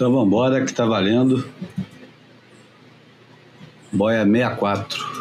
[0.00, 1.46] Então vamos embora que tá valendo.
[3.92, 5.19] Boia 64.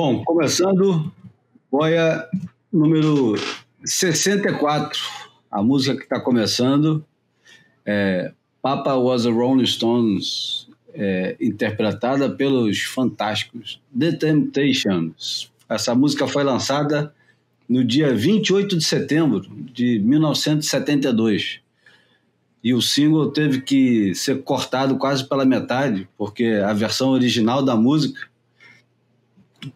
[0.00, 1.12] Bom, começando,
[1.68, 2.24] boia
[2.72, 3.34] número
[3.84, 4.96] 64.
[5.50, 7.04] A música que está começando
[7.84, 8.30] é
[8.62, 15.50] Papa Was a Rolling Stones, é, interpretada pelos fantásticos The Temptations.
[15.68, 17.12] Essa música foi lançada
[17.68, 19.40] no dia 28 de setembro
[19.72, 21.58] de 1972.
[22.62, 27.74] E o single teve que ser cortado quase pela metade, porque a versão original da
[27.74, 28.27] música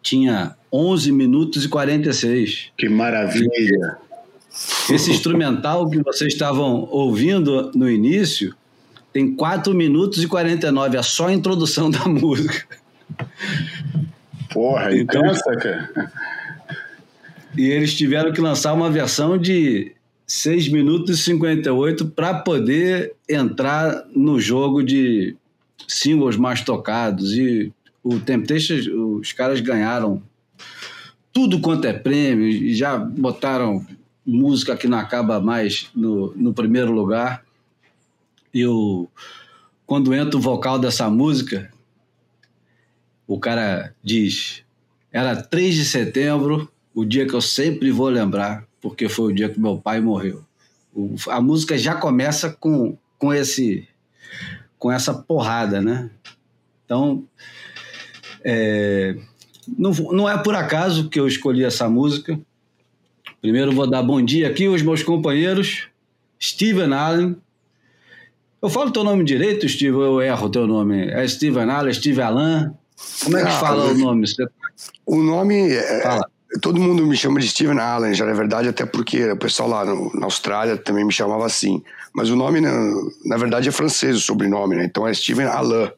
[0.01, 2.71] tinha 11 minutos e 46.
[2.77, 3.97] Que maravilha!
[4.89, 8.55] Esse instrumental que vocês estavam ouvindo no início
[9.11, 12.65] tem 4 minutos e 49, é só a introdução da música.
[14.51, 16.11] Porra, então, intensa, cara.
[17.55, 19.93] E eles tiveram que lançar uma versão de
[20.25, 25.35] 6 minutos e 58 para poder entrar no jogo de
[25.87, 27.33] singles mais tocados.
[27.33, 27.71] E
[28.03, 30.21] o Temptation, os caras ganharam
[31.31, 33.85] tudo quanto é prêmio e já botaram
[34.25, 37.43] música que não acaba mais no, no primeiro lugar.
[38.53, 39.07] E o,
[39.85, 41.71] quando entra o vocal dessa música,
[43.25, 44.63] o cara diz:
[45.11, 49.49] era 3 de setembro, o dia que eu sempre vou lembrar, porque foi o dia
[49.49, 50.43] que meu pai morreu.
[50.93, 53.87] O, a música já começa com, com esse
[54.77, 56.09] com essa porrada, né?
[56.83, 57.23] Então,
[58.43, 59.15] é,
[59.77, 62.39] não, não é por acaso que eu escolhi essa música.
[63.41, 65.87] Primeiro vou dar bom dia aqui aos meus companheiros,
[66.41, 67.37] Steven Allen.
[68.61, 71.07] Eu falo teu nome direito, Steve, ou eu erro o teu nome?
[71.07, 72.73] É Steven Allen, Steve Alan?
[73.23, 74.25] Como é que ah, fala o nome?
[75.05, 76.29] O nome é, fala.
[76.61, 79.85] Todo mundo me chama de Steven Allen, já é verdade, até porque o pessoal lá
[79.85, 81.83] no, na Austrália também me chamava assim.
[82.13, 82.71] Mas o nome, na,
[83.25, 84.85] na verdade, é francês, o sobrenome, né?
[84.85, 85.91] Então é Steven Alain.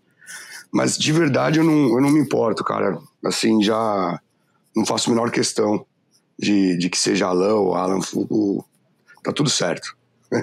[0.75, 2.99] Mas de verdade eu não, eu não me importo, cara.
[3.23, 4.19] Assim, já
[4.75, 5.85] não faço a menor questão
[6.37, 7.99] de, de que seja Alain ou Alan.
[8.13, 8.61] O,
[9.23, 9.95] tá tudo certo.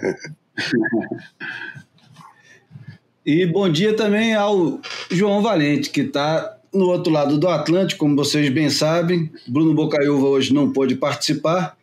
[3.26, 8.16] e bom dia também ao João Valente, que está no outro lado do Atlântico, como
[8.16, 9.30] vocês bem sabem.
[9.46, 11.76] Bruno Bocaiúva hoje não pôde participar.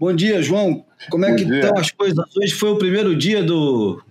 [0.00, 0.86] Bom dia, João.
[1.10, 1.60] Como é bom que dia.
[1.60, 2.54] estão as coisas hoje?
[2.54, 4.02] Foi o primeiro dia do,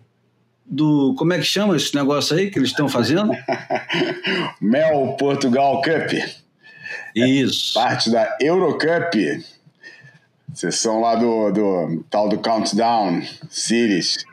[0.67, 1.15] do.
[1.17, 3.31] Como é que chama esse negócio aí que eles estão fazendo?
[4.61, 6.13] Mel Portugal Cup.
[7.15, 7.77] Isso.
[7.77, 9.15] É parte da Eurocup.
[10.53, 14.25] Sessão lá do, do tal do Countdown Series.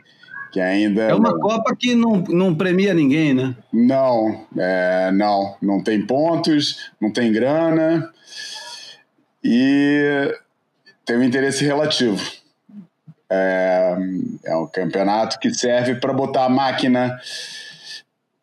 [0.51, 1.03] Que ainda.
[1.03, 3.55] É uma Copa que não, não premia ninguém, né?
[3.71, 5.55] Não, é, não.
[5.61, 8.11] Não tem pontos, não tem grana.
[9.43, 10.33] E
[11.05, 12.19] tem um interesse relativo.
[13.29, 13.97] É,
[14.45, 17.19] é um campeonato que serve para botar a máquina,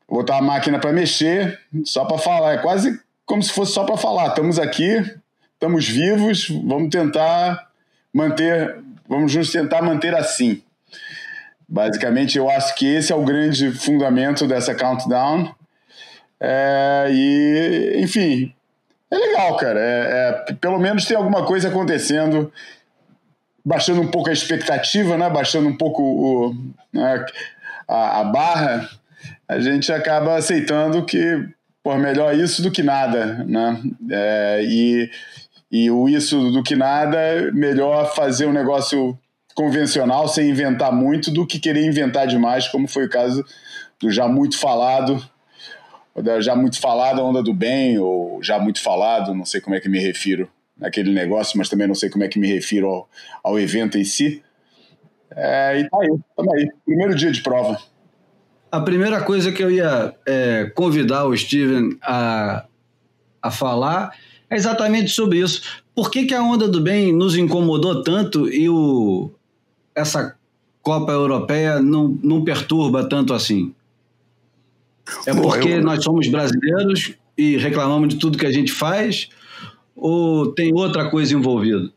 [0.08, 2.54] botar a máquina para mexer, só para falar.
[2.54, 4.28] É quase como se fosse só para falar.
[4.28, 5.02] Estamos aqui,
[5.54, 7.68] estamos vivos, vamos tentar
[8.12, 10.62] manter, vamos nos tentar manter assim.
[11.68, 15.54] Basicamente, eu acho que esse é o grande fundamento dessa countdown.
[16.38, 18.52] É, e, enfim,
[19.10, 19.80] é legal, cara.
[19.80, 22.52] É, é, pelo menos tem alguma coisa acontecendo
[23.64, 25.30] baixando um pouco a expectativa, né?
[25.30, 26.56] baixando um pouco o,
[26.92, 27.24] né?
[27.88, 28.88] a, a, barra,
[29.48, 31.46] a gente acaba aceitando que
[31.82, 33.80] por melhor isso do que nada, né?
[34.10, 35.10] É, e,
[35.70, 37.18] e o isso do que nada,
[37.52, 39.18] melhor fazer um negócio
[39.54, 43.44] convencional sem inventar muito do que querer inventar demais, como foi o caso
[44.00, 45.22] do já muito falado,
[46.40, 49.80] já muito falado a onda do bem, ou já muito falado, não sei como é
[49.80, 50.48] que me refiro
[50.82, 53.08] naquele negócio, mas também não sei como é que me refiro ao,
[53.42, 54.42] ao evento em si.
[55.30, 56.68] É, e tá aí, tamo aí.
[56.84, 57.80] Primeiro dia de prova.
[58.70, 62.66] A primeira coisa que eu ia é, convidar o Steven a,
[63.40, 64.12] a falar
[64.50, 65.62] é exatamente sobre isso.
[65.94, 69.30] Por que, que a onda do bem nos incomodou tanto e o,
[69.94, 70.36] essa
[70.82, 73.72] Copa Europeia não, não perturba tanto assim?
[75.26, 75.82] É porque eu...
[75.82, 79.28] nós somos brasileiros e reclamamos de tudo que a gente faz
[80.02, 81.88] ou tem outra coisa envolvida?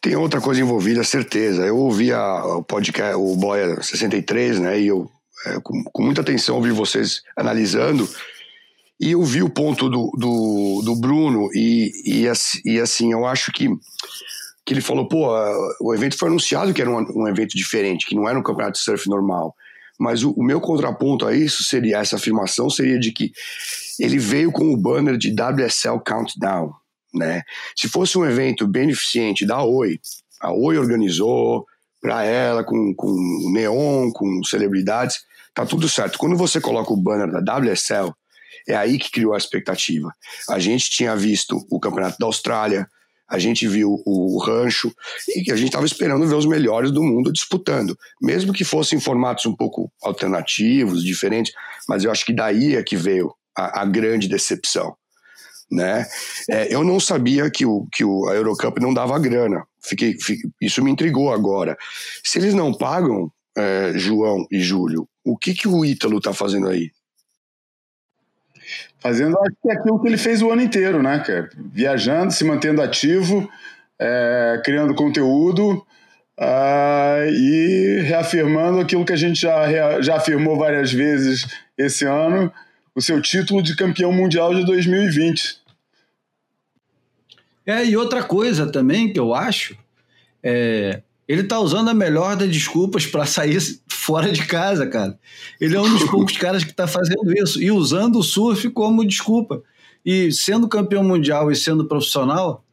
[0.00, 1.66] Tem outra coisa envolvida, certeza.
[1.66, 4.80] Eu ouvi a, o podcast, o Boia 63, né?
[4.80, 5.10] E eu,
[5.44, 8.08] é, com, com, muita atenção, ouvi vocês analisando.
[9.00, 11.48] E eu vi o ponto do, do, do Bruno.
[11.52, 12.26] E, e,
[12.64, 13.68] e, assim, eu acho que,
[14.64, 15.30] que ele falou: pô,
[15.80, 18.78] o evento foi anunciado que era um, um evento diferente, que não era um campeonato
[18.78, 19.52] de surf normal.
[19.98, 23.32] Mas o, o meu contraponto a isso seria, essa afirmação seria de que
[23.98, 26.79] ele veio com o banner de WSL Countdown
[27.14, 27.42] né?
[27.76, 29.98] Se fosse um evento beneficente da Oi,
[30.40, 31.66] a Oi organizou
[32.00, 35.20] para ela com, com neon, com celebridades,
[35.54, 36.18] tá tudo certo.
[36.18, 38.12] Quando você coloca o banner da WSL,
[38.66, 40.12] é aí que criou a expectativa.
[40.48, 42.88] A gente tinha visto o Campeonato da Austrália,
[43.28, 44.92] a gente viu o rancho
[45.28, 49.46] e a gente estava esperando ver os melhores do mundo disputando, mesmo que fossem formatos
[49.46, 51.52] um pouco alternativos, diferentes,
[51.88, 54.96] mas eu acho que daí é que veio a, a grande decepção
[55.70, 56.06] né?
[56.48, 59.64] É, eu não sabia que, o, que o, a Eurocup não dava grana.
[59.82, 61.76] Fiquei, fiquei, isso me intrigou agora.
[62.24, 66.68] Se eles não pagam, é, João e Júlio, o que, que o Ítalo está fazendo
[66.68, 66.90] aí?
[68.98, 71.48] Fazendo acho que é aquilo que ele fez o ano inteiro, né, cara?
[71.56, 73.48] Viajando, se mantendo ativo,
[73.98, 75.84] é, criando conteúdo
[76.40, 81.46] uh, e reafirmando aquilo que a gente já, já afirmou várias vezes
[81.76, 82.52] esse ano,
[82.94, 85.60] o seu título de campeão mundial de 2020.
[87.66, 89.76] É, e outra coisa também que eu acho,
[90.42, 95.18] é, ele tá usando a melhor das desculpas para sair fora de casa, cara.
[95.60, 99.06] Ele é um dos poucos caras que está fazendo isso e usando o surf como
[99.06, 99.62] desculpa.
[100.04, 102.64] E sendo campeão mundial e sendo profissional,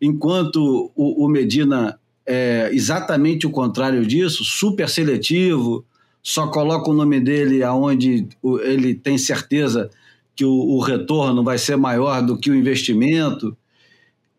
[0.00, 5.84] enquanto o, o Medina é exatamente o contrário disso, super seletivo,
[6.28, 8.26] só coloca o nome dele aonde
[8.64, 9.88] ele tem certeza
[10.34, 13.56] que o, o retorno vai ser maior do que o investimento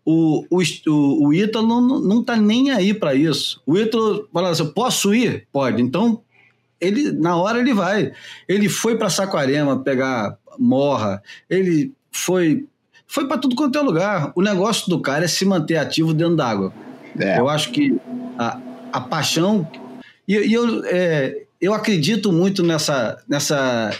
[0.09, 3.61] o, o, o Ítalo não, não tá nem aí para isso.
[3.65, 5.45] O Ítalo fala assim: posso ir?
[5.51, 5.81] Pode.
[5.81, 6.21] Então,
[6.79, 8.13] ele na hora ele vai.
[8.47, 12.65] Ele foi para Saquarema pegar morra, ele foi
[13.05, 14.31] foi para tudo quanto é lugar.
[14.33, 16.73] O negócio do cara é se manter ativo dentro d'água.
[17.17, 17.39] É.
[17.39, 17.97] Eu acho que
[18.37, 18.59] a,
[18.93, 19.65] a paixão.
[20.25, 23.91] E, e eu, é, eu acredito muito nessa, nessa,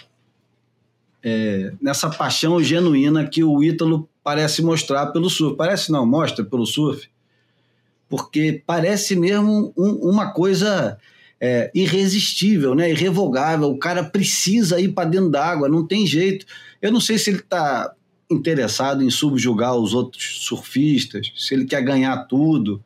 [1.23, 5.55] é, nessa paixão genuína que o Ítalo parece mostrar pelo surf.
[5.55, 7.09] Parece não, mostra pelo surf.
[8.09, 10.97] Porque parece mesmo um, uma coisa
[11.41, 12.91] é, irresistível, né?
[12.91, 13.69] irrevogável.
[13.69, 16.45] O cara precisa ir para dentro d'água, não tem jeito.
[16.81, 17.91] Eu não sei se ele está
[18.29, 22.83] interessado em subjugar os outros surfistas, se ele quer ganhar tudo,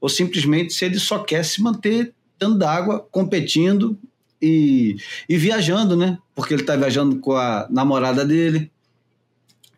[0.00, 3.98] ou simplesmente se ele só quer se manter dentro d'água, competindo
[4.40, 4.96] e,
[5.28, 6.18] e viajando, né?
[6.34, 8.70] Porque ele está viajando com a namorada dele.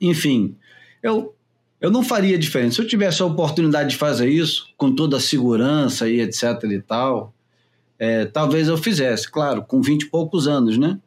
[0.00, 0.57] Enfim,
[1.02, 1.35] eu,
[1.81, 2.75] eu não faria diferente.
[2.75, 6.81] Se eu tivesse a oportunidade de fazer isso, com toda a segurança e etc e
[6.81, 7.33] tal,
[7.99, 10.99] é, talvez eu fizesse, claro, com 20 e poucos anos, né?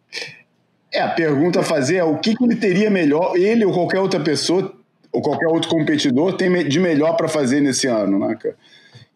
[0.92, 4.00] É, a pergunta a fazer é o que, que ele teria melhor, ele ou qualquer
[4.00, 4.76] outra pessoa,
[5.12, 8.56] ou qualquer outro competidor, tem de melhor para fazer nesse ano, né, cara?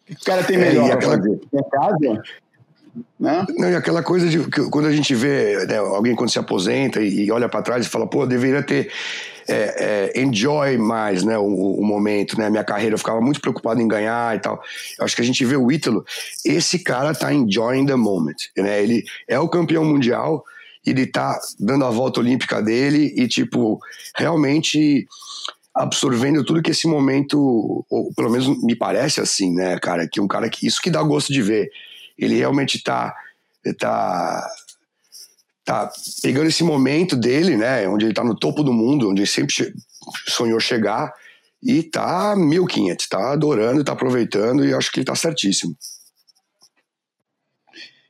[0.09, 1.17] O cara tem é, melhor é, aquela...
[1.17, 1.39] fazer?
[1.53, 2.23] É casa?
[3.19, 3.45] Né?
[3.57, 7.01] Não, e aquela coisa de que, quando a gente vê né, alguém quando se aposenta
[7.01, 8.91] e, e olha para trás e fala, pô, deveria ter
[9.47, 12.49] é, é, enjoy mais né, o, o, momento, né?
[12.49, 14.61] Minha carreira eu ficava muito preocupado em ganhar e tal.
[14.99, 16.05] Eu acho que a gente vê o Ítalo,
[16.43, 18.83] esse cara tá enjoying the moment, né?
[18.83, 20.43] Ele é o campeão mundial,
[20.85, 23.79] ele tá dando a volta olímpica dele e, tipo,
[24.17, 25.07] realmente
[25.77, 30.27] absorvendo tudo que esse momento, ou pelo menos me parece assim, né, cara, que um
[30.27, 31.69] cara que isso que dá gosto de ver.
[32.17, 33.15] Ele realmente tá
[33.77, 34.47] tá
[35.63, 35.91] tá
[36.23, 39.53] pegando esse momento dele, né, onde ele tá no topo do mundo, onde ele sempre
[40.27, 41.13] sonhou chegar,
[41.61, 45.75] E tá 1500, tá adorando, tá aproveitando e acho que ele tá certíssimo.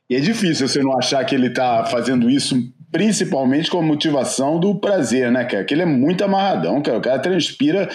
[0.08, 2.54] E é difícil você não achar que ele tá fazendo isso
[2.90, 5.64] principalmente com a motivação do prazer, né, cara?
[5.64, 6.98] Que ele é muito amarradão, cara.
[6.98, 7.88] O cara transpira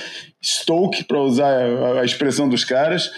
[0.43, 1.51] Stoke, para usar
[1.99, 3.11] a expressão dos caras,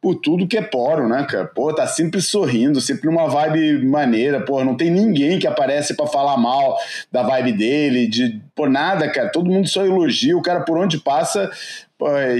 [0.00, 1.46] por tudo que é poro, né, cara?
[1.46, 6.06] Pô, tá sempre sorrindo, sempre numa vibe maneira, pô, não tem ninguém que aparece para
[6.06, 6.78] falar mal
[7.10, 9.28] da vibe dele, de, por nada, cara.
[9.28, 11.87] Todo mundo só elogia, o cara por onde passa pô,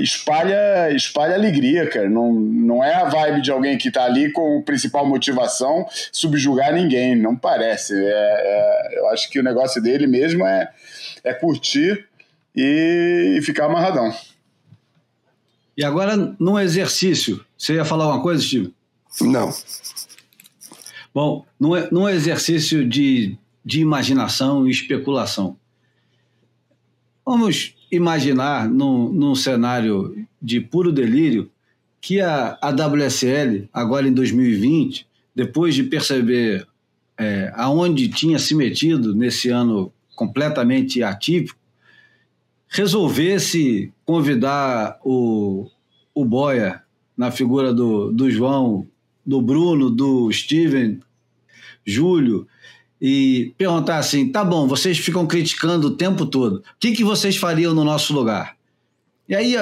[0.01, 2.09] espalha, espalha alegria, cara.
[2.09, 7.17] Não, não é a vibe de alguém que tá ali com principal motivação subjugar ninguém,
[7.17, 7.93] não parece.
[7.95, 10.71] É, é, eu acho que o negócio dele mesmo é,
[11.25, 12.07] é curtir
[12.55, 14.15] e, e ficar amarradão.
[15.77, 18.75] E agora, num exercício, você ia falar uma coisa, Steve?
[19.21, 19.53] Não.
[21.15, 25.57] Bom, num, num exercício de, de imaginação e especulação.
[27.25, 31.51] Vamos imaginar, num, num cenário de puro delírio,
[32.01, 36.67] que a, a WSL, agora em 2020, depois de perceber
[37.17, 41.59] é, aonde tinha se metido nesse ano completamente atípico,
[42.69, 45.69] resolvesse convidar o,
[46.15, 46.83] o Boia,
[47.17, 48.87] na figura do, do João,
[49.27, 51.01] do Bruno, do Steven,
[51.85, 52.47] Júlio,
[53.01, 57.37] e perguntar assim: tá bom, vocês ficam criticando o tempo todo, o que, que vocês
[57.37, 58.57] fariam no nosso lugar?
[59.29, 59.57] E aí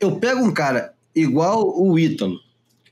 [0.00, 2.38] eu pego um cara igual o Ítalo,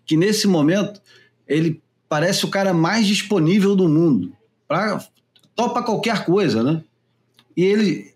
[0.05, 1.01] que nesse momento
[1.47, 4.33] ele parece o cara mais disponível do mundo,
[4.69, 5.03] pra,
[5.55, 6.83] topa qualquer coisa, né?
[7.57, 8.13] E ele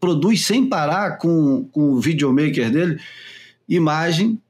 [0.00, 3.00] produz sem parar com, com o videomaker dele
[3.68, 4.40] imagem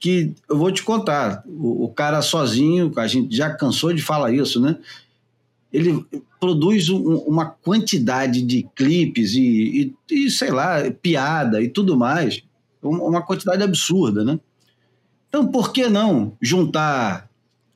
[0.00, 1.42] que eu vou te contar.
[1.46, 4.76] O, o, cara sozinho, a gente já cansou de falar isso, né?
[5.72, 6.04] Ele
[6.40, 12.42] produz um, uma quantidade de clipes e, e, e, sei lá, piada e tudo mais,
[12.82, 14.38] uma quantidade absurda, né?
[15.28, 17.28] Então, por que não juntar,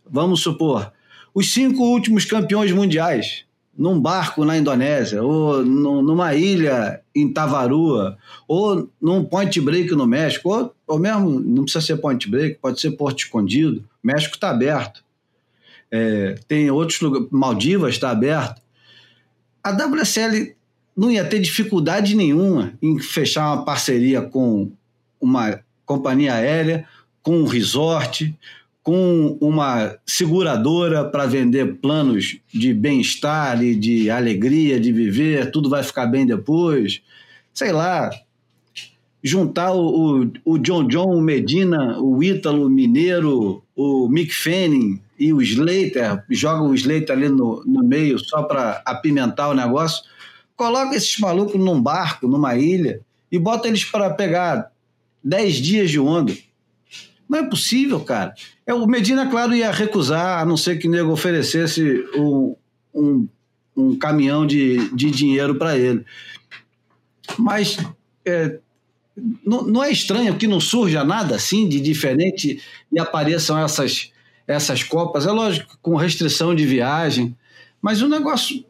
[0.08, 0.92] vamos supor,
[1.34, 3.44] os cinco últimos campeões mundiais?
[3.76, 10.50] num barco na Indonésia, ou numa ilha em Tavarua, ou num point break no México,
[10.50, 14.50] ou, ou mesmo, não precisa ser point break, pode ser Porto Escondido, o México está
[14.50, 15.01] aberto.
[15.94, 18.62] É, tem outros lugares, Maldivas está aberto.
[19.62, 20.56] A WSL
[20.96, 24.72] não ia ter dificuldade nenhuma em fechar uma parceria com
[25.20, 26.86] uma companhia aérea,
[27.22, 28.34] com um resort,
[28.82, 35.82] com uma seguradora para vender planos de bem-estar e de alegria de viver, tudo vai
[35.82, 37.00] ficar bem depois.
[37.54, 38.10] Sei lá,
[39.22, 45.32] juntar o, o, o John John, o Medina, o Ítalo, Mineiro, o Mick Fanning e
[45.32, 50.02] o Slater, joga o Slater ali no, no meio só para apimentar o negócio.
[50.56, 53.00] Coloca esses malucos num barco, numa ilha,
[53.30, 54.70] e bota eles para pegar
[55.22, 56.32] 10 dias de onda
[57.32, 58.34] não é possível, cara.
[58.66, 62.54] É, o Medina, claro, ia recusar, a não ser que o nego oferecesse um,
[62.94, 63.28] um,
[63.74, 66.04] um caminhão de, de dinheiro para ele.
[67.38, 67.78] Mas
[68.26, 68.58] é,
[69.42, 72.60] não, não, é estranho que não surja nada assim de diferente
[72.92, 74.12] e apareçam essas,
[74.46, 75.26] essas Copas.
[75.26, 77.36] É lógico, com restrição de viagem,
[77.80, 78.64] mas o negócio,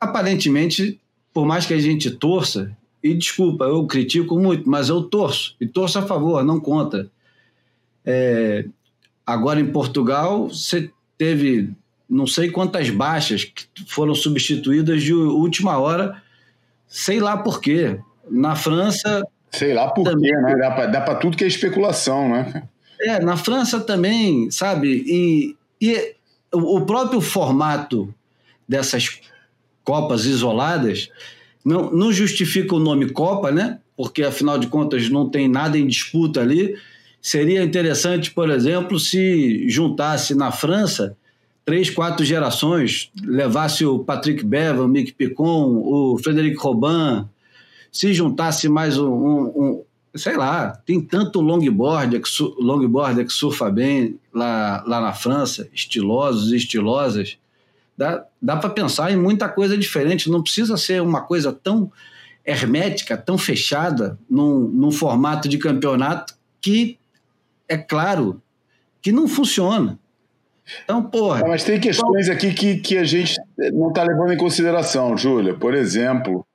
[0.00, 1.00] aparentemente,
[1.32, 5.66] por mais que a gente torça, e desculpa, eu critico muito, mas eu torço, e
[5.66, 7.10] torço a favor, não contra.
[8.04, 8.64] É,
[9.26, 11.70] agora em Portugal, você teve
[12.08, 16.22] não sei quantas baixas que foram substituídas de última hora,
[16.86, 17.98] sei lá por quê.
[18.30, 19.26] Na França.
[19.50, 20.56] Sei lá por também, quê, né?
[20.56, 22.68] Dá para tudo que é especulação, né?
[23.02, 25.04] É, na França também, sabe?
[25.06, 26.14] E, e
[26.52, 28.12] o próprio formato
[28.68, 29.20] dessas
[29.84, 31.10] Copas isoladas
[31.64, 33.80] não, não justifica o nome Copa, né?
[33.96, 36.76] Porque afinal de contas não tem nada em disputa ali
[37.22, 41.16] Seria interessante, por exemplo, se juntasse na França
[41.64, 47.24] três, quatro gerações, levasse o Patrick Bevan, o Mick Picon, o Frederic Robin,
[47.92, 52.28] se juntasse mais um, um, um sei lá, tem tanto longboard que,
[52.58, 57.38] longboard que surfa bem lá, lá na França, estilosos e estilosas.
[57.96, 61.90] Dá, dá para pensar em muita coisa diferente, não precisa ser uma coisa tão
[62.44, 66.98] hermética, tão fechada, num, num formato de campeonato que
[67.68, 68.42] é claro
[69.00, 69.98] que não funciona.
[70.84, 71.42] Então, porra.
[71.46, 73.34] mas tem questões aqui que, que a gente
[73.72, 75.54] não está levando em consideração, Júlia.
[75.54, 76.46] Por exemplo,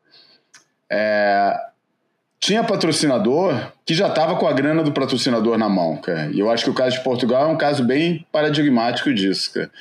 [0.89, 1.55] é,
[2.39, 6.29] tinha patrocinador que já estava com a grana do patrocinador na mão, cara.
[6.31, 9.71] E eu acho que o caso de Portugal é um caso bem paradigmático disso, cara.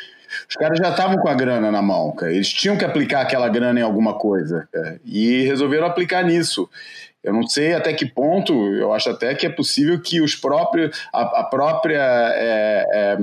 [0.49, 2.33] Os caras já estavam com a grana na mão, cara.
[2.33, 5.01] Eles tinham que aplicar aquela grana em alguma coisa, cara.
[5.05, 6.69] E resolveram aplicar nisso.
[7.23, 10.97] Eu não sei até que ponto, eu acho até que é possível que os próprios,
[11.13, 13.19] a, a própria é, é,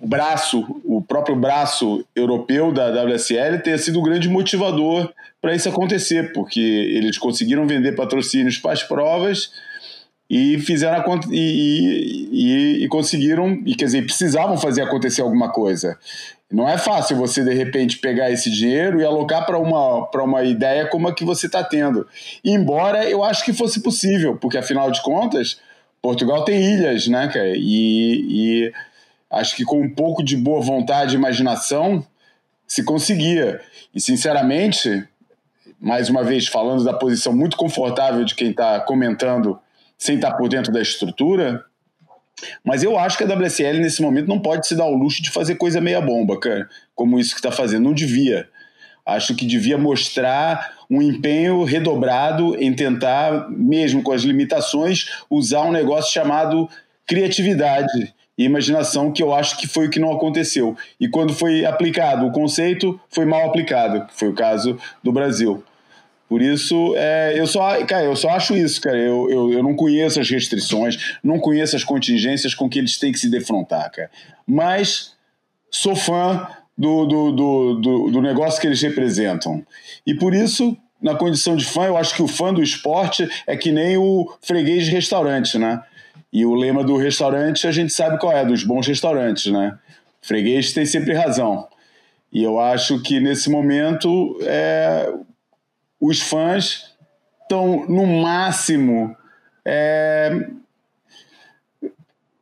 [0.00, 6.32] braço, o próprio braço europeu da WSL tenha sido o grande motivador para isso acontecer,
[6.32, 9.50] porque eles conseguiram vender patrocínios para as provas
[10.28, 15.98] e fizeram a, e, e, e, conseguiram, e quer dizer, precisavam fazer acontecer alguma coisa.
[16.50, 20.86] Não é fácil você, de repente, pegar esse dinheiro e alocar para uma, uma ideia
[20.86, 22.06] como a que você está tendo.
[22.44, 25.58] Embora eu acho que fosse possível, porque afinal de contas,
[26.00, 27.52] Portugal tem ilhas, né, cara?
[27.56, 28.72] E, e
[29.34, 32.04] acho que com um pouco de boa vontade e imaginação
[32.66, 33.60] se conseguia.
[33.94, 35.06] E, sinceramente,
[35.80, 39.58] mais uma vez, falando da posição muito confortável de quem está comentando
[39.98, 41.64] sem estar tá por dentro da estrutura,
[42.64, 45.30] mas eu acho que a WSL nesse momento não pode se dar o luxo de
[45.30, 47.84] fazer coisa meia bomba, cara, como isso que está fazendo.
[47.84, 48.48] Não devia.
[49.06, 55.72] Acho que devia mostrar um empenho redobrado em tentar, mesmo com as limitações, usar um
[55.72, 56.68] negócio chamado
[57.06, 60.76] criatividade e imaginação, que eu acho que foi o que não aconteceu.
[60.98, 65.62] E quando foi aplicado o conceito, foi mal aplicado, que foi o caso do Brasil.
[66.28, 68.96] Por isso, é, eu, só, cara, eu só acho isso, cara.
[68.96, 73.12] Eu, eu, eu não conheço as restrições, não conheço as contingências com que eles têm
[73.12, 74.10] que se defrontar, cara.
[74.46, 75.12] Mas
[75.70, 79.64] sou fã do, do, do, do, do negócio que eles representam.
[80.06, 83.56] E por isso, na condição de fã, eu acho que o fã do esporte é
[83.56, 85.82] que nem o freguês de restaurante, né?
[86.34, 89.78] E o lema do restaurante a gente sabe qual é, dos bons restaurantes, né?
[90.20, 91.68] Freguês tem sempre razão.
[92.32, 95.14] E eu acho que nesse momento é,
[96.00, 96.92] os fãs
[97.40, 99.16] estão no máximo
[99.64, 100.48] é,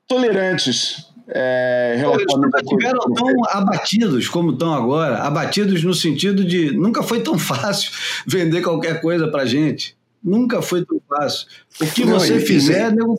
[0.08, 1.10] tolerantes.
[1.28, 1.96] É,
[2.36, 7.90] nunca estiveram tão abatidos como estão agora, abatidos no sentido de nunca foi tão fácil
[8.26, 9.94] vender qualquer coisa para gente.
[10.24, 11.48] Nunca foi tão fácil.
[11.80, 13.18] O que Não, você fizer, nego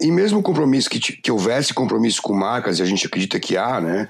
[0.00, 3.80] e mesmo compromisso que, que houvesse compromisso com marcas, e a gente acredita que há,
[3.80, 4.08] né?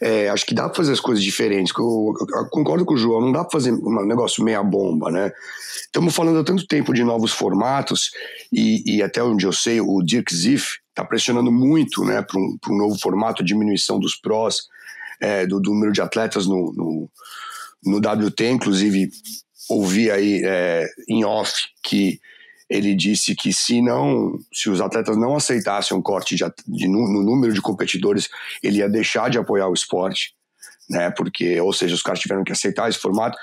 [0.00, 1.72] É, acho que dá para fazer as coisas diferentes.
[1.76, 5.10] Eu, eu, eu, concordo com o João, não dá para fazer um negócio meia bomba,
[5.10, 5.32] né?
[5.80, 8.10] Estamos falando há tanto tempo de novos formatos
[8.52, 12.58] e, e até onde eu sei, o Dirk Ziff está pressionando muito, né, para um,
[12.70, 14.62] um, novo formato, diminuição dos prós,
[15.20, 17.10] é, do, do, número de atletas no, no,
[17.84, 19.10] no WT, inclusive
[19.68, 22.20] ouvi aí é, em off que
[22.68, 27.22] ele disse que se não, se os atletas não aceitassem um corte de, de, no
[27.22, 28.28] número de competidores,
[28.62, 30.34] ele ia deixar de apoiar o esporte,
[30.90, 31.10] né?
[31.10, 33.38] Porque, ou seja, os caras tiveram que aceitar esse formato.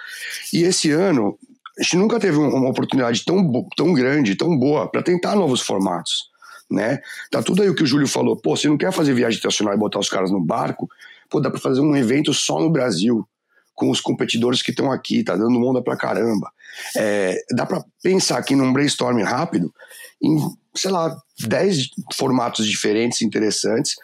[0.52, 1.38] E esse ano
[1.78, 6.30] a gente nunca teve uma oportunidade tão, tão grande, tão boa para tentar novos formatos,
[6.70, 7.00] né?
[7.32, 8.36] Tá tudo aí o que o Júlio falou.
[8.36, 10.88] Pô, você não quer fazer viagem internacional e botar os caras no barco?
[11.30, 13.28] Pô, dá para fazer um evento só no Brasil
[13.74, 16.52] com os competidores que estão aqui, tá dando onda pra caramba.
[16.98, 19.74] É, dá para pensar aqui num brainstorm rápido
[20.22, 20.38] em,
[20.76, 21.16] sei lá,
[21.48, 23.96] 10 formatos diferentes, interessantes,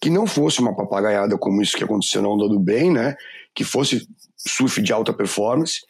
[0.00, 3.16] que não fosse uma papagaiada como isso que aconteceu na Onda do Bem, né?
[3.54, 5.80] Que fosse surf de alta performance.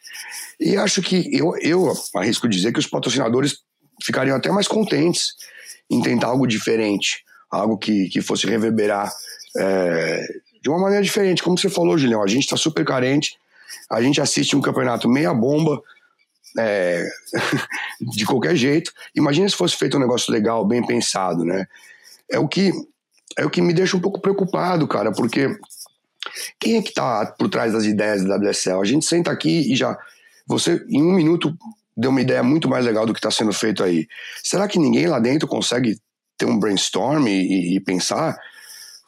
[0.59, 3.59] E acho que eu, eu arrisco dizer que os patrocinadores
[4.03, 5.33] ficariam até mais contentes
[5.89, 9.11] em tentar algo diferente, algo que, que fosse reverberar
[9.57, 10.25] é,
[10.61, 11.43] de uma maneira diferente.
[11.43, 13.37] Como você falou, Julião, a gente está super carente,
[13.89, 15.81] a gente assiste um campeonato meia bomba,
[16.57, 17.07] é,
[17.99, 18.91] de qualquer jeito.
[19.15, 21.65] Imagina se fosse feito um negócio legal, bem pensado, né?
[22.29, 22.71] É o que
[23.37, 25.57] é o que me deixa um pouco preocupado, cara, porque
[26.59, 28.81] quem é que tá por trás das ideias da WSL?
[28.81, 29.97] A gente senta aqui e já
[30.45, 31.55] você em um minuto
[31.95, 34.07] deu uma ideia muito mais legal do que está sendo feito aí.
[34.43, 35.97] Será que ninguém lá dentro consegue
[36.37, 38.37] ter um brainstorm e, e pensar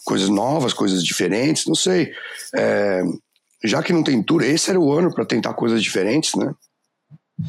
[0.06, 1.65] coisas novas, coisas diferentes?
[1.65, 2.13] Não sei.
[2.56, 3.01] É,
[3.63, 6.53] já que não tem tour, esse era o ano para tentar coisas diferentes, né?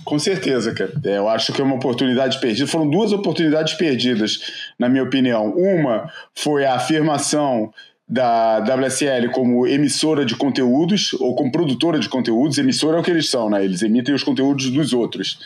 [0.04, 0.92] Com certeza, cara.
[1.04, 2.66] É, eu acho que é uma oportunidade perdida.
[2.66, 4.40] Foram duas oportunidades perdidas,
[4.78, 5.50] na minha opinião.
[5.50, 7.72] Uma foi a afirmação
[8.06, 12.58] da WSL como emissora de conteúdos ou como produtora de conteúdos.
[12.58, 13.64] Emissora é o que eles são, né?
[13.64, 15.38] Eles emitem os conteúdos dos outros.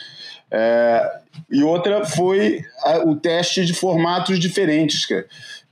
[0.51, 1.09] É,
[1.49, 5.25] e outra foi a, o teste de formatos diferentes, cara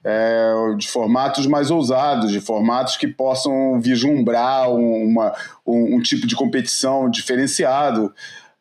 [0.07, 5.35] é, de formatos mais ousados, de formatos que possam vislumbrar uma,
[5.65, 8.13] um, um tipo de competição diferenciado.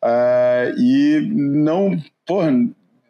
[0.04, 2.52] É, e não, porra,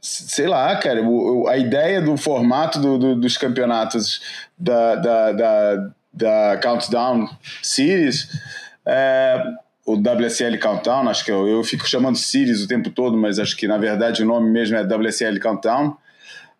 [0.00, 1.00] sei lá, cara,
[1.48, 4.20] a ideia do formato do, do, dos campeonatos
[4.56, 7.28] da, da, da, da Countdown
[7.62, 8.28] Series,
[8.86, 9.42] é,
[9.84, 13.56] o WSL Countdown, acho que eu, eu fico chamando Series o tempo todo, mas acho
[13.56, 15.96] que na verdade o nome mesmo é WSL Countdown.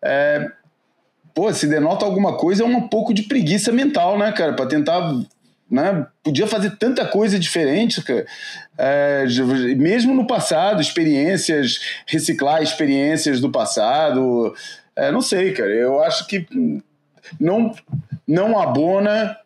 [0.01, 0.49] É,
[1.33, 4.53] pô, se denota alguma coisa, é um pouco de preguiça mental, né, cara?
[4.53, 5.13] Para tentar
[5.69, 6.07] né?
[6.23, 8.25] Podia fazer tanta coisa diferente, cara.
[8.77, 9.25] É,
[9.75, 14.55] mesmo no passado, experiências, reciclar experiências do passado.
[14.95, 15.71] É, não sei, cara.
[15.71, 16.45] Eu acho que
[17.39, 17.73] não,
[18.27, 19.37] não abona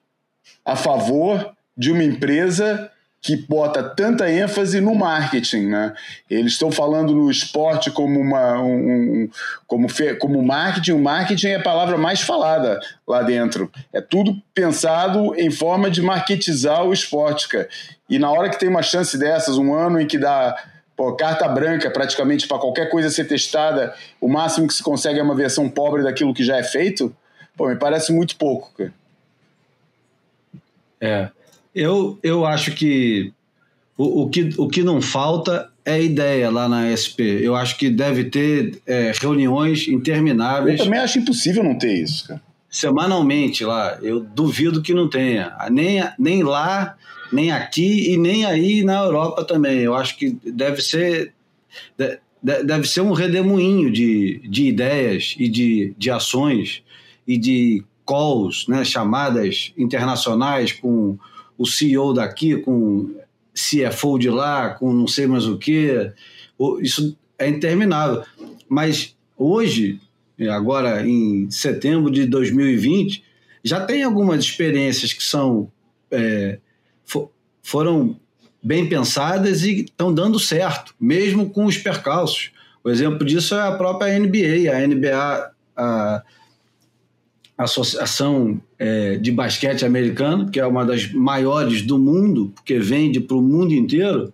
[0.63, 5.93] a favor de uma empresa que bota tanta ênfase no marketing, né?
[6.27, 9.29] Eles estão falando no esporte como uma um,
[9.67, 9.87] como
[10.19, 10.93] como marketing.
[10.93, 13.71] O marketing é a palavra mais falada lá dentro.
[13.93, 17.69] É tudo pensado em forma de marketizar o esporte, cara.
[18.09, 20.57] E na hora que tem uma chance dessas, um ano em que dá
[20.97, 25.23] pô, carta branca praticamente para qualquer coisa ser testada, o máximo que se consegue é
[25.23, 27.15] uma versão pobre daquilo que já é feito.
[27.55, 28.93] Pô, me parece muito pouco, cara.
[30.99, 31.29] É.
[31.73, 33.31] Eu, eu acho que
[33.97, 37.21] o, o que o que não falta é ideia lá na SP.
[37.41, 40.79] Eu acho que deve ter é, reuniões intermináveis.
[40.79, 42.41] Eu também acho impossível não ter isso, cara.
[42.69, 43.97] Semanalmente lá.
[44.01, 45.53] Eu duvido que não tenha.
[45.69, 46.95] Nem, nem lá,
[47.31, 49.79] nem aqui e nem aí na Europa também.
[49.79, 51.33] Eu acho que deve ser.
[52.41, 56.81] Deve ser um redemoinho de, de ideias e de, de ações
[57.27, 61.17] e de calls, né, chamadas internacionais com
[61.57, 63.13] o CEO daqui, com
[63.53, 66.11] CFO de lá, com não sei mais o que.
[66.81, 68.23] Isso é interminável.
[68.67, 69.99] Mas hoje,
[70.49, 73.23] agora em setembro de 2020,
[73.63, 75.71] já tem algumas experiências que são
[76.09, 76.59] é,
[77.61, 78.19] foram
[78.61, 82.51] bem pensadas e estão dando certo, mesmo com os percalços.
[82.83, 84.71] O exemplo disso é a própria NBA.
[84.71, 86.23] A NBA, a,
[87.63, 93.37] Associação é, de Basquete Americano, que é uma das maiores do mundo, porque vende para
[93.37, 94.33] o mundo inteiro,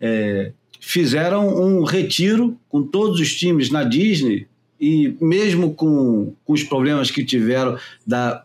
[0.00, 4.46] é, fizeram um retiro com todos os times na Disney
[4.80, 8.44] e mesmo com, com os problemas que tiveram da,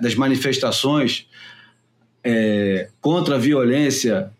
[0.00, 1.26] das manifestações
[2.24, 4.30] é, contra a violência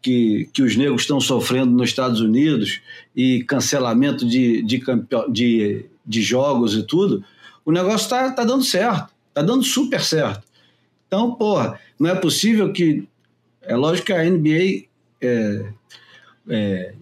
[0.00, 2.80] que, que os negros estão sofrendo nos Estados Unidos
[3.14, 4.82] e cancelamento de, de,
[5.30, 7.22] de, de jogos e tudo,
[7.64, 10.42] o negócio está tá dando certo, está dando super certo.
[11.06, 13.06] Então, porra, não é possível que.
[13.62, 14.84] É lógico que a NBA
[15.20, 15.72] é,
[16.48, 16.94] é,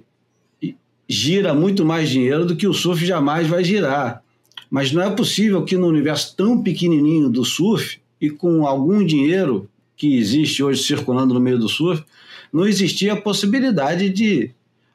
[1.09, 4.23] gira muito mais dinheiro do que o surf jamais vai girar.
[4.71, 9.69] Mas não é possível que no universo tão pequenininho do surf e com algum dinheiro
[9.97, 12.05] que existe hoje circulando no meio do surf,
[12.53, 14.51] não existia a possibilidade de.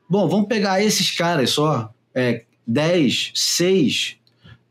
[0.10, 4.18] Bom, vamos pegar esses caras só, é, 10, 6,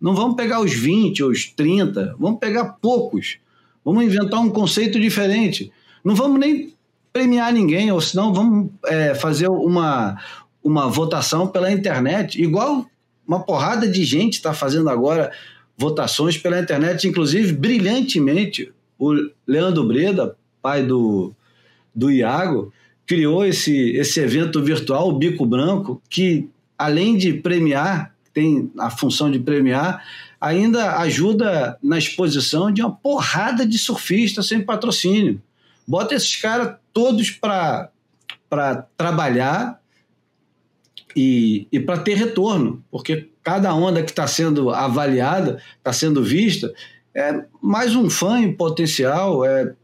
[0.03, 3.38] não vamos pegar os 20 ou os 30, vamos pegar poucos.
[3.85, 5.73] Vamos inventar um conceito diferente.
[6.05, 6.75] Não vamos nem
[7.12, 10.21] premiar ninguém, ou senão vamos é, fazer uma,
[10.62, 12.85] uma votação pela internet, igual
[13.27, 15.31] uma porrada de gente está fazendo agora
[15.79, 18.73] votações pela internet, inclusive brilhantemente.
[18.99, 19.15] O
[19.47, 21.33] Leandro Breda, pai do,
[21.95, 22.73] do Iago,
[23.07, 29.31] criou esse, esse evento virtual, o Bico Branco, que além de premiar tem a função
[29.31, 30.05] de premiar,
[30.40, 35.40] ainda ajuda na exposição de uma porrada de surfistas sem patrocínio.
[35.87, 37.90] Bota esses caras todos para
[38.97, 39.81] trabalhar
[41.14, 46.73] e, e para ter retorno, porque cada onda que está sendo avaliada, está sendo vista,
[47.14, 49.75] é mais um fã em potencial, é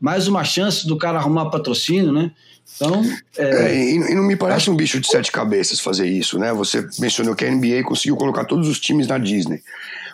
[0.00, 2.32] mais uma chance do cara arrumar patrocínio, né?
[2.76, 3.02] Então,
[3.36, 3.44] é...
[3.44, 6.52] É, e, não me parece um bicho de sete cabeças fazer isso, né?
[6.52, 9.62] Você mencionou que a NBA conseguiu colocar todos os times na Disney.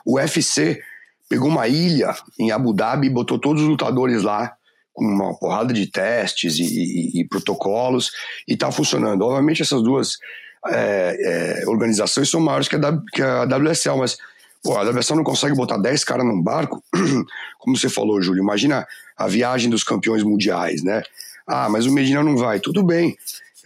[0.05, 0.81] O UFC
[1.29, 4.55] pegou uma ilha em Abu Dhabi e botou todos os lutadores lá
[4.93, 8.11] com uma porrada de testes e, e, e protocolos
[8.47, 9.23] e tá funcionando.
[9.23, 10.19] Obviamente essas duas
[10.67, 14.19] é, é organizações são maiores que a, que a WSL, mas
[14.63, 16.83] pô, a WSL não consegue botar 10 caras num barco,
[17.59, 18.43] como você falou, Júlio.
[18.43, 21.03] Imagina a viagem dos campeões mundiais, né?
[21.49, 22.61] Ah, mas o Medina não vai.
[22.61, 23.17] Tudo bem.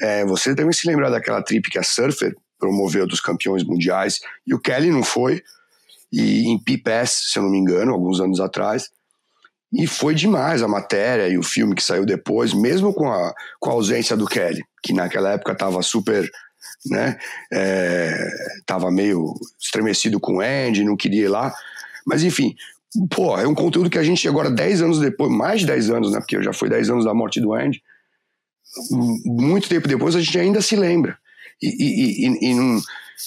[0.01, 4.55] É, você também se lembrar daquela trip que a Surfer promoveu dos campeões mundiais e
[4.55, 5.43] o Kelly não foi.
[6.13, 8.91] E em PPS, se eu não me engano, alguns anos atrás.
[9.73, 13.71] E foi demais a matéria e o filme que saiu depois, mesmo com a, com
[13.71, 16.31] a ausência do Kelly, que naquela época estava super,
[16.87, 17.19] né?
[17.51, 18.29] É,
[18.67, 21.55] tava meio estremecido com o Andy, não queria ir lá.
[22.07, 22.55] Mas enfim,
[23.11, 26.13] pô, é um conteúdo que a gente agora, 10 anos depois, mais de 10 anos,
[26.13, 26.19] né?
[26.19, 27.83] Porque já foi 10 anos da morte do Andy.
[29.25, 31.19] Muito tempo depois a gente ainda se lembra.
[31.61, 32.83] E, e, e,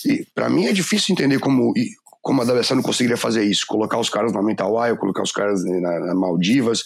[0.06, 1.73] e para mim é difícil entender como,
[2.21, 3.65] como a WSA não conseguiria fazer isso.
[3.67, 6.84] Colocar os caras na Mentawai, ou colocar os caras na, na Maldivas,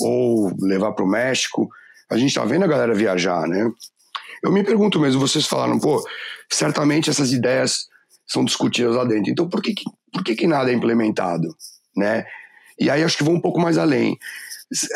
[0.00, 1.68] ou levar para o México.
[2.10, 3.70] A gente tá vendo a galera viajar, né?
[4.42, 6.04] Eu me pergunto mesmo, vocês falaram, pô,
[6.50, 7.86] certamente essas ideias
[8.26, 9.30] são discutidas lá dentro.
[9.30, 9.74] Então por que,
[10.12, 11.54] por que, que nada é implementado?
[11.96, 12.24] Né?
[12.78, 14.18] E aí acho que vou um pouco mais além.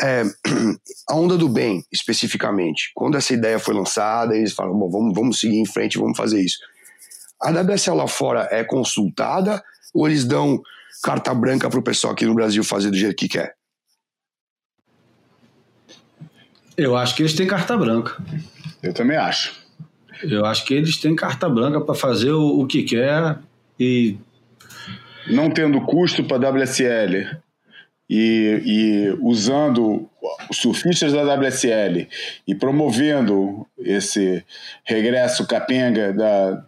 [0.01, 0.23] É,
[1.09, 2.91] a onda do bem, especificamente.
[2.95, 6.41] Quando essa ideia foi lançada, eles falaram: bom, vamos, vamos seguir em frente, vamos fazer
[6.41, 6.57] isso.
[7.41, 10.61] A WSL lá fora é consultada ou eles dão
[11.03, 13.55] carta branca para o pessoal aqui no Brasil fazer do jeito que quer?
[16.75, 18.21] Eu acho que eles têm carta branca.
[18.83, 19.55] Eu também acho.
[20.23, 23.39] Eu acho que eles têm carta branca para fazer o, o, que quer
[23.79, 24.17] e.
[25.29, 27.37] Não tendo custo para a WSL
[28.09, 30.09] e, e usando
[30.51, 32.07] surfistas da WSL
[32.47, 34.43] e promovendo esse
[34.83, 36.63] regresso capenga da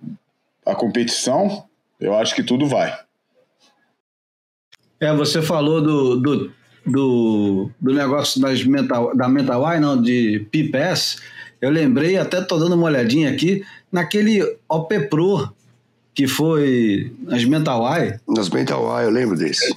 [0.66, 1.66] a competição,
[2.00, 2.96] eu acho que tudo vai.
[5.00, 6.52] É, você falou do, do,
[6.86, 11.22] do, do negócio das mental, da Mental não, de PPS.
[11.62, 15.54] Eu lembrei, até tô dando uma olhadinha aqui, naquele OP Pro,
[16.14, 18.20] que foi as Mental Eye.
[18.28, 19.76] Nas Mental Eye, eu lembro desse.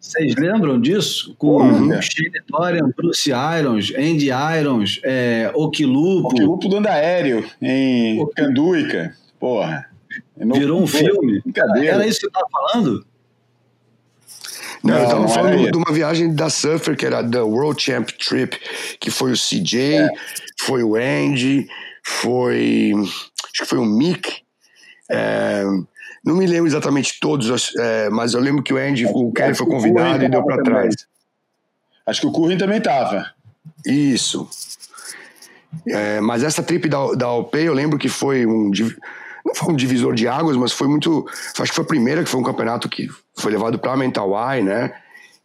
[0.00, 1.34] Vocês lembram disso?
[1.38, 2.00] Com uhum.
[2.00, 6.28] Shane Dorian, Bruce Irons, Andy Irons, é, Okilupo.
[6.28, 9.16] Okilupo dando aéreo em Canduica.
[9.40, 9.86] Porra.
[10.36, 11.42] Virou um filme?
[11.82, 13.04] Era isso que você estava falando?
[14.84, 18.56] Não, eu estava falando de uma viagem da Surfer, que era da World Champ Trip,
[19.00, 20.08] que foi o CJ, é.
[20.60, 21.66] foi o Andy,
[22.04, 22.92] foi.
[22.94, 24.43] Acho que foi o Mick.
[25.10, 25.64] É,
[26.24, 29.66] não me lembro exatamente todos, é, mas eu lembro que o Andy, o Kelly foi
[29.66, 30.94] convidado e deu para trás.
[32.06, 33.26] Acho que o Curry também estava.
[33.86, 34.48] Isso.
[35.88, 38.70] É, mas essa trip da, da OP, eu lembro que foi um
[39.44, 41.26] não foi um divisor de águas, mas foi muito.
[41.58, 44.62] Acho que foi a primeira que foi um campeonato que foi levado pra Mental Eye,
[44.62, 44.94] né?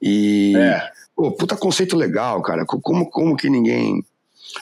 [0.01, 0.55] E.
[0.55, 0.89] É.
[1.15, 2.65] Pô, puta conceito legal, cara.
[2.65, 4.05] Como, como que ninguém.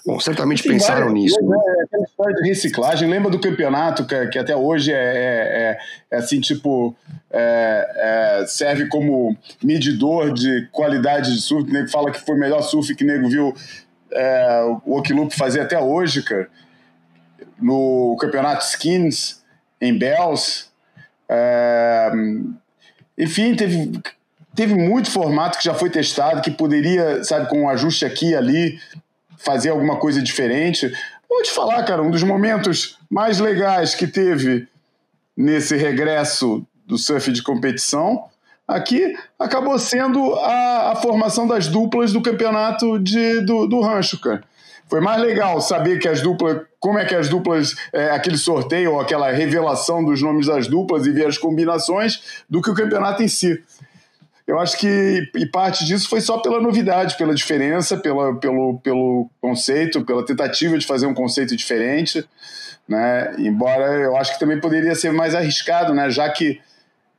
[0.05, 1.39] Bom, certamente Tem pensaram nisso.
[1.39, 1.83] Coisas, né?
[1.83, 3.09] Aquela história de reciclagem.
[3.09, 5.77] Lembra do campeonato que, que até hoje é, é, é,
[6.11, 6.95] é assim, tipo,
[7.31, 11.69] é, é, serve como medidor de qualidade de surf.
[11.69, 13.53] O nego fala que foi o melhor surf que o nego viu
[14.11, 16.49] é, o Okilup fazer até hoje, cara
[17.59, 19.41] no campeonato Skins
[19.81, 20.65] em Bells.
[21.29, 22.11] É,
[23.17, 23.99] enfim, teve,
[24.55, 28.35] teve muito formato que já foi testado, que poderia, sabe, com um ajuste aqui e
[28.35, 28.79] ali,
[29.37, 30.91] fazer alguma coisa diferente.
[31.29, 34.67] Vou te falar, cara, um dos momentos mais legais que teve
[35.35, 38.25] nesse regresso do surf de competição
[38.67, 44.43] aqui acabou sendo a, a formação das duplas do campeonato de, do, do rancho, cara.
[44.89, 48.99] Foi mais legal saber que as duplas, como é que as duplas, é, aquele sorteio
[48.99, 53.27] aquela revelação dos nomes das duplas e ver as combinações, do que o campeonato em
[53.27, 53.61] si.
[54.47, 59.29] Eu acho que e parte disso foi só pela novidade, pela diferença, pela, pelo, pelo
[59.41, 62.25] conceito, pela tentativa de fazer um conceito diferente,
[62.87, 63.35] né?
[63.39, 66.09] Embora eu acho que também poderia ser mais arriscado, né?
[66.09, 66.61] Já que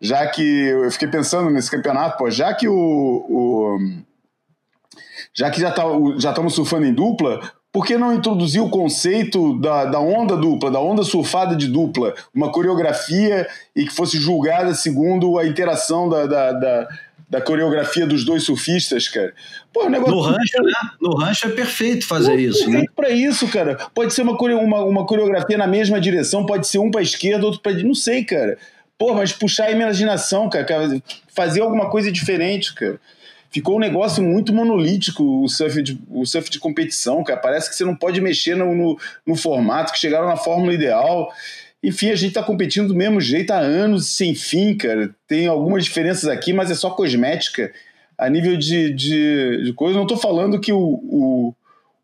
[0.00, 3.78] já que eu fiquei pensando nesse campeonato, pô, já que o, o
[5.34, 5.82] já que já tá,
[6.16, 10.70] já estamos surfando em dupla, por que não introduzir o conceito da, da onda dupla,
[10.70, 16.26] da onda surfada de dupla, uma coreografia e que fosse julgada segundo a interação da,
[16.26, 16.88] da, da,
[17.28, 19.34] da coreografia dos dois surfistas, cara?
[19.72, 20.72] Pô, negócio no rancho, né?
[21.00, 22.92] No rancho é perfeito fazer Pô, isso, perfeito né?
[22.96, 23.76] para isso, cara.
[23.94, 27.60] Pode ser uma, uma, uma coreografia na mesma direção, pode ser um para esquerda, outro
[27.60, 28.56] para não sei, cara.
[28.96, 30.66] Pô, mas puxar a imaginação, cara,
[31.28, 32.98] fazer alguma coisa diferente, cara
[33.50, 37.40] ficou um negócio muito monolítico o surf de, o surf de competição, cara.
[37.40, 41.32] Parece que você não pode mexer no, no, no formato, que chegaram na fórmula ideal.
[41.82, 45.14] Enfim, a gente está competindo do mesmo jeito há anos, sem fim, cara.
[45.26, 47.72] Tem algumas diferenças aqui, mas é só cosmética.
[48.16, 51.54] A nível de, de, de coisa, não estou falando que o, o,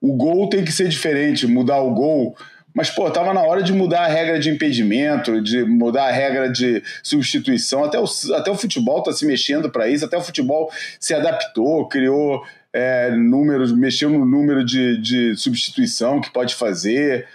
[0.01, 2.37] o gol tem que ser diferente, mudar o gol
[2.75, 6.51] mas, pô, tava na hora de mudar a regra de impedimento, de mudar a regra
[6.51, 7.85] de substituição.
[7.85, 11.89] Até o, até o futebol tá se mexendo para isso, até o futebol se adaptou,
[11.89, 17.29] criou é, números, mexeu no número de, de substituição que pode fazer.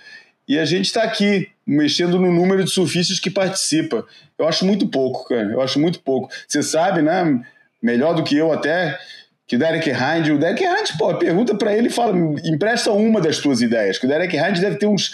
[0.50, 4.04] E a gente está aqui, mexendo no número de surfistas que participa.
[4.36, 5.44] Eu acho muito pouco, cara.
[5.44, 6.28] Eu acho muito pouco.
[6.48, 7.40] Você sabe, né?
[7.80, 8.98] Melhor do que eu até
[9.46, 13.22] que o Derek Hind, o Derek Hind, pô, pergunta para ele e fala, empresta uma
[13.22, 15.12] das tuas ideias, que o Derek Hind deve ter uns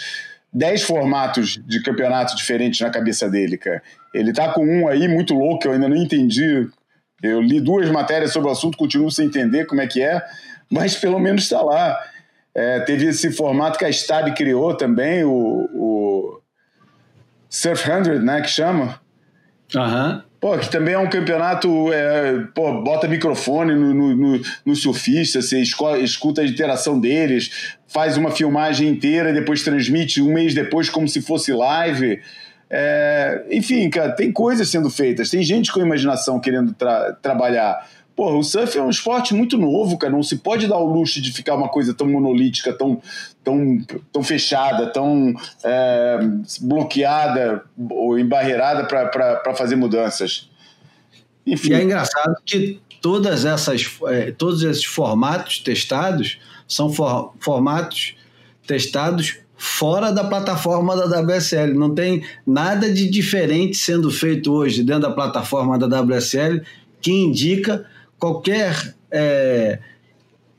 [0.52, 3.82] 10 formatos de campeonato diferentes na cabeça dele, cara.
[4.14, 6.66] Ele tá com um aí muito louco, que eu ainda não entendi.
[7.22, 10.22] Eu li duas matérias sobre o assunto, continuo sem entender como é que é,
[10.70, 11.98] mas pelo menos está lá.
[12.56, 16.40] É, teve esse formato que a Stab criou também, o, o
[17.50, 18.98] Surf 100, né, que chama.
[19.74, 20.22] Uhum.
[20.40, 25.42] Pô, que também é um campeonato, é, pô, bota microfone no, no, no, no surfista,
[25.42, 31.06] você escuta a interação deles, faz uma filmagem inteira, depois transmite um mês depois como
[31.06, 32.22] se fosse live.
[32.70, 37.86] É, enfim, cara, tem coisas sendo feitas, tem gente com imaginação querendo tra trabalhar.
[38.16, 40.10] Porra, o surf é um esporte muito novo, cara.
[40.10, 42.98] Não se pode dar o luxo de ficar uma coisa tão monolítica, tão,
[43.44, 43.78] tão,
[44.10, 46.18] tão fechada, tão é,
[46.62, 50.48] bloqueada ou embarreirada para fazer mudanças.
[51.46, 51.72] Enfim.
[51.72, 58.16] E é engraçado que todas essas, é, todos esses formatos testados são for, formatos
[58.66, 61.74] testados fora da plataforma da WSL.
[61.74, 66.62] Não tem nada de diferente sendo feito hoje dentro da plataforma da WSL
[67.00, 67.84] que indica
[68.18, 69.78] qualquer é,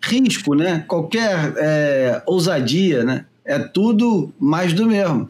[0.01, 0.83] risco, né?
[0.87, 3.03] qualquer é, ousadia.
[3.03, 3.25] Né?
[3.45, 5.29] É tudo mais do mesmo.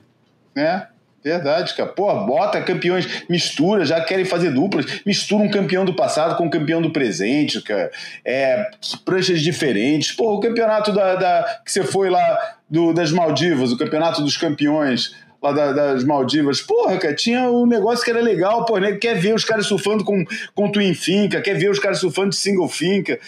[0.56, 0.88] É,
[1.28, 1.90] Verdade, cara.
[1.90, 6.50] Pô, bota campeões, mistura, já querem fazer duplas, mistura um campeão do passado com um
[6.50, 7.92] campeão do presente, cara.
[8.24, 8.66] É,
[9.04, 10.14] pranchas diferentes.
[10.14, 14.38] Pô, o campeonato da, da que você foi lá do, das Maldivas, o campeonato dos
[14.38, 16.62] campeões lá da, das Maldivas.
[16.62, 18.94] Porra, cara, tinha um negócio que era legal, pô, né?
[18.94, 22.38] Quer ver os caras surfando com, com Twin Finca, quer ver os caras surfando de
[22.38, 23.20] single finca.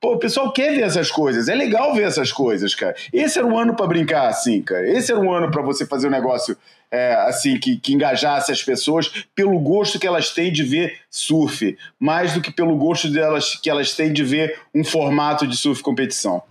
[0.00, 2.94] Pô, o pessoal quer ver essas coisas, é legal ver essas coisas, cara.
[3.10, 4.86] Esse era um ano para brincar assim, cara.
[4.86, 6.56] Esse era um ano para você fazer um negócio
[6.90, 11.76] é, assim que, que engajasse as pessoas pelo gosto que elas têm de ver surf,
[11.98, 15.82] mais do que pelo gosto delas que elas têm de ver um formato de surf
[15.82, 16.42] competição.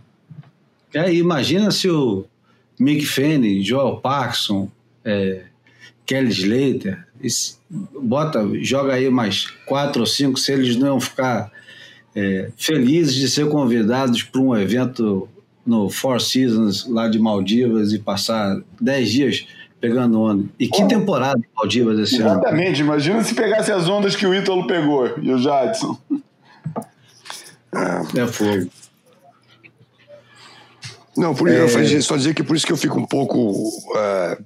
[0.94, 2.26] É, imagina se o
[2.80, 4.68] Mick Fanning, Joel Parkinson,
[5.06, 5.44] é,
[6.06, 7.06] Kelly Slater,
[8.02, 11.52] bota, joga aí mais quatro ou cinco, se eles não ficar
[12.16, 15.28] é, felizes de ser convidados para um evento
[15.66, 19.48] no Four Seasons lá de Maldivas e passar dez dias
[19.80, 20.46] pegando onda.
[20.60, 22.36] E que temporada de Maldivas esse Exatamente.
[22.36, 22.46] ano?
[22.46, 25.98] Exatamente, imagina se pegasse as ondas que o Ítalo pegou e o Jadson.
[27.76, 28.70] É, é fogo.
[31.18, 31.64] Não, por, é...
[31.64, 33.70] eu só dizer que por isso que eu fico um pouco.
[33.96, 34.38] É,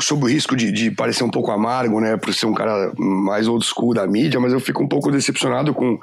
[0.00, 3.46] sob o risco de, de, parecer um pouco amargo, né, por ser um cara mais
[3.46, 5.98] old school da mídia, mas eu fico um pouco decepcionado com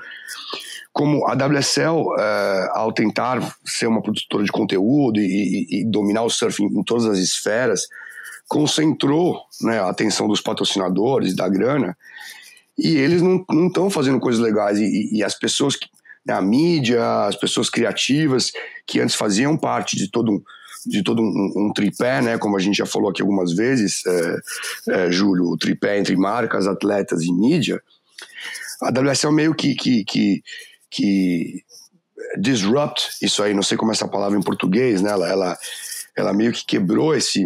[0.92, 6.22] como a WSL, é, ao tentar ser uma produtora de conteúdo e, e, e dominar
[6.22, 7.88] o surfing em todas as esferas,
[8.48, 11.98] concentrou né, a atenção dos patrocinadores, da grana,
[12.78, 14.80] e eles não estão fazendo coisas legais.
[14.80, 15.88] E, e as pessoas, que,
[16.24, 18.52] né, a mídia, as pessoas criativas,
[18.86, 20.42] que antes faziam parte de todo um
[20.86, 22.38] de todo um, um, tripé, né?
[22.38, 24.40] Como a gente já falou aqui algumas vezes, é,
[24.90, 27.82] é, Júlio, o tripé entre marcas, atletas e mídia.
[28.82, 30.44] A WSL meio que, que, que,
[30.90, 31.64] que
[32.40, 35.12] disrupt isso aí, não sei como é essa palavra em português, né?
[35.12, 35.58] Ela, ela,
[36.16, 37.46] ela meio que quebrou esse,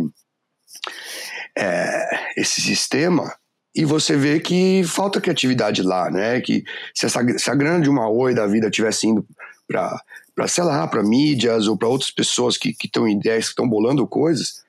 [1.58, 3.34] é, esse sistema
[3.78, 6.42] e você vê que falta criatividade lá, né?
[6.42, 6.64] Que
[6.96, 9.24] se, essa, se a grana de uma Oi da vida tivesse indo
[9.68, 14.08] para sei lá, para mídias ou para outras pessoas que estão ideias, que estão bolando
[14.08, 14.64] coisas,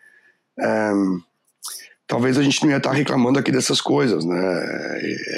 [0.58, 1.20] um,
[2.08, 4.36] talvez a gente não ia estar tá reclamando aqui dessas coisas, né?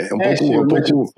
[0.09, 0.55] É um é, pouco.
[0.55, 1.13] É um pouco...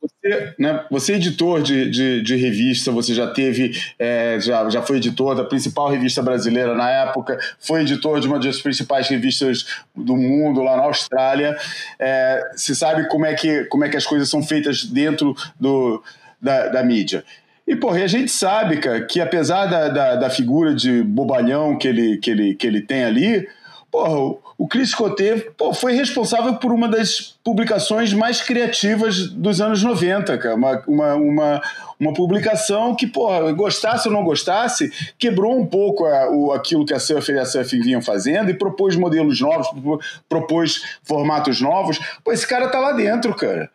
[0.00, 4.82] Você, né, você é editor de, de, de, revista, você já teve, é, já, já
[4.82, 9.66] foi editor da principal revista brasileira na época, foi editor de uma das principais revistas
[9.96, 11.56] do mundo lá na Austrália.
[11.98, 16.02] É, você sabe como é, que, como é que as coisas são feitas dentro do,
[16.40, 17.24] da, da mídia.
[17.66, 21.88] E, porra, a gente sabe, cara, que apesar da, da, da, figura de bobalhão que
[21.88, 23.48] ele, que ele, que ele tem ali,
[23.90, 30.36] porra, o Chris Coté foi responsável por uma das publicações mais criativas dos anos 90,
[30.38, 30.54] cara.
[30.54, 31.62] Uma, uma, uma,
[31.98, 36.92] uma publicação que, porra, gostasse ou não gostasse, quebrou um pouco a, o, aquilo que
[36.92, 39.68] a Surfer e a Surfing vinham fazendo e propôs modelos novos,
[40.28, 41.98] propôs formatos novos.
[42.22, 43.70] Pô, esse cara tá lá dentro, cara.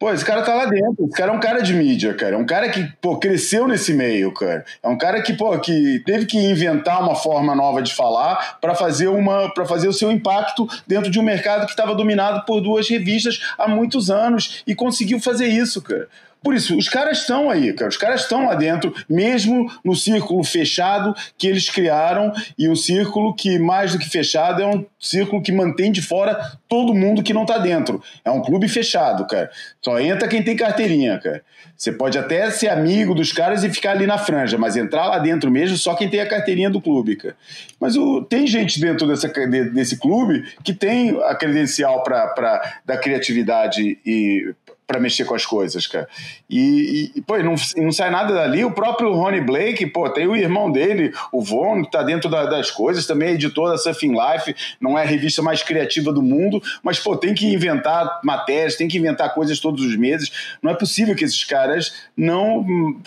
[0.00, 1.04] Pô, esse cara tá lá dentro.
[1.04, 2.34] Esse cara é um cara de mídia, cara.
[2.34, 4.64] É um cara que, pô, cresceu nesse meio, cara.
[4.82, 8.74] É um cara que, pô, que teve que inventar uma forma nova de falar para
[8.74, 12.62] fazer uma para fazer o seu impacto dentro de um mercado que estava dominado por
[12.62, 16.08] duas revistas há muitos anos e conseguiu fazer isso, cara.
[16.42, 17.88] Por isso, os caras estão aí, cara.
[17.88, 23.34] Os caras estão lá dentro, mesmo no círculo fechado que eles criaram, e um círculo
[23.34, 27.34] que, mais do que fechado, é um círculo que mantém de fora todo mundo que
[27.34, 28.02] não está dentro.
[28.24, 29.50] É um clube fechado, cara.
[29.82, 31.42] Só entra quem tem carteirinha, cara.
[31.76, 35.18] Você pode até ser amigo dos caras e ficar ali na franja, mas entrar lá
[35.18, 37.34] dentro mesmo só quem tem a carteirinha do clube, cara.
[37.80, 39.28] Mas o, tem gente dentro dessa,
[39.72, 44.54] desse clube que tem a credencial para da criatividade e
[44.90, 46.08] para mexer com as coisas, cara.
[46.48, 48.64] E, e pô, não, não sai nada dali.
[48.64, 52.44] O próprio Ronnie Blake, pô, tem o irmão dele, o Von, que tá dentro da,
[52.46, 56.20] das coisas, também é editor da Surfing Life, não é a revista mais criativa do
[56.20, 60.56] mundo, mas, pô, tem que inventar matérias, tem que inventar coisas todos os meses.
[60.60, 62.66] Não é possível que esses caras não,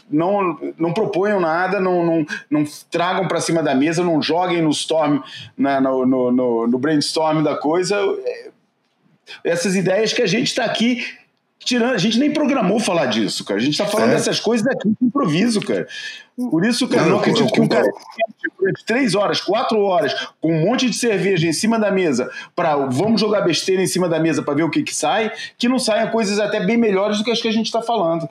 [0.09, 4.69] não, não proponham nada, não, não, não tragam para cima da mesa, não joguem no
[4.69, 5.19] storm,
[5.57, 7.99] na, no, no, no, no brainstorm da coisa.
[9.43, 11.05] Essas ideias que a gente está aqui
[11.65, 13.59] tirando, a gente nem programou falar disso, cara.
[13.59, 14.15] A gente tá falando é.
[14.15, 15.87] dessas coisas aqui de improviso, cara.
[16.35, 17.85] Por isso, cara, não, eu não acredito que um cara
[18.59, 22.75] durante três horas, quatro horas, com um monte de cerveja em cima da mesa, para
[22.75, 25.77] vamos jogar besteira em cima da mesa para ver o que, que sai, que não
[25.77, 28.27] saiam coisas até bem melhores do que as que a gente está falando.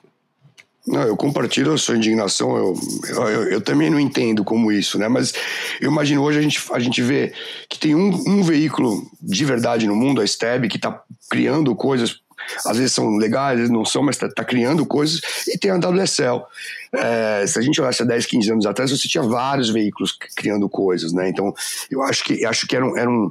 [0.85, 2.57] Não, eu compartilho a sua indignação.
[2.57, 2.75] Eu,
[3.09, 5.07] eu, eu, também não entendo como isso, né?
[5.07, 5.33] Mas
[5.81, 7.33] eu imagino hoje a gente, a gente vê
[7.69, 12.22] que tem um, um veículo de verdade no mundo, a STEB, que está criando coisas
[12.67, 16.43] às vezes são legais, não são, mas está tá criando coisas, e tem a WSL.
[16.95, 20.69] É, se a gente olhasse há 10, 15 anos atrás, você tinha vários veículos criando
[20.69, 21.29] coisas, né?
[21.29, 21.55] Então,
[21.91, 23.31] eu acho que, acho que era, um, era, um,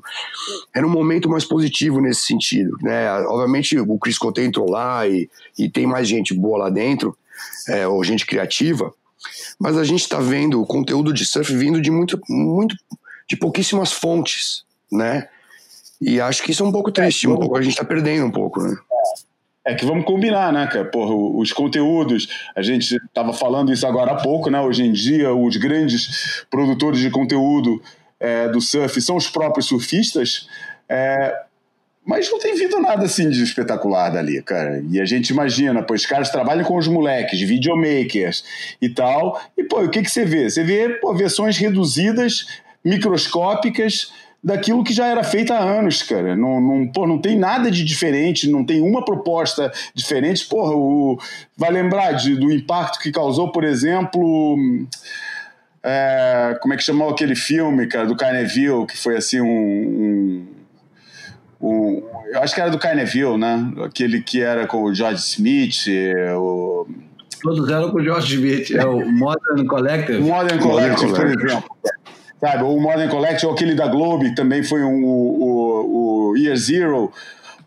[0.73, 3.11] era um momento mais positivo nesse sentido, né?
[3.27, 7.15] Obviamente, o Chris Cote entrou lá e, e tem mais gente boa lá dentro,
[7.67, 8.93] é, ou gente criativa,
[9.59, 12.75] mas a gente está vendo o conteúdo de surf vindo de muito, muito,
[13.29, 15.27] de pouquíssimas fontes, né?
[16.01, 18.31] E acho que isso é um pouco triste, um pouco, a gente está perdendo um
[18.31, 18.75] pouco, né?
[19.63, 20.85] É que vamos combinar, né, cara?
[20.85, 24.59] Porra, os conteúdos, a gente estava falando isso agora há pouco, né?
[24.59, 27.81] Hoje em dia, os grandes produtores de conteúdo
[28.19, 30.47] é, do surf são os próprios surfistas,
[30.89, 31.43] é,
[32.03, 34.83] mas não tem vindo nada assim de espetacular dali, cara.
[34.89, 38.43] E a gente imagina, pô, os caras trabalham com os moleques, videomakers
[38.81, 40.49] e tal, e, pô, o que, que você vê?
[40.49, 42.47] Você vê pô, versões reduzidas,
[42.83, 44.11] microscópicas
[44.43, 46.35] daquilo que já era feito há anos, cara.
[46.35, 50.45] Não, não, pô, não tem nada de diferente, não tem uma proposta diferente.
[50.47, 51.19] Porra, o,
[51.55, 54.57] vai lembrar de, do impacto que causou, por exemplo.
[55.83, 60.45] É, como é que chamou aquele filme, cara, do Carneville, que foi assim um,
[61.59, 63.73] um, um, eu acho que era do Carneville, né?
[63.83, 65.87] Aquele que era com o George Smith,
[66.35, 66.87] o...
[67.41, 70.19] Todos eram com o George Smith, é o Modern Collective.
[70.19, 71.63] Modern Collective, Modern por exemplo.
[72.41, 77.13] Sabe, o Modern Collection, aquele da Globe, também foi um, o, o Year Zero.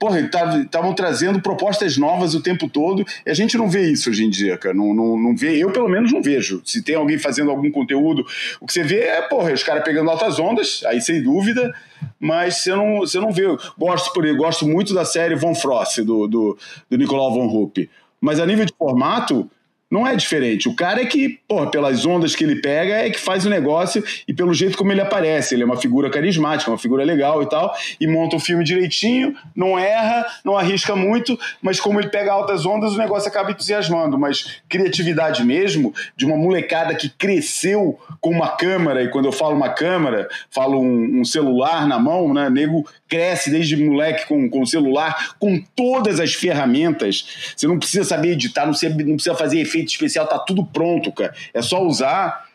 [0.00, 4.24] Porra, estavam trazendo propostas novas o tempo todo e a gente não vê isso hoje
[4.24, 4.74] em dia, cara.
[4.74, 6.60] Não, não, não vê, eu pelo menos não vejo.
[6.64, 8.26] Se tem alguém fazendo algum conteúdo,
[8.60, 11.72] o que você vê é, porra, os caras pegando altas ondas, aí sem dúvida,
[12.18, 13.44] mas você não, você não vê.
[13.78, 16.58] Gosto, por gosto muito da série Von Frost, do, do,
[16.90, 17.88] do Nicolau Von Rupp.
[18.20, 19.48] Mas a nível de formato,
[19.94, 20.68] não é diferente.
[20.68, 24.02] O cara é que, porra, pelas ondas que ele pega, é que faz o negócio
[24.26, 25.54] e pelo jeito como ele aparece.
[25.54, 29.36] Ele é uma figura carismática, uma figura legal e tal, e monta o filme direitinho,
[29.54, 34.18] não erra, não arrisca muito, mas como ele pega altas ondas, o negócio acaba entusiasmando.
[34.18, 39.54] Mas criatividade mesmo, de uma molecada que cresceu com uma câmera, e quando eu falo
[39.54, 42.50] uma câmera, falo um, um celular na mão, né?
[42.50, 42.84] Nego
[43.14, 47.54] cresce desde moleque com, com celular, com todas as ferramentas.
[47.56, 51.12] Você não precisa saber editar, não precisa, não precisa fazer efeito especial, tá tudo pronto,
[51.12, 51.32] cara.
[51.54, 52.48] É só usar.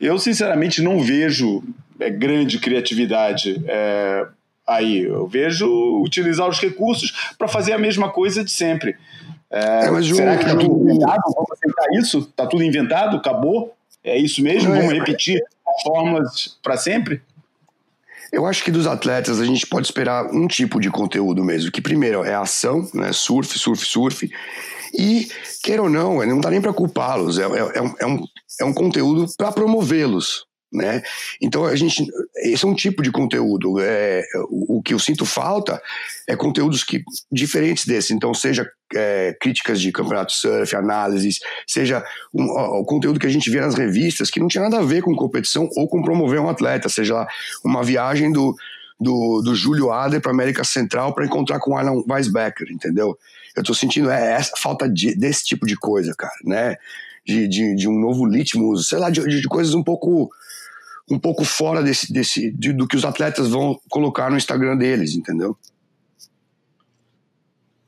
[0.00, 1.62] Eu, sinceramente, não vejo
[2.00, 4.26] é, grande criatividade é,
[4.66, 5.02] aí.
[5.02, 8.96] Eu vejo utilizar os recursos para fazer a mesma coisa de sempre.
[9.48, 11.22] É, é será que tá tudo inventado?
[11.36, 12.26] Vamos aceitar isso?
[12.34, 13.16] Tá tudo inventado?
[13.16, 13.76] Acabou?
[14.02, 14.74] É isso mesmo?
[14.74, 17.22] Vamos repetir as fórmulas para sempre?
[18.32, 21.80] Eu acho que dos atletas a gente pode esperar um tipo de conteúdo mesmo, que
[21.80, 23.12] primeiro é ação, né?
[23.12, 24.30] Surf, surf, surf.
[24.92, 25.28] E,
[25.62, 28.24] queira ou não, não dá nem para culpá-los, é, é, é, um, é, um,
[28.60, 31.02] é conteúdo para promovê-los né?
[31.40, 32.06] Então a gente,
[32.36, 33.80] esse é um tipo de conteúdo.
[33.80, 35.80] É, o, o que eu sinto falta
[36.28, 38.14] é conteúdos que diferentes desse.
[38.14, 43.50] Então seja é, críticas de campeonato surf, análises, seja um, o conteúdo que a gente
[43.50, 46.48] vê nas revistas que não tinha nada a ver com competição ou com promover um
[46.48, 47.28] atleta, seja lá
[47.64, 48.54] uma viagem do
[49.00, 53.18] do, do Júlio Ader para América Central para encontrar com o Alan Weisbecker, entendeu?
[53.56, 56.76] Eu tô sentindo é, essa falta de, desse tipo de coisa, cara, né?
[57.24, 60.30] De, de, de um novo ritmo, sei lá, de, de coisas um pouco
[61.10, 65.14] um pouco fora desse, desse de, do que os atletas vão colocar no Instagram deles,
[65.14, 65.56] entendeu?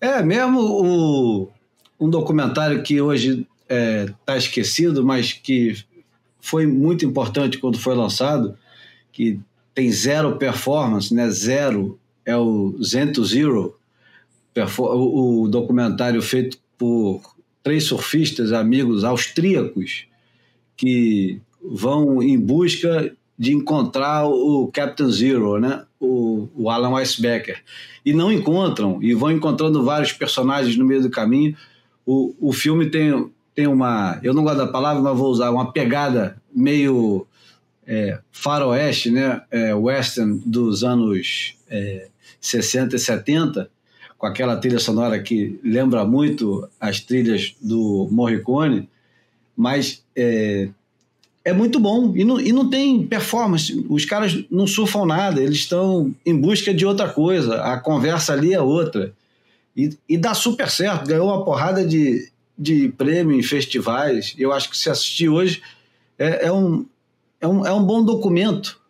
[0.01, 1.49] É, mesmo o,
[2.01, 5.85] um documentário que hoje está é, tá esquecido, mas que
[6.41, 8.59] foi muito importante quando foi lançado,
[9.13, 9.39] que
[9.73, 11.31] tem zero performance, né?
[11.31, 13.77] Zero é o Zento Zero,
[14.77, 17.23] o, o documentário feito por
[17.63, 20.07] três surfistas amigos austríacos
[20.77, 25.85] que vão em busca de encontrar o Captain Zero, né?
[26.03, 27.63] o, o Alan Weisbecker.
[28.05, 31.57] E não encontram, e vão encontrando vários personagens no meio do caminho.
[32.05, 35.73] O, o filme tem, tem uma, eu não gosto da palavra, mas vou usar, uma
[35.73, 37.27] pegada meio
[37.87, 39.43] é, faroeste, né?
[39.51, 42.09] É, western dos anos é,
[42.41, 43.71] 60 e 70,
[44.19, 48.89] com aquela trilha sonora que lembra muito as trilhas do Morricone,
[49.57, 50.69] mas é,
[51.45, 53.85] é muito bom e não, e não tem performance.
[53.89, 57.63] Os caras não surfam nada, eles estão em busca de outra coisa.
[57.63, 59.13] A conversa ali é outra.
[59.77, 64.35] E, e dá super certo, ganhou uma porrada de, de prêmio em festivais.
[64.39, 65.63] Eu acho que se assistir hoje
[66.19, 66.87] é, é, um,
[67.41, 68.81] é, um, é um bom documento.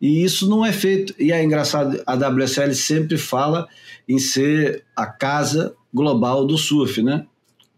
[0.00, 1.14] E isso não é feito.
[1.18, 3.66] E é engraçado, a WSL sempre fala
[4.06, 7.24] em ser a casa global do surf, né?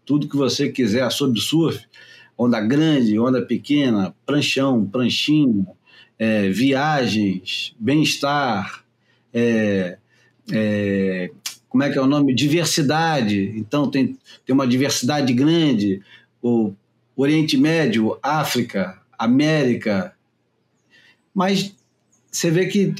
[0.05, 1.79] Tudo que você quiser sobre surf,
[2.37, 5.65] onda grande, onda pequena, pranchão, pranchinho,
[6.19, 8.83] é, viagens, bem-estar,
[9.33, 9.97] é,
[10.51, 11.31] é,
[11.69, 12.33] como é que é o nome?
[12.33, 13.53] Diversidade.
[13.55, 16.01] Então tem, tem uma diversidade grande.
[16.41, 16.73] O
[17.15, 20.13] Oriente Médio, África, América.
[21.33, 21.75] Mas
[22.31, 22.95] você vê que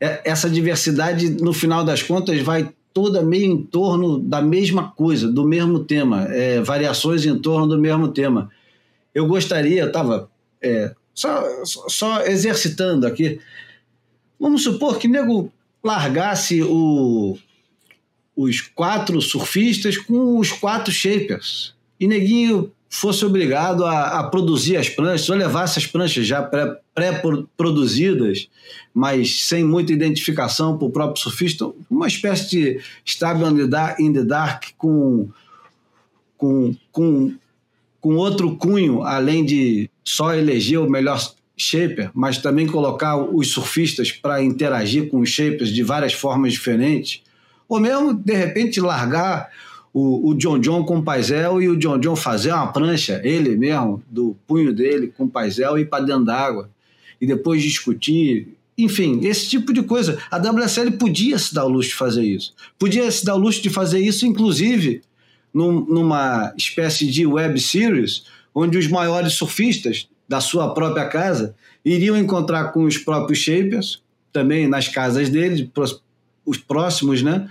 [0.00, 5.30] é, essa diversidade, no final das contas, vai toda meio em torno da mesma coisa,
[5.30, 8.50] do mesmo tema, é, variações em torno do mesmo tema.
[9.14, 10.30] Eu gostaria, estava
[10.62, 13.40] é, só, só exercitando aqui,
[14.38, 15.52] vamos supor que nego
[15.82, 17.36] largasse o,
[18.36, 24.88] os quatro surfistas com os quatro shapers e neguinho fosse obrigado a, a, produzir as
[24.88, 28.50] pranchas, ou levasse as pranchas já pré-produzidas, pré
[28.92, 33.62] mas sem muita identificação para o próprio surfista, uma espécie de Stable
[34.00, 35.28] in the Dark com,
[36.36, 37.32] com, com,
[38.00, 41.20] com outro cunho, além de só eleger o melhor
[41.56, 47.22] shaper, mas também colocar os surfistas para interagir com os shapers de várias formas diferentes,
[47.68, 49.50] ou mesmo, de repente, largar
[49.92, 53.56] o, o John John com o Paisel e o John John fazer uma prancha, ele
[53.56, 56.70] mesmo, do punho dele com o Paisel e para dentro d'água.
[57.20, 58.56] E depois discutir.
[58.78, 60.18] Enfim, esse tipo de coisa.
[60.30, 62.54] A WSL podia se dar o luxo de fazer isso.
[62.78, 65.02] Podia se dar o luxo de fazer isso, inclusive,
[65.52, 68.24] num, numa espécie de web series,
[68.54, 74.68] onde os maiores surfistas da sua própria casa iriam encontrar com os próprios shapers, também
[74.68, 75.68] nas casas deles,
[76.44, 77.48] os próximos, né?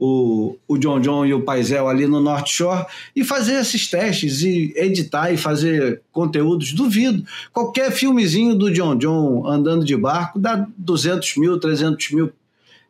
[0.00, 4.40] o, o John John e o Paisel ali no North Shore e fazer esses testes
[4.40, 6.72] e editar e fazer conteúdos.
[6.72, 7.22] Duvido.
[7.52, 12.32] Qualquer filmezinho do John John andando de barco dá 200 mil, 300 mil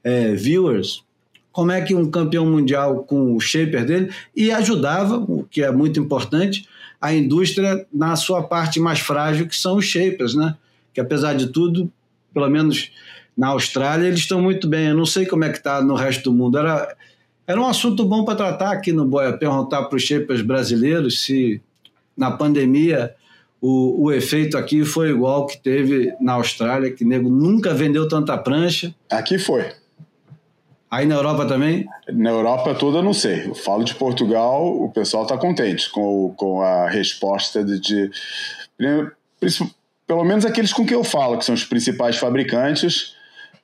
[0.05, 1.03] é, viewers.
[1.53, 5.70] Como é que um campeão mundial com o shaper dele e ajudava, o que é
[5.70, 6.68] muito importante,
[7.01, 10.55] a indústria na sua parte mais frágil, que são os shapers, né?
[10.92, 11.90] Que apesar de tudo,
[12.32, 12.90] pelo menos
[13.36, 14.88] na Austrália, eles estão muito bem.
[14.88, 16.59] Eu não sei como é que está no resto do mundo.
[16.59, 16.94] Era,
[17.46, 21.61] era um assunto bom para tratar aqui no Boia, perguntar para os shapers brasileiros se
[22.16, 23.14] na pandemia
[23.61, 28.36] o, o efeito aqui foi igual que teve na Austrália, que nego nunca vendeu tanta
[28.36, 28.94] prancha.
[29.11, 29.64] Aqui foi.
[30.91, 31.86] Aí na Europa também?
[32.12, 33.47] Na Europa toda não sei.
[33.47, 38.11] Eu falo de Portugal, o pessoal está contente com, com a resposta de, de,
[40.07, 43.14] Pelo menos aqueles com quem eu falo, que são os principais fabricantes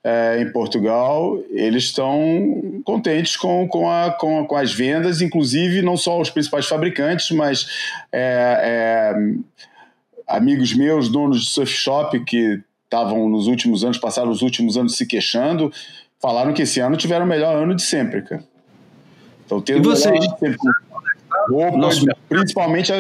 [0.07, 5.97] é, em Portugal, eles estão contentes com, com, a, com, com, as vendas, inclusive não
[5.97, 7.66] só os principais fabricantes, mas
[8.12, 9.14] é, é,
[10.29, 14.97] amigos meus, donos de surf shop, que estavam nos últimos anos, passaram os últimos anos
[14.97, 15.72] se queixando,
[16.21, 18.45] falaram que esse ano tiveram o melhor ano de sempre, cara.
[19.45, 20.25] Então, tendo e vocês?
[20.41, 20.57] Sempre,
[21.49, 22.93] roupa, principalmente,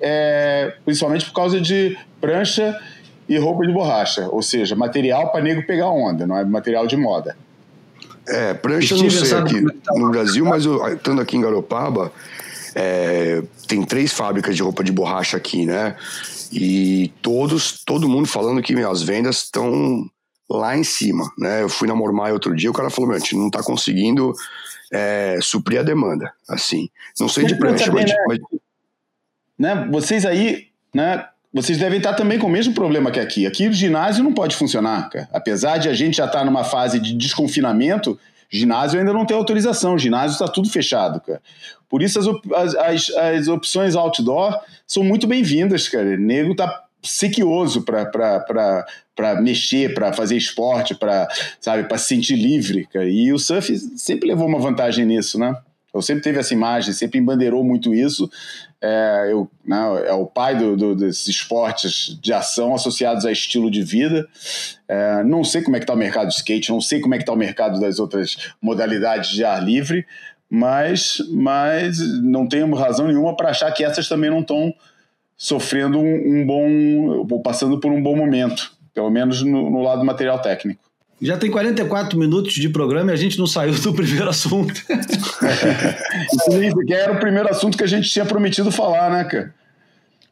[0.00, 2.78] é, principalmente por causa de prancha
[3.28, 6.96] e roupa de borracha, ou seja, material para nego pegar onda, não é material de
[6.96, 7.36] moda.
[8.28, 12.12] É, prancha não sei aqui no Brasil, mas eu, estando aqui em Garopaba,
[12.74, 15.96] é, tem três fábricas de roupa de borracha aqui, né?
[16.52, 20.08] E todos, todo mundo falando que as vendas estão
[20.48, 21.62] lá em cima, né?
[21.62, 24.32] Eu fui na Mormai outro dia, o cara falou, meu, a gente não está conseguindo
[24.92, 26.88] é, suprir a demanda, assim.
[27.18, 28.16] Não sei de prancha, mas, né?
[28.28, 28.38] mas...
[29.58, 29.88] Né?
[29.90, 31.26] Vocês aí, né?
[31.54, 33.46] vocês devem estar também com o mesmo problema que aqui.
[33.46, 35.28] Aqui o ginásio não pode funcionar, cara.
[35.32, 38.18] Apesar de a gente já estar numa fase de desconfinamento,
[38.50, 41.40] ginásio ainda não tem autorização, o ginásio está tudo fechado, cara.
[41.88, 42.18] Por isso
[42.56, 46.08] as, as, as opções outdoor são muito bem-vindas, cara.
[46.08, 51.28] O nego tá sequioso para mexer, para fazer esporte, para
[51.60, 52.88] sabe, para se sentir livre.
[52.94, 55.56] E o surf sempre levou uma vantagem nisso, né?
[55.94, 58.28] Eu sempre teve essa imagem, sempre embandeirou muito isso.
[58.82, 63.70] É, eu, né, é o pai do, do, desses esportes de ação associados a estilo
[63.70, 64.26] de vida.
[64.88, 67.18] É, não sei como é que está o mercado de skate, não sei como é
[67.18, 70.04] que está o mercado das outras modalidades de ar livre,
[70.50, 74.74] mas, mas não tenho razão nenhuma para achar que essas também não estão
[75.44, 80.02] sofrendo um, um bom, ou passando por um bom momento, pelo menos no, no lado
[80.02, 80.80] material técnico.
[81.20, 84.72] Já tem 44 minutos de programa e a gente não saiu do primeiro assunto.
[86.86, 89.54] que era o primeiro assunto que a gente tinha prometido falar, né, cara?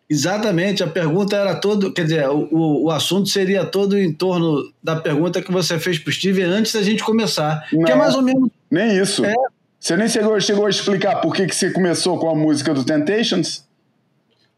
[0.09, 4.97] Exatamente, a pergunta era todo, quer dizer, o, o assunto seria todo em torno da
[4.97, 7.69] pergunta que você fez para o Steven antes da gente começar.
[7.71, 8.49] Não, que é mais ou menos.
[8.71, 9.27] Nem isso.
[9.27, 9.35] É,
[9.79, 12.83] Você nem chegou, chegou a explicar por que, que você começou com a música do
[12.83, 13.71] Temptations?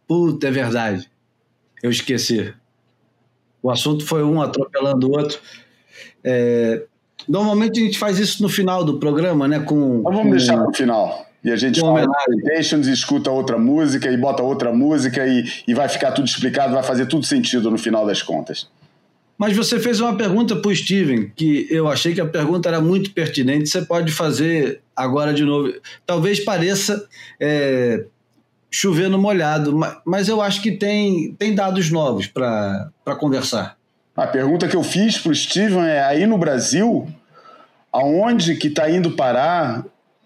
[0.06, 1.08] Puta, é verdade.
[1.82, 2.52] Eu esqueci.
[3.62, 5.38] O assunto foi um atropelando o outro.
[6.22, 6.82] É,
[7.28, 9.60] normalmente a gente faz isso no final do programa, né?
[9.60, 11.26] Com, Mas vamos com, deixar para o final.
[11.42, 15.88] E a gente fala Temptations, escuta outra música e bota outra música e, e vai
[15.88, 18.68] ficar tudo explicado, vai fazer tudo sentido no final das contas.
[19.36, 22.80] Mas você fez uma pergunta para o Steven, que eu achei que a pergunta era
[22.80, 23.68] muito pertinente.
[23.68, 25.72] Você pode fazer agora de novo.
[26.06, 27.06] Talvez pareça
[27.40, 28.04] é,
[28.74, 33.76] chover no molhado, mas eu acho que tem, tem dados novos para conversar.
[34.16, 37.06] A pergunta que eu fiz para o Steven é: aí no Brasil,
[37.92, 39.84] aonde que está indo parar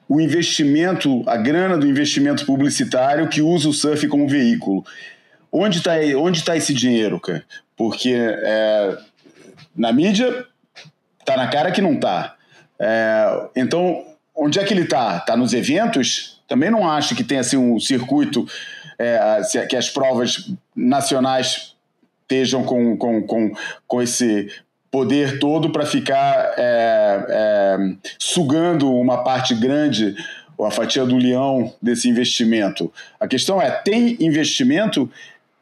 [0.09, 4.83] o investimento, a grana do investimento publicitário que usa o surf como veículo?
[5.53, 7.45] Onde está onde tá esse dinheiro, cara?
[7.77, 8.97] Porque é,
[9.77, 10.47] na mídia
[11.25, 12.35] tá na cara que não tá.
[12.81, 15.21] É, então, onde é que ele tá?
[15.21, 16.38] Tá nos eventos?
[16.49, 18.49] Também não acho que tenha assim, um circuito
[18.99, 21.77] é, que as provas nacionais
[22.23, 23.53] estejam com, com, com,
[23.87, 24.51] com esse
[24.91, 27.77] poder todo para ficar é, é,
[28.19, 30.17] sugando uma parte grande,
[30.57, 32.93] ou a fatia do leão desse investimento.
[33.21, 35.11] A questão é: tem investimento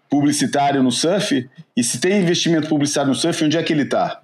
[0.08, 1.48] publicitário no surf?
[1.76, 4.20] E se tem investimento publicitário no surf, onde é que ele está?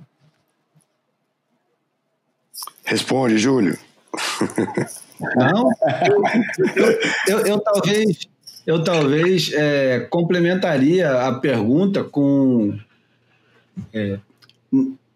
[2.84, 3.78] Responde, Júlio.
[5.36, 5.70] Não,
[6.06, 8.28] eu, eu, eu, talvez,
[8.66, 12.78] eu talvez é, complementaria a pergunta com
[13.92, 14.18] é,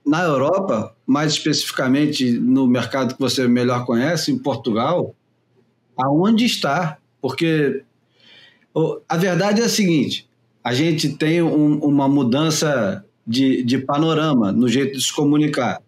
[0.07, 5.15] na Europa, mais especificamente no mercado que você melhor conhece, em Portugal,
[5.97, 6.99] aonde está?
[7.21, 7.83] Porque
[9.09, 10.29] a verdade é a seguinte:
[10.63, 15.81] a gente tem um, uma mudança de, de panorama no jeito de se comunicar.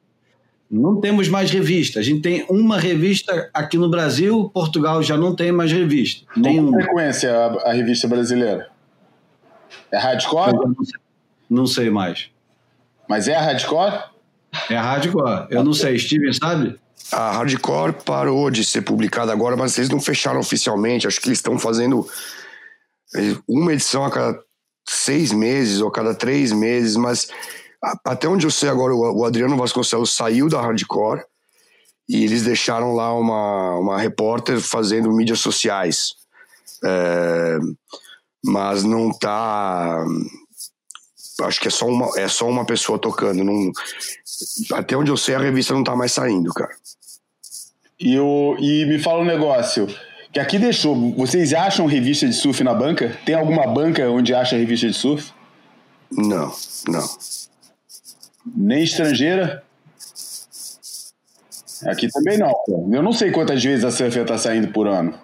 [0.70, 1.98] Não temos mais revista.
[1.98, 6.26] A gente tem uma revista aqui no Brasil, Portugal já não tem mais revista.
[6.34, 8.68] Com frequência a, a, revista brasileira?
[9.90, 10.52] É hardcore?
[10.54, 11.00] Não sei,
[11.48, 12.30] não sei mais.
[13.08, 14.04] Mas é a hardcore?
[14.68, 15.46] É a hardcore.
[15.50, 15.98] Eu não sei.
[15.98, 16.78] Steven sabe?
[17.10, 21.06] A hardcore parou de ser publicada agora, mas eles não fecharam oficialmente.
[21.06, 22.06] Acho que eles estão fazendo
[23.48, 24.38] uma edição a cada
[24.86, 27.28] seis meses ou a cada três meses, mas
[28.04, 31.22] até onde eu sei agora, o Adriano Vasconcelos saiu da Hardcore
[32.08, 36.14] e eles deixaram lá uma, uma repórter fazendo mídias sociais.
[36.84, 37.58] É,
[38.44, 40.04] mas não tá.
[41.42, 43.44] Acho que é só uma, é só uma pessoa tocando.
[43.44, 43.70] Não,
[44.72, 46.74] até onde eu sei, a revista não tá mais saindo, cara.
[48.00, 49.86] E, o, e me fala um negócio.
[50.32, 51.14] Que aqui deixou.
[51.14, 53.18] Vocês acham revista de surf na banca?
[53.24, 55.32] Tem alguma banca onde acha revista de surf?
[56.10, 56.52] Não,
[56.88, 57.06] não.
[58.56, 59.62] Nem estrangeira?
[61.86, 62.52] Aqui também não.
[62.92, 65.18] Eu não sei quantas vezes a Surfer está saindo por ano.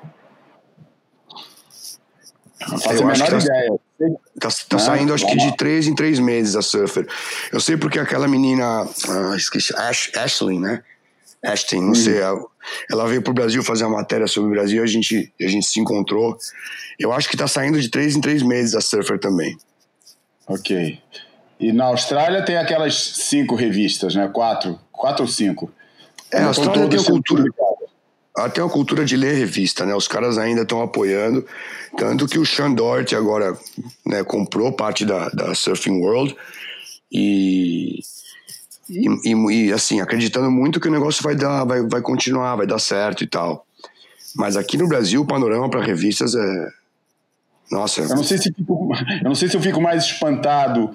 [2.68, 3.70] Não faço eu a menor tá, ideia.
[4.40, 7.06] Tá, tá saindo acho que de três em três meses a Surfer.
[7.52, 10.82] Eu sei porque aquela menina, ah, esqueci, Ash, Ashley, né?
[11.44, 11.94] Ashton, não hum.
[11.94, 12.20] sei,
[12.90, 15.78] ela veio pro Brasil fazer uma matéria sobre o Brasil, a gente, a gente se
[15.78, 16.38] encontrou.
[16.98, 19.54] Eu acho que tá saindo de três em três meses a Surfer também.
[20.46, 20.98] Ok.
[21.58, 24.28] E na Austrália tem aquelas cinco revistas, né?
[24.32, 25.70] Quatro, quatro ou cinco.
[26.32, 27.44] É, a Austrália tem a cultura.
[28.36, 29.94] Até a cultura de ler revista, né?
[29.94, 31.46] Os caras ainda estão apoiando.
[31.96, 33.56] Tanto que o Sean Doherty agora
[34.04, 36.36] né, comprou parte da, da Surfing World
[37.12, 38.00] e,
[38.90, 42.66] e, e, e, assim, acreditando muito que o negócio vai dar, vai, vai continuar, vai
[42.66, 43.64] dar certo e tal.
[44.34, 46.68] Mas aqui no Brasil, o panorama para revistas é.
[47.70, 48.02] Nossa.
[48.02, 48.90] Eu não sei se fico,
[49.22, 50.92] eu não sei se eu fico mais espantado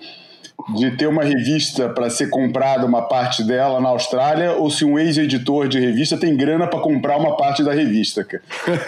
[0.75, 4.97] de ter uma revista para ser comprada uma parte dela na Austrália ou se um
[4.99, 8.43] ex-editor de revista tem grana para comprar uma parte da revista, cara.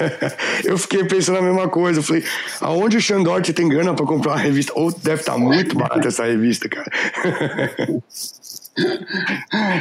[0.64, 2.00] eu fiquei pensando a mesma coisa.
[2.00, 2.24] Eu falei,
[2.60, 4.74] aonde o Xandort tem grana para comprar uma revista?
[4.76, 6.90] Ou deve estar tá muito barata essa revista, cara.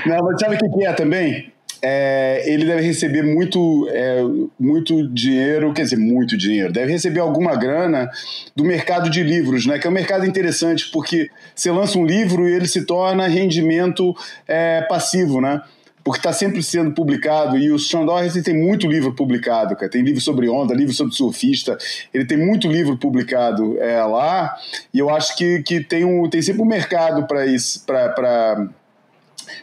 [0.07, 1.53] Não, mas sabe o que é também?
[1.83, 4.23] É, ele deve receber muito, é,
[4.59, 8.11] muito dinheiro, quer dizer, muito dinheiro, deve receber alguma grana
[8.55, 9.79] do mercado de livros, né?
[9.79, 14.15] Que é um mercado interessante, porque você lança um livro e ele se torna rendimento
[14.47, 15.63] é, passivo, né?
[16.03, 18.07] Porque está sempre sendo publicado, e o Sean
[18.43, 19.91] tem muito livro publicado, cara.
[19.91, 21.77] tem livro sobre onda, livro sobre surfista,
[22.13, 24.57] ele tem muito livro publicado é, lá,
[24.95, 28.67] e eu acho que, que tem, um, tem sempre um mercado para isso, para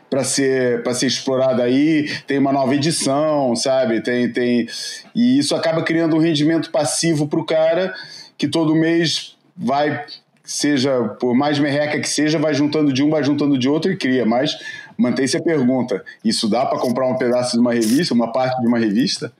[0.09, 4.01] para ser para ser explorado aí, tem uma nova edição, sabe?
[4.01, 4.67] Tem tem
[5.15, 7.93] e isso acaba criando um rendimento passivo para o cara
[8.37, 10.05] que todo mês vai
[10.43, 13.97] seja por mais merreca que seja, vai juntando de um, vai juntando de outro e
[13.97, 14.57] cria mais
[14.97, 18.67] mantém-se a pergunta: isso dá para comprar um pedaço de uma revista, uma parte de
[18.67, 19.31] uma revista?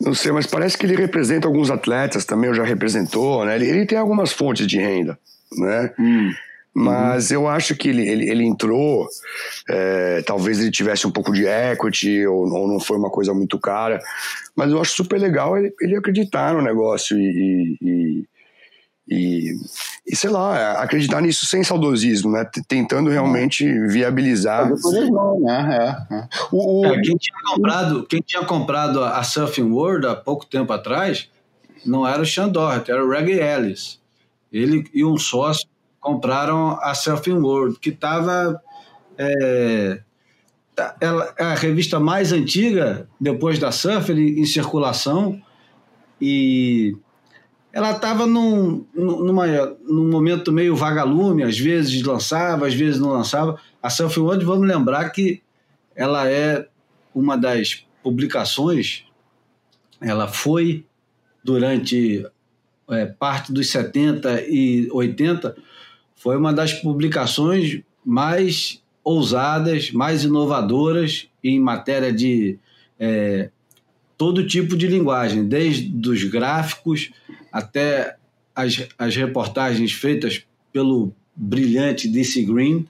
[0.00, 3.54] Não sei, mas parece que ele representa alguns atletas também, ou já representou, né?
[3.54, 5.18] Ele, ele tem algumas fontes de renda,
[5.56, 5.92] né?
[5.98, 6.32] Hum.
[6.74, 7.36] Mas uhum.
[7.36, 9.06] eu acho que ele, ele, ele entrou,
[9.68, 13.58] é, talvez ele tivesse um pouco de equity, ou, ou, não foi uma coisa muito
[13.58, 14.00] cara.
[14.56, 18.28] Mas eu acho super legal ele, ele acreditar no negócio e, e,
[19.06, 19.54] e,
[20.06, 22.48] e, sei lá, acreditar nisso sem saudosismo, né?
[22.66, 24.70] Tentando realmente viabilizar.
[25.40, 25.96] né?
[26.10, 26.28] É, é.
[26.50, 27.02] O, o...
[27.02, 31.28] Quem, tinha comprado, quem tinha comprado a Surfing World há pouco tempo atrás
[31.84, 34.00] não era o Sean Doherty, era o Reggie Ellis.
[34.50, 35.66] Ele e um sócio
[36.02, 38.60] compraram a Surfing World, que estava.
[39.16, 40.02] É,
[40.74, 45.40] tá, ela, é a revista mais antiga, depois da Surf, em circulação,
[46.20, 46.94] e
[47.72, 53.58] ela estava num, num momento meio vagalume, às vezes lançava, às vezes não lançava.
[53.80, 55.40] A Surfing World, vamos lembrar que
[55.94, 56.66] ela é
[57.14, 59.04] uma das publicações,
[60.00, 60.84] ela foi
[61.44, 62.26] durante
[62.90, 65.54] é, parte dos 70 e 80
[66.22, 72.58] foi uma das publicações mais ousadas, mais inovadoras em matéria de
[72.96, 73.50] é,
[74.16, 77.10] todo tipo de linguagem, desde os gráficos
[77.50, 78.14] até
[78.54, 82.86] as, as reportagens feitas pelo brilhante DC Green.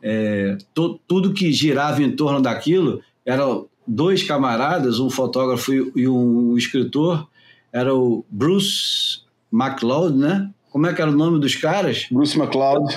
[0.00, 6.56] É, to, tudo que girava em torno daquilo eram dois camaradas, um fotógrafo e, um
[6.56, 7.28] escritor,
[7.72, 10.48] era o Bruce MacLeod, né?
[10.70, 12.06] Como é que era o nome dos caras?
[12.10, 12.94] Bruce McLeod.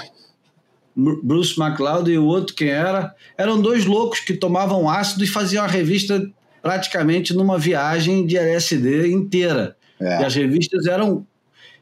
[0.96, 3.16] Bruce McLeod e o outro quem era?
[3.38, 6.30] Eram dois loucos que tomavam ácido e faziam a revista
[6.62, 9.76] praticamente numa viagem de LSD inteira.
[10.00, 10.22] É.
[10.22, 11.26] E as revistas eram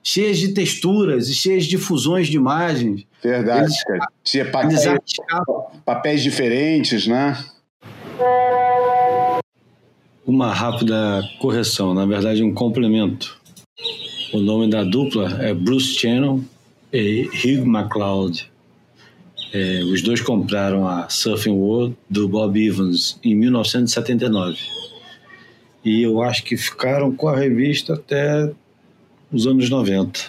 [0.04, 3.06] cheias de texturas e cheias de fusões de imagens.
[3.22, 4.08] Verdade, eles, cara.
[4.24, 4.86] Tinha papéis,
[5.86, 7.38] papéis diferentes, né?
[10.26, 13.39] Uma rápida correção, na verdade, um complemento.
[14.32, 16.44] O nome da dupla é Bruce Channel
[16.94, 18.52] e Hugh MacLeod.
[19.52, 24.60] É, os dois compraram a Surfing World do Bob Evans em 1979.
[25.84, 28.52] E eu acho que ficaram com a revista até
[29.32, 30.20] os anos 90.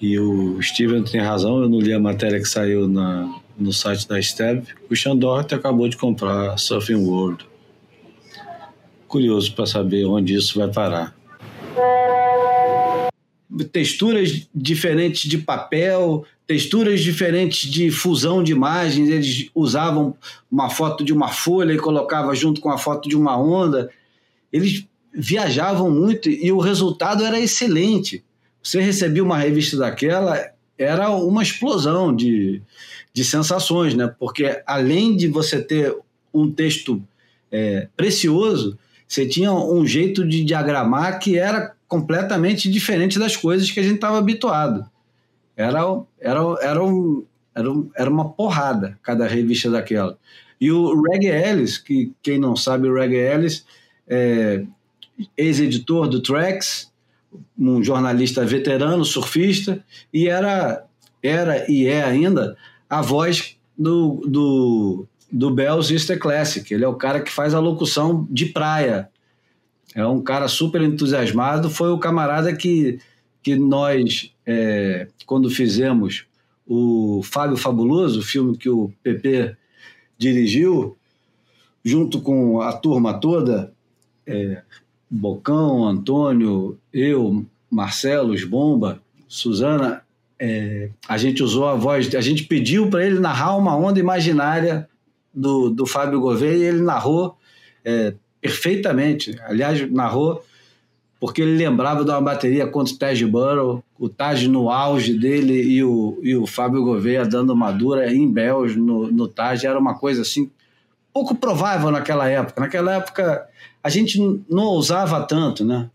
[0.00, 4.08] E o Steven tem razão, eu não li a matéria que saiu na, no site
[4.08, 4.64] da Stab.
[4.90, 7.46] O Chandort acabou de comprar a Surfing World.
[9.06, 11.16] Curioso para saber onde isso vai parar
[13.70, 19.08] texturas diferentes de papel, texturas diferentes de fusão de imagens.
[19.08, 20.16] Eles usavam
[20.50, 23.90] uma foto de uma folha e colocava junto com a foto de uma onda.
[24.52, 28.22] Eles viajavam muito e o resultado era excelente.
[28.62, 30.38] Você recebia uma revista daquela,
[30.76, 32.60] era uma explosão de,
[33.12, 34.12] de sensações, né?
[34.18, 35.96] Porque além de você ter
[36.32, 37.02] um texto
[37.50, 43.80] é, precioso, você tinha um jeito de diagramar que era completamente diferente das coisas que
[43.80, 44.88] a gente estava habituado.
[45.56, 45.80] Era,
[46.20, 47.24] era, era, um,
[47.54, 50.16] era, um, era uma porrada cada revista daquela.
[50.60, 53.64] E o Reg Ellis, que quem não sabe, o Reg Ellis
[54.06, 54.64] é
[55.36, 56.92] ex-editor do Trax,
[57.58, 60.84] um jornalista veterano, surfista, e era,
[61.22, 62.56] era e é ainda
[62.88, 66.72] a voz do, do, do Bells Easter Classic.
[66.72, 69.08] Ele é o cara que faz a locução de praia
[69.94, 71.70] é um cara super entusiasmado.
[71.70, 72.98] Foi o camarada que,
[73.42, 76.26] que nós, é, quando fizemos
[76.66, 79.56] o Fábio Fabuloso, o filme que o PP
[80.18, 80.96] dirigiu,
[81.84, 83.72] junto com a turma toda,
[84.26, 84.62] é,
[85.10, 90.02] Bocão, Antônio, eu, Marcelo, Bomba, Suzana,
[90.38, 94.88] é, a gente usou a voz, a gente pediu para ele narrar uma onda imaginária
[95.34, 97.36] do, do Fábio Gouveia e ele narrou
[97.84, 98.14] é,
[98.48, 99.38] perfeitamente.
[99.42, 100.42] Aliás, narrou
[101.20, 105.60] porque ele lembrava de uma bateria contra o Taj Burrow, o Taj no auge dele
[105.62, 109.66] e o, e o Fábio Gouveia dando uma dura em Bells no, no Taj.
[109.66, 110.48] Era uma coisa assim,
[111.12, 112.60] pouco provável naquela época.
[112.60, 113.48] Naquela época
[113.82, 114.18] a gente
[114.48, 115.90] não ousava tanto, né?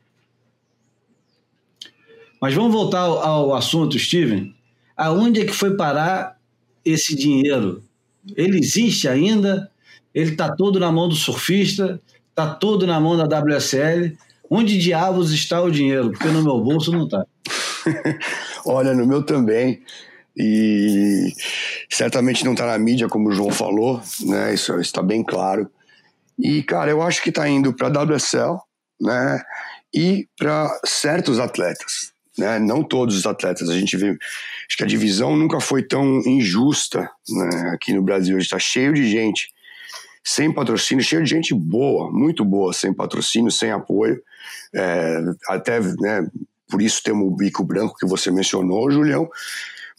[2.42, 4.54] Mas vamos voltar ao, ao assunto, Steven.
[4.98, 6.38] Aonde é que foi parar
[6.84, 7.82] esse dinheiro?
[8.36, 9.72] Ele existe ainda?
[10.14, 12.02] Ele está todo na mão do surfista?
[12.36, 14.18] Tá todo na mão da WSL.
[14.50, 16.12] Onde diabos está o dinheiro?
[16.12, 17.26] Porque no meu bolso não está.
[18.66, 19.82] Olha, no meu também.
[20.36, 21.32] E
[21.90, 24.54] certamente não está na mídia, como o João falou, né?
[24.54, 25.70] Isso está bem claro.
[26.40, 28.58] E, cara, eu acho que está indo para a WSL,
[29.00, 29.42] né?
[29.94, 32.58] E para certos atletas, né?
[32.58, 33.70] Não todos os atletas.
[33.70, 37.70] A gente vê, acho que a divisão nunca foi tão injusta né?
[37.72, 38.36] aqui no Brasil.
[38.36, 39.53] A gente está cheio de gente
[40.24, 44.22] sem patrocínio, cheio de gente boa, muito boa, sem patrocínio, sem apoio.
[44.74, 46.28] É, até, né?
[46.70, 49.30] Por isso temos o bico branco que você mencionou, Julião.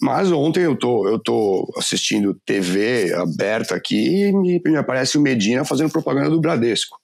[0.00, 5.20] Mas ontem eu tô, eu tô assistindo TV aberta aqui e me, me aparece o
[5.20, 6.98] Medina fazendo propaganda do Bradesco,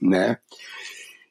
[0.00, 0.38] né?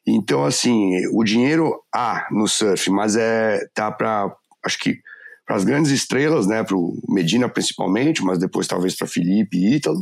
[0.06, 4.34] Então, assim, o dinheiro há no surf, mas é tá para
[4.64, 4.98] acho que
[5.46, 9.76] para as grandes estrelas, né, para o Medina principalmente, mas depois talvez para Felipe e
[9.76, 10.00] Ítalo,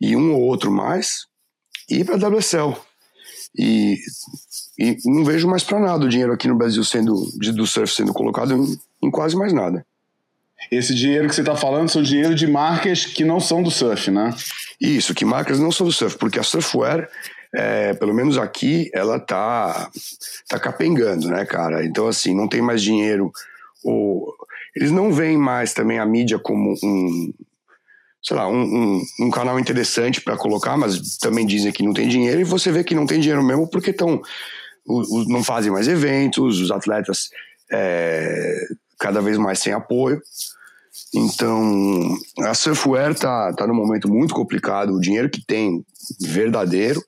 [0.00, 1.26] e um ou outro mais,
[1.88, 2.76] e para a WSL.
[3.56, 3.98] E,
[4.78, 7.14] e não vejo mais para nada o dinheiro aqui no Brasil sendo
[7.54, 9.84] do surf sendo colocado em, em quase mais nada.
[10.70, 14.10] Esse dinheiro que você está falando são dinheiro de marcas que não são do surf,
[14.10, 14.34] né?
[14.80, 17.08] Isso, que marcas não são do surf, porque a Surfwear
[17.52, 19.90] é, pelo menos aqui, ela tá,
[20.48, 21.84] tá capengando, né, cara?
[21.84, 23.32] Então, assim, não tem mais dinheiro.
[23.84, 24.32] Ou,
[24.76, 27.32] eles não veem mais também a mídia como um,
[28.22, 32.08] sei lá, um, um, um canal interessante para colocar, mas também dizem que não tem
[32.08, 34.20] dinheiro, e você vê que não tem dinheiro mesmo porque estão.
[35.28, 37.28] Não fazem mais eventos, os atletas
[37.70, 38.66] é,
[38.98, 40.20] cada vez mais sem apoio.
[41.14, 44.94] Então, a Surfwear tá, tá num momento muito complicado.
[44.94, 45.84] O dinheiro que tem,
[46.20, 47.00] verdadeiro,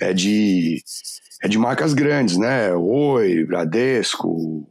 [0.00, 0.82] é de,
[1.42, 2.74] é de marcas grandes, né?
[2.74, 4.66] Oi, Bradesco,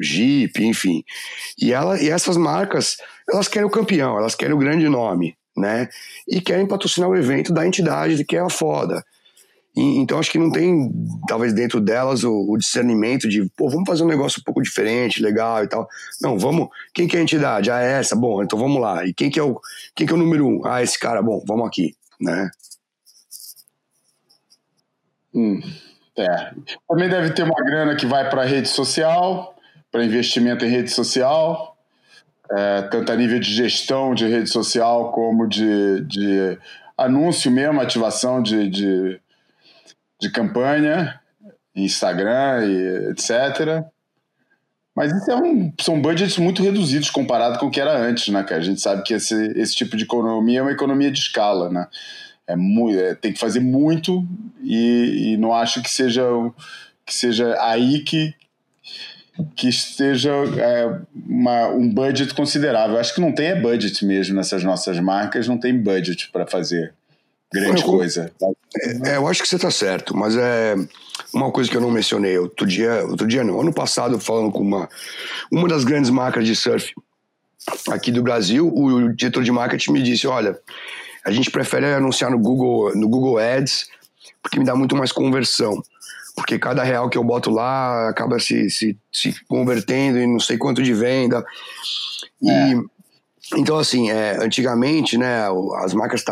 [0.00, 1.04] Jeep, enfim.
[1.58, 2.96] E, ela, e essas marcas,
[3.30, 5.88] elas querem o campeão, elas querem o grande nome, né?
[6.28, 9.04] E querem patrocinar o evento da entidade que é a foda.
[9.76, 10.92] E, então acho que não tem,
[11.26, 15.22] talvez dentro delas, o, o, discernimento de, pô, vamos fazer um negócio um pouco diferente,
[15.22, 15.88] legal e tal.
[16.22, 16.68] Não, vamos.
[16.94, 17.70] Quem que é a entidade?
[17.70, 18.14] Ah, é essa?
[18.14, 19.04] Bom, então vamos lá.
[19.04, 19.60] E quem que é o,
[19.94, 20.64] quem que é o número um?
[20.64, 22.50] Ah, esse cara, bom, vamos aqui, né?
[25.34, 25.60] Hum,
[26.16, 26.52] é.
[26.88, 29.53] Também deve ter uma grana que vai para rede social,
[29.94, 31.78] para investimento em rede social,
[32.50, 36.58] é, tanto a nível de gestão de rede social como de, de
[36.98, 39.20] anúncio mesmo, ativação de, de,
[40.20, 41.20] de campanha,
[41.76, 43.84] Instagram e etc.
[44.96, 48.42] Mas isso é um, são budgets muito reduzidos comparado com o que era antes, né,
[48.42, 48.60] cara?
[48.60, 51.86] A gente sabe que esse, esse tipo de economia é uma economia de escala, né?
[52.48, 54.26] é muito, é, tem que fazer muito
[54.60, 56.22] e, e, não acho que seja
[57.06, 58.34] que seja aí que
[59.56, 62.98] que esteja é, uma, um budget considerável.
[62.98, 66.94] Acho que não tem é budget mesmo nessas nossas marcas, não tem budget para fazer
[67.52, 68.32] grande eu, coisa.
[68.80, 70.74] É, é, eu acho que você está certo, mas é
[71.32, 74.60] uma coisa que eu não mencionei outro dia, outro dia não, ano passado falando com
[74.60, 74.88] uma
[75.50, 76.92] uma das grandes marcas de surf
[77.90, 80.58] aqui do Brasil, o diretor de marketing me disse, olha,
[81.24, 83.86] a gente prefere anunciar no Google, no Google Ads,
[84.42, 85.82] porque me dá muito mais conversão.
[86.34, 90.58] Porque cada real que eu boto lá acaba se, se, se convertendo em não sei
[90.58, 91.44] quanto de venda.
[92.42, 92.50] E.
[92.50, 92.94] É.
[93.56, 96.24] Então, assim, é, antigamente, né, as marcas,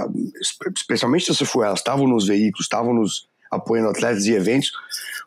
[0.75, 4.73] especialmente se for, elas estavam nos veículos, estavam nos apoiando atletas e eventos,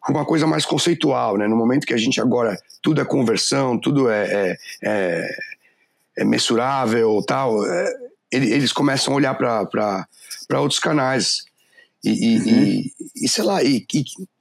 [0.01, 1.47] com uma coisa mais conceitual, né?
[1.47, 5.37] No momento que a gente agora, tudo é conversão, tudo é, é, é,
[6.17, 7.93] é mensurável tal, é,
[8.31, 10.07] eles começam a olhar para
[10.59, 11.45] outros canais.
[12.03, 12.63] E, e, uhum.
[12.63, 13.85] e, e, sei lá, e,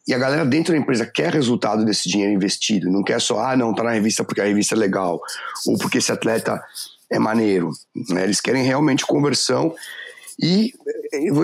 [0.06, 3.56] e, a galera dentro da empresa quer resultado desse dinheiro investido, não quer só, ah,
[3.56, 5.20] não, tá na revista porque a revista é legal,
[5.66, 6.62] ou porque esse atleta
[7.10, 7.70] é maneiro.
[8.10, 8.24] Né?
[8.24, 9.74] Eles querem realmente conversão,
[10.38, 10.74] e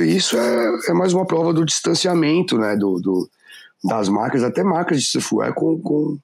[0.07, 2.77] isso é, é mais uma prova do distanciamento né?
[2.77, 3.31] do, do
[3.83, 6.19] das marcas, até marcas de surfwear com, com,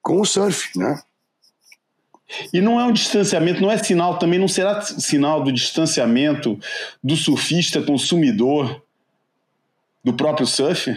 [0.00, 1.00] com o surf, né?
[2.52, 6.58] E não é um distanciamento, não é sinal, também não será sinal do distanciamento
[7.04, 8.82] do surfista consumidor
[10.02, 10.96] do próprio surf?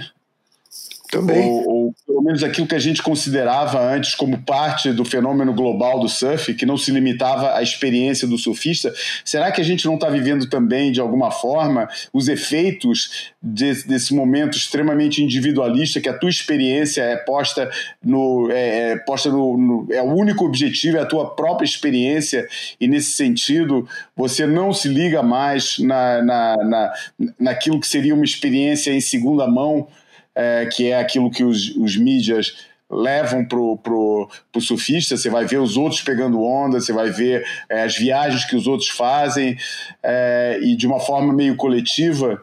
[1.15, 1.49] Também.
[1.49, 5.97] Ou, ou, pelo menos aquilo que a gente considerava antes como parte do fenômeno global
[5.99, 8.93] do surf, que não se limitava à experiência do surfista.
[9.23, 14.13] Será que a gente não está vivendo também, de alguma forma, os efeitos desse, desse,
[14.13, 17.69] momento extremamente individualista, que a tua experiência é posta
[18.03, 18.49] no.
[18.51, 22.45] É, é posta no, no, é o único objetivo, é a tua própria experiência,
[22.79, 23.87] e nesse sentido,
[24.17, 26.93] você não se liga mais na, na, na,
[27.39, 29.87] naquilo que seria uma experiência em segunda mão
[30.35, 35.45] é, que é aquilo que os, os mídias levam pro, pro, pro surfista, você vai
[35.45, 39.57] ver os outros pegando onda, você vai ver é, as viagens que os outros fazem,
[40.03, 42.41] é, e de uma forma meio coletiva,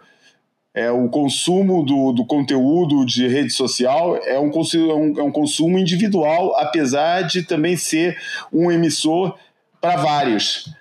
[0.74, 5.30] é, o consumo do, do conteúdo de rede social é um, é, um, é um
[5.30, 8.18] consumo individual, apesar de também ser
[8.52, 9.36] um emissor
[9.80, 10.72] para vários.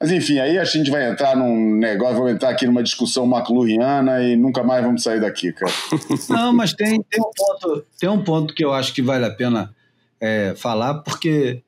[0.00, 4.22] Mas enfim, aí a gente vai entrar num negócio, vamos entrar aqui numa discussão macluriana
[4.22, 5.72] e nunca mais vamos sair daqui, cara.
[6.30, 9.30] Não, mas tem, tem, um ponto, tem um ponto que eu acho que vale a
[9.30, 9.74] pena
[10.18, 11.62] é, falar, porque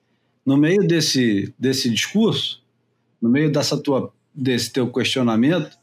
[0.47, 2.63] no meio desse, desse discurso,
[3.21, 5.77] no meio dessa tua, desse teu questionamento,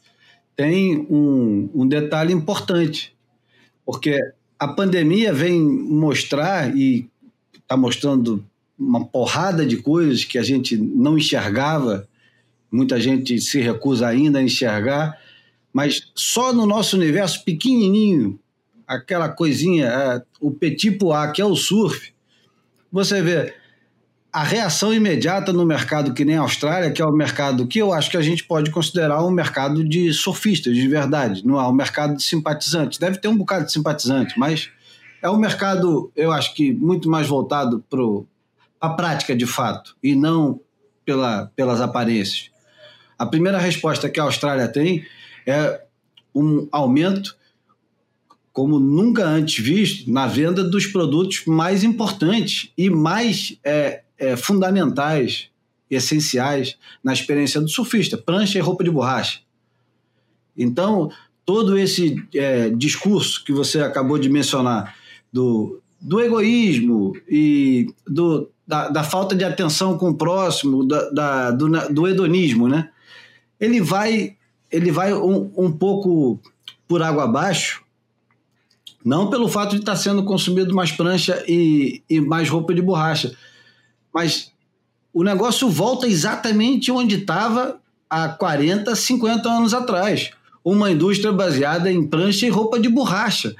[0.56, 3.16] tem um, um detalhe importante,
[3.86, 4.18] porque
[4.58, 7.08] a pandemia vem mostrar e
[7.54, 8.44] está mostrando
[8.76, 12.08] uma porrada de coisas que a gente não enxergava,
[12.70, 15.18] muita gente se recusa ainda a enxergar,
[15.72, 18.38] mas só no nosso universo pequenininho,
[18.86, 22.12] aquela coisinha, é, o petit pois, que é o surf,
[22.90, 23.54] você vê
[24.32, 27.92] a reação imediata no mercado que nem a Austrália, que é o mercado que eu
[27.92, 31.72] acho que a gente pode considerar um mercado de surfistas, de verdade, não é um
[31.72, 32.98] mercado de simpatizantes.
[32.98, 34.70] Deve ter um bocado de simpatizantes, mas
[35.20, 38.00] é um mercado, eu acho que muito mais voltado para
[38.80, 40.60] a prática de fato e não
[41.04, 42.49] pela, pelas aparências.
[43.20, 45.04] A primeira resposta que a Austrália tem
[45.46, 45.82] é
[46.34, 47.36] um aumento
[48.50, 55.50] como nunca antes visto na venda dos produtos mais importantes e mais é, é, fundamentais
[55.90, 59.40] essenciais na experiência do surfista: prancha e roupa de borracha.
[60.56, 61.10] Então,
[61.44, 64.96] todo esse é, discurso que você acabou de mencionar
[65.30, 71.50] do, do egoísmo e do, da, da, falta de atenção com o próximo, da, da
[71.50, 72.88] do, do, hedonismo, né?
[73.60, 74.36] Ele vai,
[74.70, 76.40] ele vai um, um pouco
[76.88, 77.82] por água abaixo,
[79.04, 83.36] não pelo fato de estar sendo consumido mais prancha e, e mais roupa de borracha,
[84.12, 84.52] mas
[85.12, 90.30] o negócio volta exatamente onde estava há 40, 50 anos atrás.
[90.64, 93.54] Uma indústria baseada em prancha e roupa de borracha,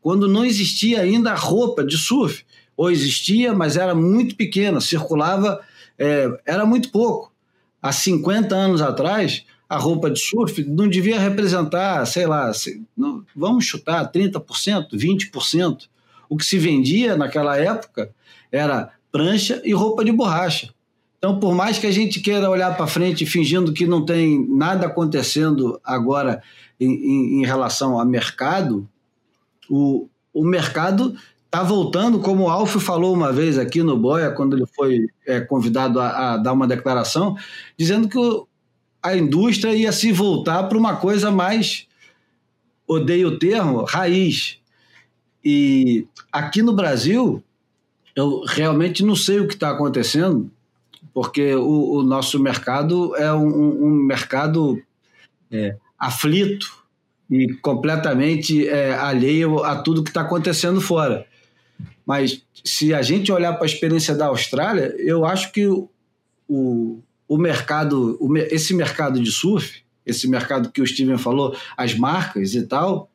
[0.00, 2.44] quando não existia ainda roupa de surf.
[2.76, 5.60] Ou existia, mas era muito pequena, circulava,
[5.98, 7.32] é, era muito pouco.
[7.80, 12.50] Há 50 anos atrás, a roupa de surf não devia representar, sei lá,
[12.96, 14.42] não, vamos chutar 30%,
[14.94, 15.88] 20%.
[16.28, 18.10] O que se vendia naquela época
[18.50, 20.72] era prancha e roupa de borracha.
[21.18, 24.86] Então, por mais que a gente queira olhar para frente fingindo que não tem nada
[24.86, 26.42] acontecendo agora
[26.78, 28.88] em, em, em relação ao mercado,
[29.68, 31.14] o, o mercado
[31.48, 35.40] está voltando, como o Alf falou uma vez aqui no Boia, quando ele foi é,
[35.40, 37.36] convidado a, a, dar uma declaração,
[37.76, 38.46] dizendo que o,
[39.02, 41.86] a indústria ia se voltar para uma coisa mais,
[42.86, 44.58] odeio o termo, raiz.
[45.42, 47.42] E aqui no Brasil,
[48.14, 50.50] eu realmente não sei o que está acontecendo,
[51.14, 54.82] porque o, o, nosso mercado é um, um mercado
[55.50, 56.76] é, aflito
[57.30, 61.26] e completamente é, alheio a tudo que está acontecendo fora.
[62.08, 65.90] Mas se a gente olhar para a experiência da Austrália, eu acho que o,
[66.48, 71.94] o, o mercado, o, esse mercado de surf, esse mercado que o Steven falou, as
[71.94, 73.10] marcas e tal,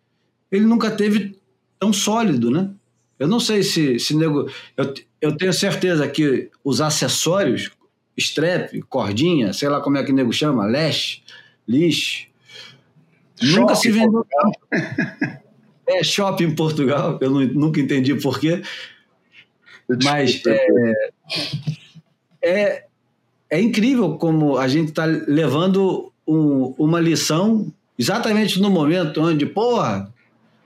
[0.52, 1.36] ele nunca teve
[1.80, 2.70] tão sólido, né?
[3.18, 4.48] Eu não sei se, se nego.
[4.78, 7.72] Eu, eu tenho certeza que os acessórios,
[8.16, 11.24] strap, cordinha, sei lá como é que o nego chama, lash,
[11.68, 12.28] leash,
[13.42, 14.24] nunca se vendeu.
[15.88, 18.62] é shopping em Portugal, eu não, nunca entendi porquê.
[20.04, 20.94] Mas é,
[22.42, 22.86] é,
[23.50, 30.12] é incrível como a gente está levando um, uma lição exatamente no momento onde, porra,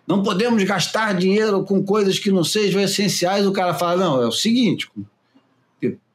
[0.08, 3.46] não podemos gastar dinheiro com coisas que não sejam essenciais.
[3.46, 4.90] O cara fala: não, é o seguinte,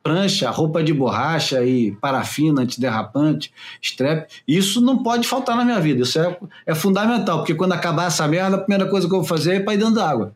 [0.03, 6.03] prancha, roupa de borracha e parafina antiderrapante, strep, isso não pode faltar na minha vida.
[6.03, 6.37] Isso é,
[6.67, 9.57] é fundamental, porque quando acabar essa merda, a primeira coisa que eu vou fazer é
[9.57, 10.35] ir para dentro d'água.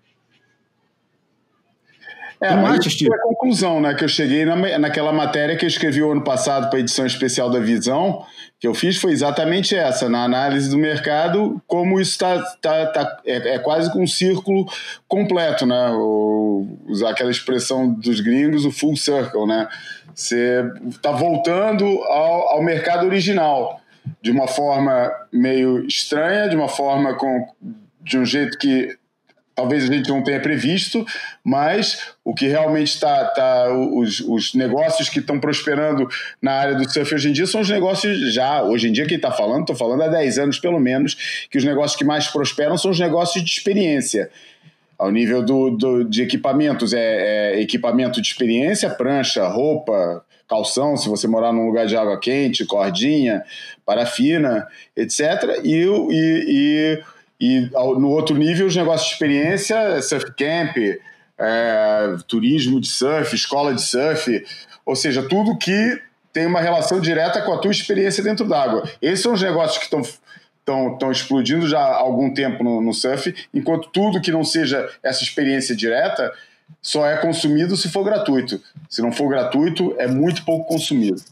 [2.41, 3.95] É, não a conclusão, né?
[3.95, 7.07] Que eu cheguei na, naquela matéria que eu escrevi o ano passado para a edição
[7.07, 8.24] especial da Visão,
[8.61, 13.20] que eu fiz foi exatamente essa, na análise do mercado, como isso está tá, tá,
[13.24, 14.66] é, é, quase um círculo
[15.09, 15.91] completo, né?
[15.93, 19.66] O, usar aquela expressão dos gringos, o full circle, né?
[20.14, 23.80] Você está voltando ao, ao mercado original
[24.22, 27.49] de uma forma meio estranha, de uma forma com,
[28.01, 28.97] de um jeito que
[29.57, 31.04] talvez a gente não tenha previsto,
[31.42, 36.07] mas o que realmente está, tá, os, os negócios que estão prosperando
[36.40, 39.16] na área do surf hoje em dia são os negócios já, hoje em dia quem
[39.16, 42.76] está falando, estou falando há 10 anos pelo menos, que os negócios que mais prosperam
[42.76, 44.30] são os negócios de experiência.
[44.98, 51.09] Ao nível do, do de equipamentos, é, é equipamento de experiência, prancha, roupa, calção, se
[51.09, 53.42] você morar num lugar de água quente, cordinha,
[53.84, 55.61] parafina, etc.
[55.64, 57.02] E, e, e
[57.41, 60.76] e no outro nível, os negócios de experiência, surf camp,
[61.39, 64.45] é, turismo de surf, escola de surf,
[64.84, 66.01] ou seja, tudo que
[66.32, 68.89] tem uma relação direta com a tua experiência dentro d'água.
[69.01, 70.03] Esses são os negócios que estão
[70.66, 75.22] estão explodindo já há algum tempo no, no, surf, enquanto tudo que não seja essa
[75.22, 76.32] experiência direta
[76.82, 78.61] só é consumido se for gratuito.
[78.91, 81.22] Se não for gratuito, é muito pouco consumido.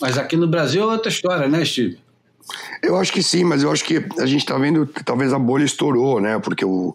[0.00, 1.98] Mas aqui no Brasil é outra história, né, Steve?
[2.82, 5.64] Eu acho que sim, mas eu acho que a gente está vendo, talvez a bolha
[5.64, 6.38] estourou, né?
[6.38, 6.94] Porque o,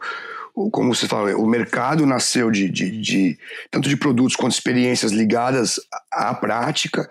[0.55, 3.39] o como você fala, o mercado nasceu de, de, de,
[3.71, 5.79] tanto de produtos quanto experiências ligadas
[6.11, 7.09] à prática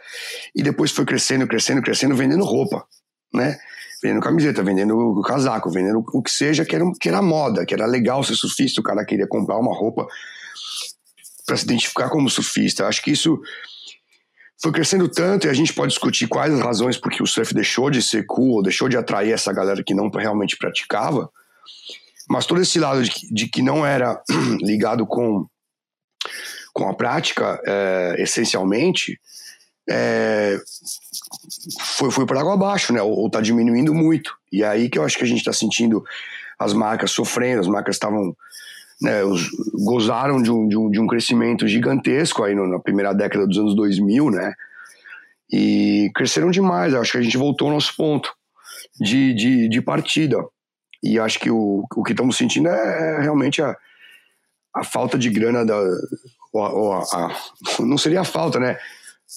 [0.55, 2.85] e depois foi crescendo, crescendo, crescendo, vendendo roupa,
[3.33, 3.59] né?
[4.03, 7.87] Vendendo camiseta, vendendo casaco, vendendo o que seja que era, que era moda, que era
[7.87, 10.07] legal ser surfista, o cara queria comprar uma roupa
[11.47, 12.87] para se identificar como surfista.
[12.87, 13.41] Acho que isso
[14.63, 17.91] foi crescendo tanto e a gente pode discutir quais as razões porque o surf deixou
[17.91, 21.29] de ser cool, deixou de atrair essa galera que não realmente praticava.
[22.29, 24.23] Mas todo esse lado de que, de que não era
[24.63, 25.47] ligado com,
[26.73, 29.19] com a prática, é, essencialmente,
[29.91, 30.57] é,
[31.81, 33.03] foi, foi para água abaixo, né?
[33.03, 34.33] Ou, está diminuindo muito.
[34.53, 36.05] E é aí que eu acho que a gente está sentindo
[36.57, 38.37] as marcas sofrendo, as marcas estavam
[39.03, 39.51] né, os,
[39.85, 43.59] gozaram de um, de, um, de um crescimento gigantesco aí no, na primeira década dos
[43.59, 44.55] anos 2000, né?
[45.53, 46.95] E cresceram demais.
[46.95, 48.33] Acho que a gente voltou ao nosso ponto
[49.01, 50.39] de, de, de partida.
[51.03, 53.77] E acho que o, o que estamos sentindo é, é realmente a,
[54.75, 55.77] a falta de grana da.
[56.53, 57.37] Ou, a, a,
[57.81, 58.79] não seria a falta, né?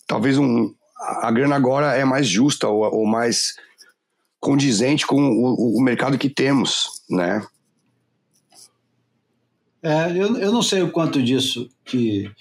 [0.07, 3.55] Talvez um, a grana agora é mais justa ou, ou mais
[4.39, 7.45] condizente com o, o mercado que temos, né?
[9.85, 12.31] É, eu, eu não sei o quanto disso que,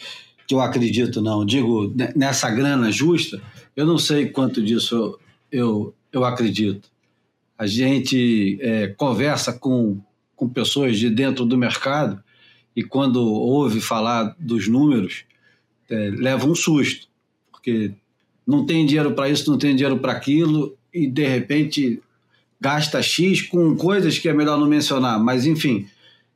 [0.47, 1.45] que eu acredito, não.
[1.45, 3.39] Digo, nessa grana justa,
[3.77, 5.19] eu não sei quanto disso
[5.53, 6.89] eu, eu acredito.
[7.59, 10.01] A gente é, conversa com,
[10.35, 12.19] com pessoas de dentro do mercado
[12.75, 15.25] e quando ouve falar dos números,
[15.91, 17.09] é, leva um susto,
[17.53, 17.93] porque
[18.47, 22.01] não tem dinheiro para isso, não tem dinheiro para aquilo e de repente
[22.59, 25.87] gasta X com coisas que é melhor não mencionar, mas enfim,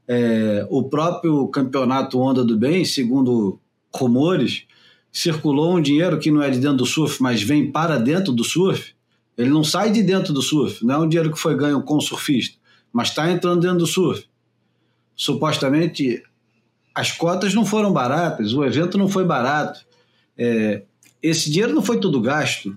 [0.09, 3.61] é, o próprio campeonato Onda do Bem, segundo
[3.95, 4.65] rumores,
[5.13, 8.43] circulou um dinheiro que não é de dentro do surf, mas vem para dentro do
[8.43, 8.95] surf.
[9.37, 11.97] Ele não sai de dentro do surf, não é um dinheiro que foi ganho com
[11.97, 12.57] o surfista,
[12.93, 14.25] mas está entrando dentro do surf.
[15.15, 16.23] Supostamente
[16.95, 19.87] as cotas não foram baratas, o evento não foi barato.
[20.37, 20.83] É,
[21.23, 22.77] esse dinheiro não foi tudo gasto.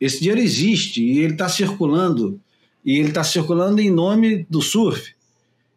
[0.00, 2.40] Esse dinheiro existe e ele está circulando.
[2.84, 5.14] E ele está circulando em nome do surf.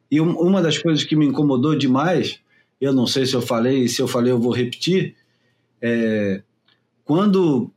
[0.10, 2.40] E uma das coisas que me incomodou demais,
[2.80, 5.16] eu não sei se eu falei, se eu falei eu vou repetir,
[5.82, 6.42] é,
[7.04, 7.72] quando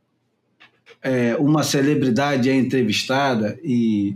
[1.01, 4.15] é, uma celebridade é entrevistada e,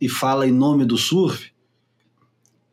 [0.00, 1.50] e fala em nome do surf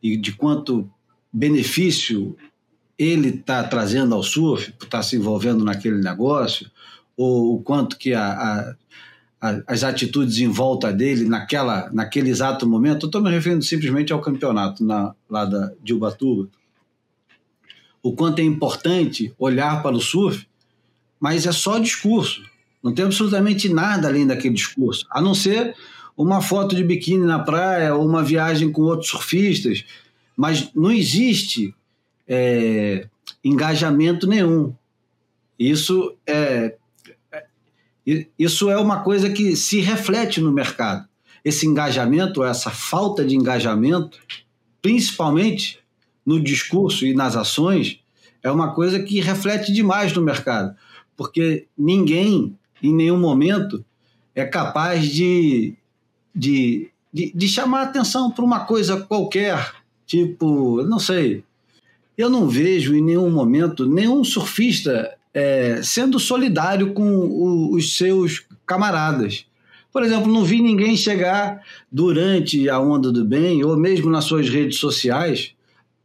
[0.02, 0.90] e de quanto
[1.32, 2.36] benefício
[2.98, 6.70] ele está trazendo ao surf, por estar tá se envolvendo naquele negócio,
[7.16, 8.76] ou o quanto que a, a
[9.66, 13.06] as atitudes em volta dele naquela, naquele exato momento.
[13.06, 16.48] Eu estou me referindo simplesmente ao campeonato na, lá da, de Ubatuba.
[18.00, 20.46] O quanto é importante olhar para o surf,
[21.18, 22.42] mas é só discurso.
[22.80, 25.74] Não tem absolutamente nada além daquele discurso, a não ser
[26.16, 29.84] uma foto de biquíni na praia ou uma viagem com outros surfistas.
[30.36, 31.74] Mas não existe
[32.28, 33.08] é,
[33.42, 34.72] engajamento nenhum.
[35.58, 36.76] Isso é,
[38.38, 41.06] isso é uma coisa que se reflete no mercado.
[41.44, 44.18] Esse engajamento, essa falta de engajamento,
[44.80, 45.78] principalmente
[46.24, 48.00] no discurso e nas ações,
[48.42, 50.74] é uma coisa que reflete demais no mercado,
[51.16, 53.84] porque ninguém, em nenhum momento,
[54.34, 55.74] é capaz de,
[56.34, 59.74] de, de, de chamar atenção para uma coisa qualquer,
[60.06, 61.44] tipo, não sei.
[62.16, 68.44] Eu não vejo em nenhum momento nenhum surfista é, sendo solidário com o, os seus
[68.66, 69.46] camaradas.
[69.92, 71.60] Por exemplo, não vi ninguém chegar
[71.90, 75.52] durante a onda do bem, ou mesmo nas suas redes sociais,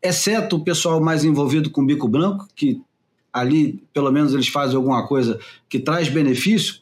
[0.01, 2.81] exceto o pessoal mais envolvido com bico branco, que
[3.31, 5.39] ali, pelo menos, eles fazem alguma coisa
[5.69, 6.79] que traz benefício,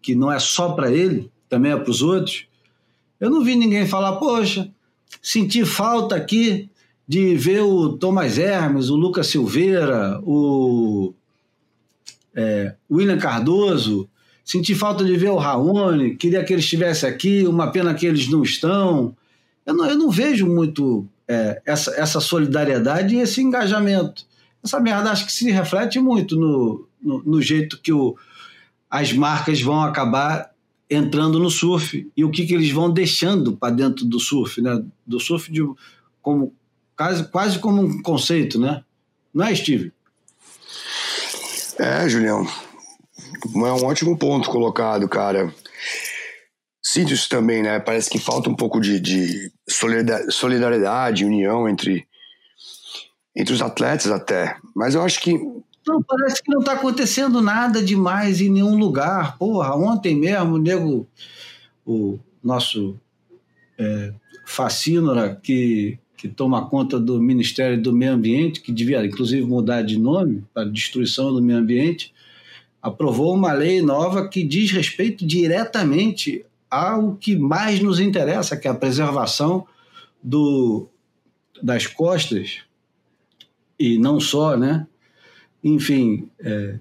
[0.00, 2.46] que não é só para ele, também é para os outros.
[3.20, 4.70] Eu não vi ninguém falar, poxa,
[5.22, 6.68] senti falta aqui
[7.06, 11.14] de ver o Thomas Hermes, o Lucas Silveira, o
[12.34, 14.08] é, William Cardoso,
[14.44, 18.28] senti falta de ver o Raoni, queria que ele estivesse aqui, uma pena que eles
[18.28, 19.16] não estão.
[19.64, 24.26] Eu não, eu não vejo muito é, essa, essa solidariedade e esse engajamento.
[24.62, 28.16] Essa merda acho que se reflete muito no, no, no jeito que o,
[28.90, 30.50] as marcas vão acabar
[30.88, 34.82] entrando no surf e o que, que eles vão deixando para dentro do surf, né?
[35.06, 35.60] Do surf de,
[36.20, 36.54] como,
[36.96, 38.82] quase, quase como um conceito, né?
[39.32, 39.92] Não é, Steve?
[41.78, 42.46] É, Julião.
[43.54, 45.52] É um ótimo ponto colocado, cara.
[46.82, 47.80] Sinto isso também, né?
[47.80, 49.52] Parece que falta um pouco de, de
[50.30, 52.06] solidariedade, união entre,
[53.34, 54.56] entre os atletas até.
[54.74, 55.32] Mas eu acho que.
[55.86, 59.36] Não, parece que não está acontecendo nada demais em nenhum lugar.
[59.38, 61.08] Porra, ontem mesmo o nego,
[61.84, 62.98] o nosso
[63.78, 64.12] é,
[64.46, 69.98] Facínora, que, que toma conta do Ministério do Meio Ambiente, que devia inclusive mudar de
[69.98, 72.12] nome para Destruição do Meio Ambiente,
[72.80, 78.70] aprovou uma lei nova que diz respeito diretamente ao que mais nos interessa, que é
[78.70, 79.66] a preservação
[80.22, 80.86] do,
[81.62, 82.62] das costas
[83.78, 84.86] e não só, né?
[85.62, 86.78] Enfim, é,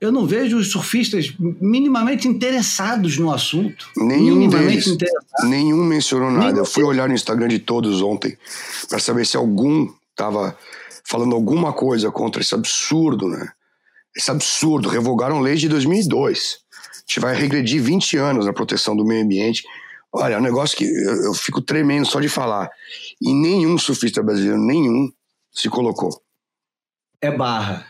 [0.00, 3.88] eu não vejo os surfistas minimamente interessados no assunto.
[3.96, 4.96] Nenhum deles.
[5.44, 6.46] Nenhum mencionou nada.
[6.46, 6.58] Nenhum.
[6.58, 8.36] Eu fui olhar no Instagram de todos ontem
[8.88, 10.56] para saber se algum estava
[11.04, 13.48] falando alguma coisa contra esse absurdo, né?
[14.16, 14.88] Esse absurdo.
[14.88, 16.58] Revogaram lei de 2002.
[16.72, 19.64] A gente vai regredir 20 anos na proteção do meio ambiente.
[20.12, 22.70] Olha, é um negócio que eu, eu fico tremendo só de falar.
[23.20, 25.10] E nenhum surfista brasileiro, nenhum,
[25.52, 26.10] se colocou
[27.20, 27.86] é barra.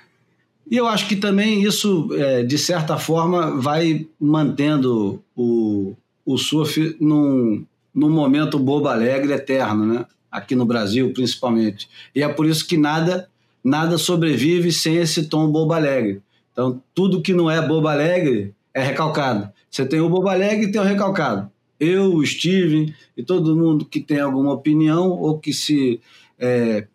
[0.69, 5.95] E eu acho que também isso, é, de certa forma, vai mantendo o,
[6.25, 7.65] o surf num,
[7.95, 10.07] num momento bobo alegre eterno, né?
[10.31, 11.89] Aqui no Brasil, principalmente.
[12.15, 13.29] E é por isso que nada
[13.67, 16.23] nada sobrevive sem esse tom bobo alegre.
[16.53, 19.51] Então, tudo que não é bobo alegre é recalcado.
[19.69, 21.51] Você tem o bobo alegre e tem o recalcado.
[21.79, 26.01] Eu, o Steven e todo mundo que tem alguma opinião ou que se
[26.39, 26.87] é,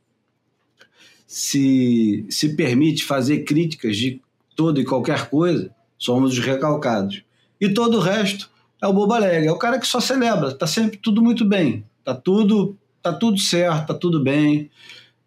[1.31, 4.19] se, se permite fazer críticas de
[4.53, 7.23] toda e qualquer coisa, somos os recalcados.
[7.59, 8.49] E todo o resto
[8.81, 11.85] é o bobo alegre, é o cara que só celebra, está sempre tudo muito bem,
[11.99, 14.69] está tudo, tá tudo certo, está tudo bem.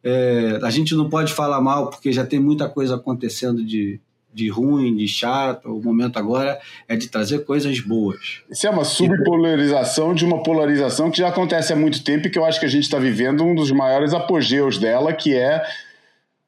[0.03, 3.99] É, a gente não pode falar mal porque já tem muita coisa acontecendo de,
[4.35, 5.75] de ruim, de chato.
[5.75, 8.43] O momento agora é de trazer coisas boas.
[8.51, 12.39] Isso é uma subpolarização de uma polarização que já acontece há muito tempo e que
[12.39, 15.65] eu acho que a gente está vivendo um dos maiores apogeus dela, que é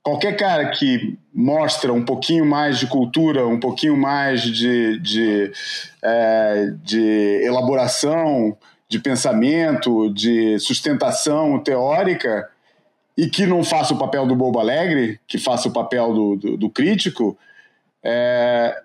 [0.07, 5.53] qualquer cara que mostra um pouquinho mais de cultura, um pouquinho mais de, de,
[6.01, 8.57] é, de elaboração,
[8.89, 12.49] de pensamento, de sustentação teórica,
[13.19, 16.57] e que não faça o papel do bobo alegre, que faça o papel do, do,
[16.57, 17.37] do crítico,
[18.01, 18.81] é,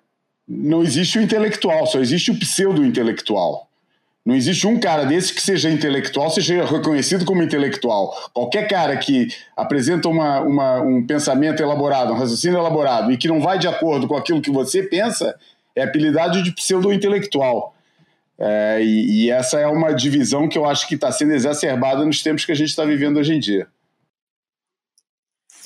[0.48, 3.70] não existe o intelectual, só existe o pseudo-intelectual.
[4.24, 8.14] Não existe um cara desse que seja intelectual, seja reconhecido como intelectual.
[8.32, 13.42] Qualquer cara que apresenta uma, uma, um pensamento elaborado, um raciocínio elaborado e que não
[13.42, 15.36] vai de acordo com aquilo que você pensa,
[15.76, 17.76] é apelidado de pseudo-intelectual.
[18.38, 22.24] É, e, e, essa é uma divisão que eu acho que está sendo exacerbada nos
[22.24, 23.68] tempos que a gente está vivendo hoje em dia.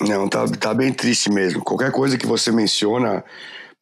[0.00, 1.62] Não, tá, tá bem triste mesmo.
[1.62, 3.24] Qualquer coisa que você menciona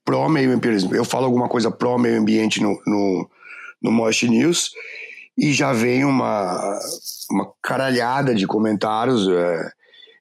[0.05, 3.29] pró-meio ambiente, eu falo alguma coisa pró-meio ambiente no, no
[3.85, 4.71] no Mosh News
[5.37, 6.79] e já vem uma,
[7.31, 9.71] uma caralhada de comentários é,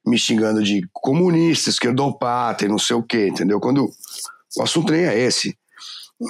[0.06, 3.60] me xingando de comunista, esquerdopata e não sei o que, entendeu?
[3.62, 3.90] Quando
[4.58, 5.58] o assunto nem é esse.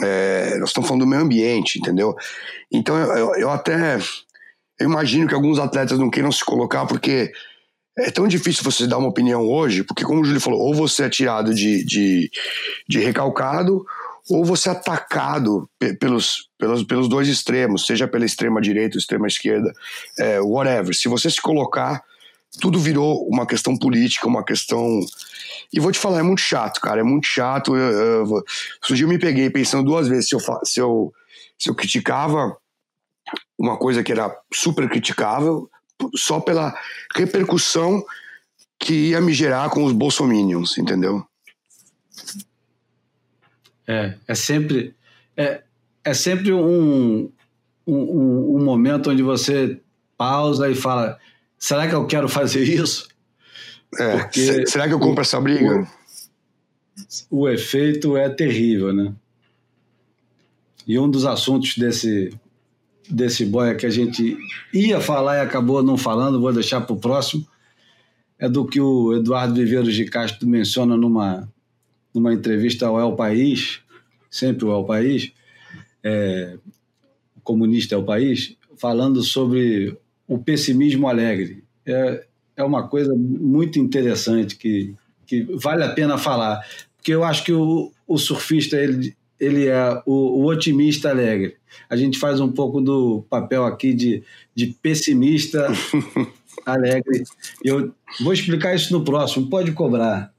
[0.04, 2.16] É, nós estamos falando do meio ambiente, entendeu?
[2.72, 3.98] Então eu, eu, eu até
[4.80, 7.32] eu imagino que alguns atletas não queiram se colocar porque
[7.98, 11.04] é tão difícil você dar uma opinião hoje, porque como o Júlio falou, ou você
[11.04, 12.30] é tirado de, de,
[12.88, 13.86] de recalcado,
[14.30, 15.70] ou você é atacado
[16.00, 19.74] pelos, pelos, pelos dois extremos, seja pela extrema direita ou extrema esquerda,
[20.18, 20.96] é, whatever.
[20.96, 22.02] Se você se colocar,
[22.60, 25.00] tudo virou uma questão política, uma questão.
[25.72, 27.76] E vou te falar, é muito chato, cara, é muito chato.
[27.76, 28.44] Eu, eu,
[28.90, 31.14] eu, eu me peguei pensando duas vezes se eu, se eu,
[31.60, 32.56] se eu criticava
[33.58, 35.70] uma coisa que era super criticável,
[36.16, 36.74] só pela
[37.16, 38.04] repercussão
[38.80, 41.26] que ia me gerar com os bolsominions, entendeu?
[43.88, 44.96] É, é sempre,
[45.36, 45.62] é,
[46.04, 47.30] é sempre um,
[47.86, 49.80] um, um momento onde você
[50.18, 51.18] pausa e fala:
[51.58, 53.08] será que eu quero fazer isso?
[53.98, 55.88] É, Porque será que eu compro o, essa briga?
[57.30, 59.14] O, o efeito é terrível, né?
[60.86, 62.34] E um dos assuntos desse,
[63.10, 64.38] desse boia que a gente
[64.74, 67.48] ia falar e acabou não falando, vou deixar para o próximo,
[68.38, 71.48] é do que o Eduardo Viveiros de Castro menciona numa,
[72.14, 73.82] numa entrevista ao El País,
[74.30, 75.32] sempre o El País,
[76.04, 76.58] é,
[77.36, 81.64] o comunista El País, falando sobre o pessimismo alegre.
[81.86, 82.26] É,
[82.56, 84.96] é uma coisa muito interessante que,
[85.26, 86.66] que vale a pena falar,
[86.96, 91.56] porque eu acho que o, o surfista ele, ele é o, o, otimista alegre.
[91.90, 94.24] A gente faz um pouco do papel aqui de,
[94.56, 95.68] de pessimista
[96.66, 97.24] alegre.
[97.64, 100.33] Eu vou explicar isso no próximo, pode cobrar.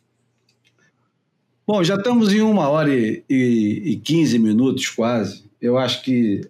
[1.66, 5.44] Bom, já estamos em uma hora e, e, e 15 minutos quase.
[5.60, 6.42] Eu acho que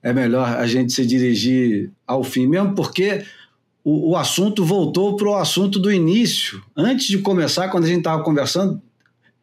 [0.00, 3.24] é melhor a gente se dirigir ao fim, mesmo porque
[3.82, 6.62] o, o assunto voltou para o assunto do início.
[6.76, 8.80] Antes de começar, quando a gente estava conversando,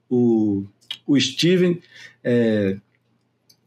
[0.09, 0.63] o,
[1.05, 1.81] o Steven,
[2.23, 2.77] é,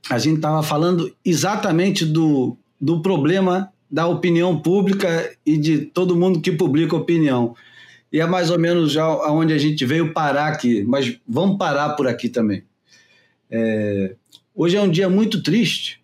[0.09, 6.41] a gente estava falando exatamente do, do problema da opinião pública e de todo mundo
[6.41, 7.55] que publica opinião.
[8.13, 11.91] E é mais ou menos já aonde a gente veio parar aqui, mas vamos parar
[11.91, 12.63] por aqui também.
[13.51, 14.15] É,
[14.55, 16.03] hoje é um dia muito triste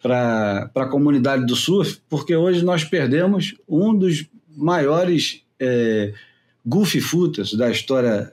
[0.00, 4.26] para a comunidade do surf, porque hoje nós perdemos um dos
[4.56, 6.14] maiores é,
[6.64, 8.32] goofy footers da história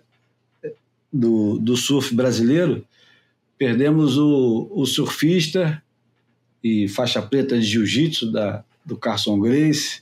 [1.12, 2.86] do, do surf brasileiro.
[3.58, 5.82] Perdemos o, o surfista
[6.64, 8.32] e faixa preta de jiu-jitsu
[8.86, 10.02] do Carson Grace,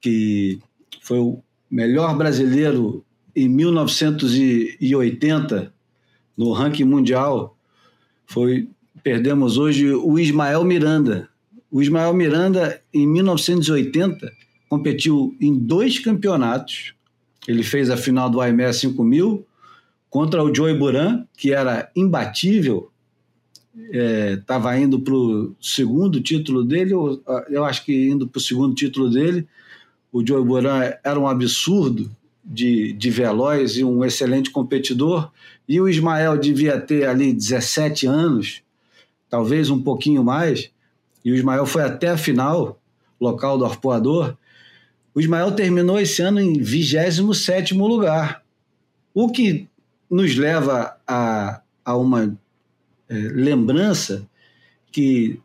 [0.00, 0.58] que
[1.00, 1.18] foi
[1.70, 5.72] melhor brasileiro em 1980
[6.36, 7.56] no ranking mundial.
[8.26, 8.68] Foi
[9.02, 11.30] perdemos hoje o Ismael Miranda.
[11.70, 14.32] O Ismael Miranda em 1980
[14.68, 16.94] competiu em dois campeonatos.
[17.46, 19.46] Ele fez a final do IME 5000
[20.10, 22.90] contra o Joey Buran, que era imbatível
[24.32, 28.42] estava é, indo para o segundo título dele, eu, eu acho que indo para o
[28.42, 29.46] segundo título dele.
[30.16, 32.10] O Joe Boran era um absurdo
[32.42, 35.30] de, de veloz e um excelente competidor.
[35.68, 38.62] E o Ismael devia ter ali 17 anos,
[39.28, 40.70] talvez um pouquinho mais.
[41.22, 42.80] E o Ismael foi até a final,
[43.20, 44.34] local do arpoador.
[45.14, 48.42] O Ismael terminou esse ano em 27 lugar,
[49.12, 49.68] o que
[50.08, 52.34] nos leva a, a uma
[53.06, 54.26] é, lembrança
[54.90, 55.38] que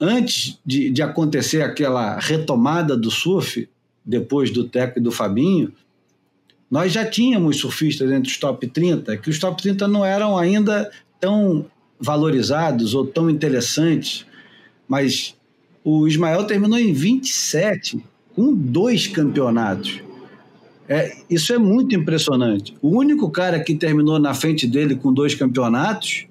[0.00, 3.68] antes de, de acontecer aquela retomada do surf,
[4.04, 5.72] depois do Teco e do Fabinho,
[6.70, 10.90] nós já tínhamos surfistas entre os top 30, que os top 30 não eram ainda
[11.18, 11.66] tão
[11.98, 14.24] valorizados ou tão interessantes,
[14.88, 15.34] mas
[15.84, 18.02] o Ismael terminou em 27,
[18.34, 20.00] com dois campeonatos.
[20.88, 22.76] É, isso é muito impressionante.
[22.82, 26.26] O único cara que terminou na frente dele com dois campeonatos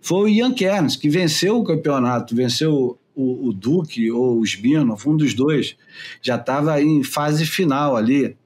[0.00, 4.96] foi o Ian Kerns, que venceu o campeonato, venceu o, o Duque ou o Sbino,
[5.06, 5.76] um dos dois.
[6.20, 8.36] Já estava em fase final ali.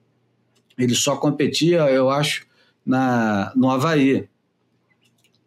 [0.77, 2.47] Ele só competia, eu acho,
[2.85, 4.28] na, no Havaí,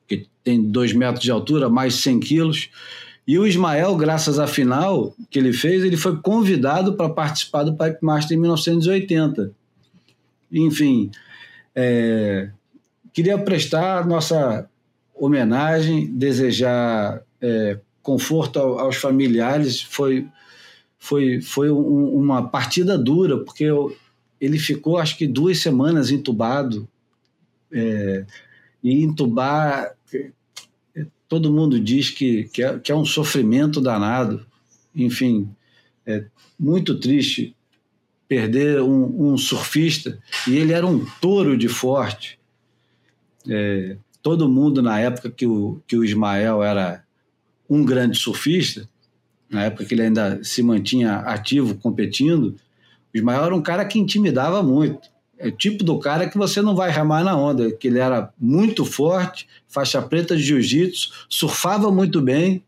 [0.08, 2.70] que tem dois metros de altura, mais 100 quilos.
[3.26, 7.76] E o Ismael, graças à final que ele fez, ele foi convidado para participar do
[7.76, 9.54] Pipe Master em 1980.
[10.52, 11.12] Enfim,
[11.74, 12.50] é,
[13.14, 14.68] queria prestar nossa
[15.16, 19.82] homenagem, desejar é, conforto aos familiares.
[19.82, 20.28] Foi,
[20.98, 23.96] foi, foi um, uma partida dura, porque eu,
[24.40, 26.88] ele ficou acho que duas semanas entubado.
[27.72, 28.26] É,
[28.84, 29.96] e entubar,
[31.30, 34.46] todo mundo diz que, que é, que, é, um sofrimento danado.
[34.94, 35.50] Enfim,
[36.06, 36.26] é
[36.60, 37.56] muito triste
[38.28, 40.18] perder um, um surfista,
[40.48, 42.40] e ele era um touro de forte.
[43.48, 47.04] É, todo mundo na época que o, que o Ismael era
[47.72, 48.86] um grande surfista,
[49.50, 52.58] na época que ele ainda se mantinha ativo, competindo,
[53.14, 55.10] o Ismael era um cara que intimidava muito.
[55.40, 58.30] É o tipo do cara que você não vai remar na onda, que ele era
[58.38, 62.62] muito forte, faixa preta de jiu-jitsu, surfava muito bem.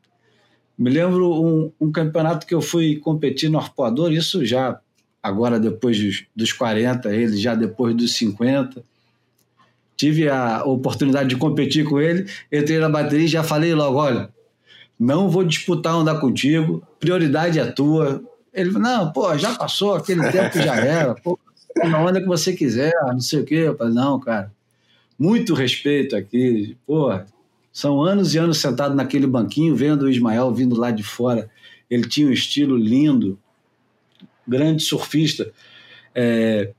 [0.78, 4.80] Me lembro um, um, campeonato que eu fui competir no arpoador, isso já
[5.22, 8.82] agora depois dos, dos 40, ele já depois dos 50
[9.98, 14.30] tive a oportunidade de competir com ele, entrei na bateria e já falei logo, olha,
[15.00, 18.24] não vou disputar andar contigo, prioridade é tua.
[18.54, 21.40] Ele falou, não, pô, já passou, aquele tempo já era, pô,
[21.84, 23.56] na onda que você quiser, não sei o quê.
[23.56, 24.52] Eu falei, não, cara,
[25.18, 27.20] muito respeito aqui, pô,
[27.72, 31.50] são anos e anos sentado naquele banquinho, vendo o Ismael vindo lá de fora.
[31.90, 33.40] Ele tinha um estilo lindo,
[34.48, 35.52] grande surfista.
[36.14, 36.72] É,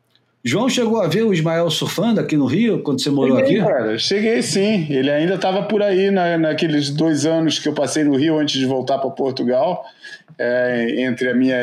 [0.47, 3.67] João chegou a ver o Ismael surfando aqui no Rio, quando você morou cheguei, aqui?
[3.67, 4.87] Cara, cheguei sim.
[4.91, 8.61] Ele ainda estava por aí na, naqueles dois anos que eu passei no Rio antes
[8.61, 9.83] de voltar para Portugal.
[10.39, 11.57] É, entre, a minha,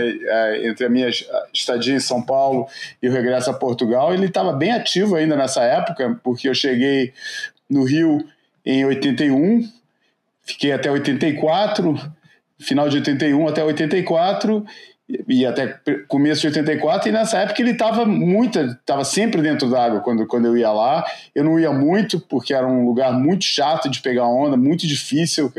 [0.64, 1.10] entre a minha
[1.54, 2.68] estadia em São Paulo
[3.04, 4.14] e o regresso a Portugal.
[4.16, 7.14] Ele estava bem ativo ainda nessa época, porque eu cheguei
[7.70, 8.26] no Rio
[8.66, 9.70] em 81,
[10.44, 12.00] fiquei até 84,
[12.60, 14.66] final de 81 até 84,
[15.28, 20.02] e até começo de 84, e nessa época ele estava muito, estava sempre dentro d'água
[20.02, 21.06] quando, quando eu ia lá.
[21.34, 25.52] Eu não ia muito, porque era um lugar muito chato de pegar onda, muito difícil,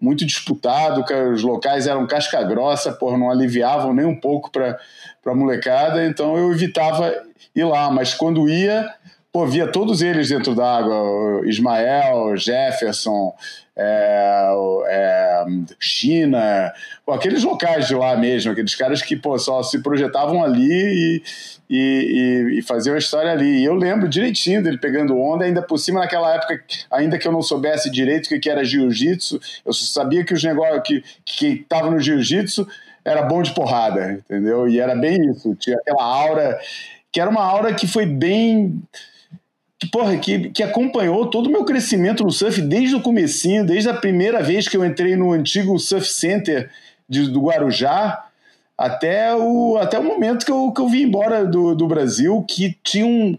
[0.00, 4.78] muito disputado, os locais eram casca grossa, porra, não aliviavam nem um pouco para
[5.24, 7.12] a molecada, então eu evitava
[7.54, 8.88] ir lá, mas quando ia,
[9.36, 13.34] pô, via todos eles dentro d'água, Ismael, Jefferson,
[13.76, 14.50] é,
[14.88, 15.44] é,
[15.78, 16.72] China,
[17.04, 21.22] pô, aqueles locais de lá mesmo, aqueles caras que pô, só se projetavam ali e,
[21.68, 23.58] e, e, faziam a história ali.
[23.58, 27.32] E eu lembro direitinho dele pegando onda, ainda por cima naquela época, ainda que eu
[27.32, 32.00] não soubesse direito o que era jiu-jitsu, eu sabia que os negócios que estavam no
[32.00, 32.66] jiu-jitsu
[33.04, 34.66] era bom de porrada, entendeu?
[34.66, 36.58] E era bem isso, tinha aquela aura,
[37.12, 38.82] que era uma aura que foi bem
[39.78, 43.88] que, porra, que, que acompanhou todo o meu crescimento no surf desde o comecinho, desde
[43.88, 46.70] a primeira vez que eu entrei no antigo Surf Center
[47.08, 48.24] de, do Guarujá,
[48.76, 52.76] até o, até o momento que eu, que eu vim embora do, do Brasil, que
[52.82, 53.38] tinha um...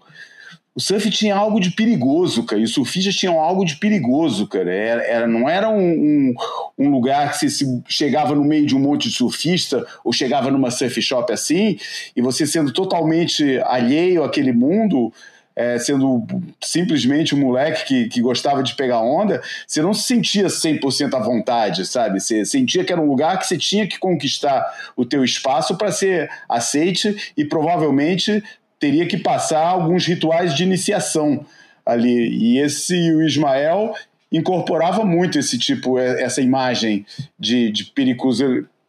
[0.76, 4.72] O surf tinha algo de perigoso, cara, e os surfistas tinham algo de perigoso, cara.
[4.72, 6.34] Era, era não era um, um,
[6.77, 10.51] um lugar que você se chegava no meio de um monte de surfista, ou chegava
[10.51, 11.80] numa surf shop assim,
[12.15, 15.11] e você sendo totalmente alheio àquele mundo,
[15.58, 16.24] é, sendo
[16.62, 21.20] simplesmente um moleque que, que gostava de pegar onda, você não se sentia 100% à
[21.20, 22.20] vontade, sabe?
[22.20, 24.64] Você sentia que era um lugar que você tinha que conquistar
[24.96, 28.44] o teu espaço para ser aceite e provavelmente
[28.80, 31.44] teria que passar alguns rituais de iniciação
[31.84, 32.30] ali.
[32.38, 33.96] E esse o Ismael
[34.32, 37.04] incorporava muito esse tipo, é, essa imagem
[37.40, 37.92] de, de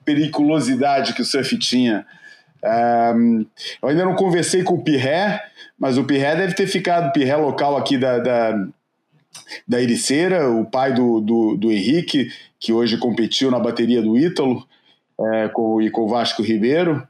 [0.04, 2.04] periculosidade que o surf tinha.
[2.62, 3.46] Um,
[3.80, 5.47] eu ainda não conversei com o Pirré,
[5.78, 8.66] mas o Pirré deve ter ficado, Pirré local aqui da, da,
[9.66, 14.66] da Ericeira, o pai do, do, do, Henrique, que hoje competiu na bateria do Ítalo,
[15.20, 17.06] é, com, e com o Vasco Ribeiro,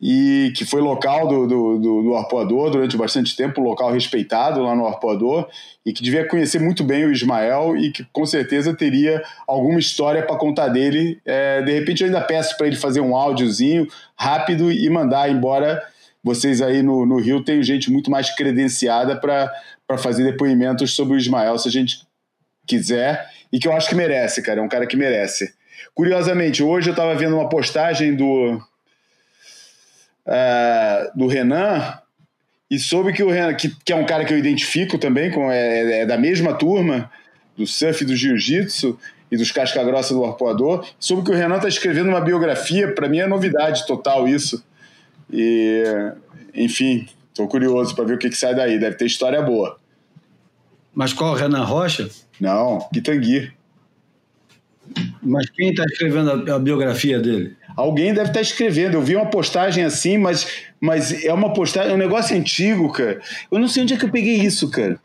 [0.00, 4.74] e que foi local do, do, do, do Arpoador durante bastante tempo, local respeitado lá
[4.74, 5.48] no Arpoador,
[5.84, 10.22] e que devia conhecer muito bem o Ismael e que com certeza teria alguma história
[10.22, 11.18] para contar dele.
[11.24, 15.82] É, de repente eu ainda peço para ele fazer um áudiozinho rápido e mandar, embora
[16.26, 21.16] vocês aí no, no Rio tenham gente muito mais credenciada para fazer depoimentos sobre o
[21.16, 22.04] Ismael, se a gente
[22.66, 25.54] quiser, e que eu acho que merece, cara, é um cara que merece.
[25.94, 28.60] Curiosamente, hoje eu estava vendo uma postagem do,
[30.26, 31.96] uh, do Renan
[32.68, 35.48] e soube que o Renan, que, que, é um cara que eu identifico também, com,
[35.48, 37.08] é, é da mesma turma
[37.56, 38.98] do surf do jiu-jitsu
[39.30, 43.08] e dos casca grossa do arpoador, soube que o Renan está escrevendo uma biografia, para
[43.08, 44.60] mim é novidade total isso.
[45.32, 45.84] E,
[46.54, 48.78] enfim, estou curioso para ver o que, que sai daí.
[48.78, 49.78] Deve ter história boa.
[50.94, 52.08] Mas qual, Renan Rocha?
[52.40, 53.52] Não, Pitangui.
[55.22, 57.56] Mas quem está escrevendo a, biografia dele?
[57.76, 58.94] Alguém deve estar tá escrevendo.
[58.94, 63.20] Eu vi uma postagem assim, mas, mas é uma postagem, é um negócio antigo, cara.
[63.50, 64.98] Eu não sei onde é que eu peguei isso, cara.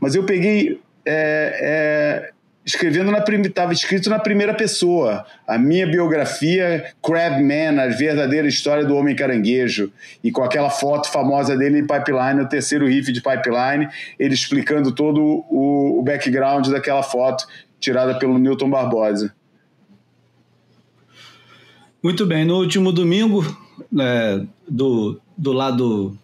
[0.00, 0.80] Mas eu peguei.
[1.06, 2.32] É, é,
[2.68, 5.24] escrevendo na estava escrito na primeira pessoa.
[5.46, 9.90] A minha biografia, Crabman, a verdadeira história do homem caranguejo.
[10.22, 13.88] E com aquela foto famosa dele em Pipeline, o terceiro riff de Pipeline,
[14.18, 15.18] ele explicando todo
[15.48, 17.46] o, o background daquela foto
[17.80, 19.34] tirada pelo Newton Barbosa.
[22.02, 23.44] Muito bem, no último domingo,
[23.98, 26.16] é, do, do lado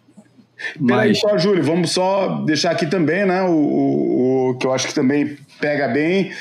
[0.87, 4.87] Peraí só, Júlio, vamos só deixar aqui também, né, o, o, o que eu acho
[4.87, 6.31] que também pega bem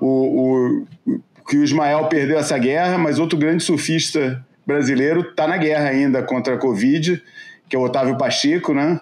[0.00, 5.56] o, o, que o Ismael perdeu essa guerra, mas outro grande surfista brasileiro está na
[5.56, 7.22] guerra ainda contra a Covid,
[7.68, 9.00] que é o Otávio Pacheco, né?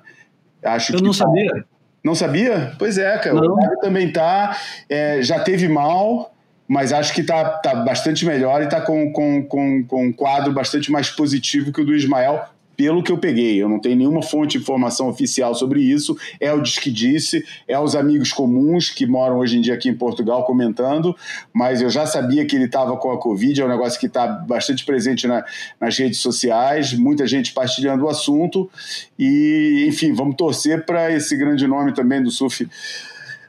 [0.63, 1.19] Acho Eu que não tá...
[1.19, 1.65] sabia.
[2.03, 2.73] Não sabia?
[2.79, 3.35] Pois é, cara.
[3.35, 3.43] Não.
[3.43, 4.59] O Otávio também tá.
[4.89, 6.35] É, já teve mal,
[6.69, 10.53] mas acho que tá, tá bastante melhor e tá com, com, com, com um quadro
[10.53, 12.45] bastante mais positivo que o do Ismael
[12.77, 16.53] pelo que eu peguei, eu não tenho nenhuma fonte de informação oficial sobre isso, é
[16.53, 19.95] o Diz que Disse, é os amigos comuns que moram hoje em dia aqui em
[19.95, 21.15] Portugal comentando,
[21.53, 24.27] mas eu já sabia que ele estava com a Covid, é um negócio que está
[24.27, 25.45] bastante presente na,
[25.81, 28.71] nas redes sociais, muita gente partilhando o assunto,
[29.19, 32.69] e enfim, vamos torcer para esse grande nome também do surf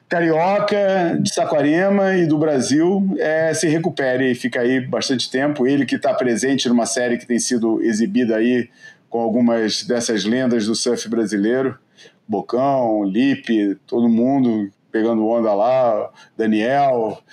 [0.07, 5.65] carioca, de Saquarema e do Brasil é, se recupere e fica aí bastante tempo.
[5.65, 8.69] Ele que está presente numa série que tem sido exibida aí
[9.15, 11.79] com algumas dessas lendas do surf brasileiro,
[12.27, 17.23] Bocão, Lipe, todo mundo pegando onda lá, Daniel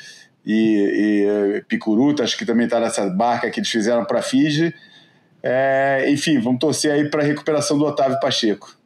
[0.47, 4.73] e, e Picuruta, acho que também está nessa barca que eles fizeram para Fiji.
[5.43, 8.77] É, enfim, vamos torcer aí para a recuperação do Otávio Pacheco.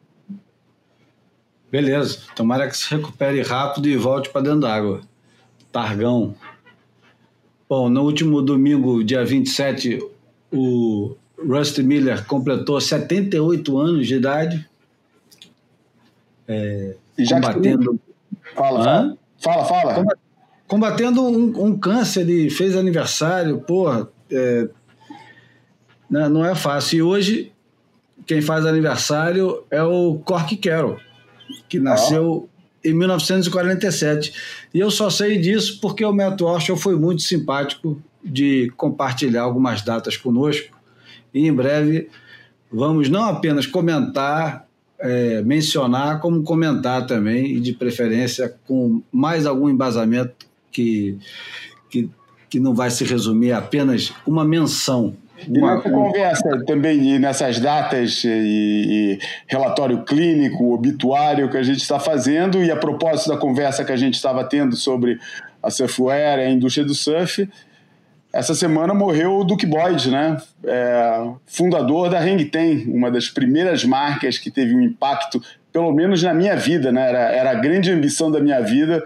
[1.71, 5.03] Beleza, tomara que se recupere rápido e volte para dentro d'água.
[5.71, 6.35] Targão.
[7.69, 9.99] Bom, no último domingo, dia 27,
[10.51, 14.69] o Rusty Miller completou 78 anos de idade.
[16.49, 16.95] É,
[17.29, 18.01] combatendo.
[18.55, 20.19] Fala, fala, fala, fala.
[20.67, 24.09] Combatendo um, um, câncer, ele fez aniversário, porra.
[24.31, 24.69] É,
[26.11, 26.99] não, né, não é fácil.
[26.99, 27.53] E hoje,
[28.27, 30.99] quem faz aniversário é o Cork Carroll.
[31.69, 32.49] que nasceu
[32.85, 34.33] em 1947.
[34.73, 39.83] E eu só sei disso porque o Matt Walsh foi muito simpático de compartilhar algumas
[39.83, 40.76] datas conosco.
[41.37, 42.09] E em breve
[42.73, 44.67] vamos não apenas comentar,
[44.99, 51.19] é, mencionar, como comentar também, e de preferência com mais algum embasamento que,
[51.91, 52.11] que,
[52.49, 55.15] que não vai se resumir apenas uma menção
[55.47, 61.83] e nessa conversa também, e nessas datas e, e, relatório clínico, obituário que a gente
[61.83, 65.19] está fazendo, e a propósito da conversa que a gente estava tendo sobre
[65.63, 67.47] a surfwear, a indústria do surf,
[68.39, 70.37] essa semana morreu o Duke Boyd, né?
[70.65, 72.51] É, fundador da Hang
[72.89, 75.43] uma das primeiras marcas que teve um impacto,
[75.73, 77.09] pelo menos na minha vida, né?
[77.09, 79.03] Era, era a grande ambição da minha vida,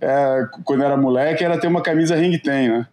[0.00, 2.86] é, quando era moleque, era ter uma camisa Hang né?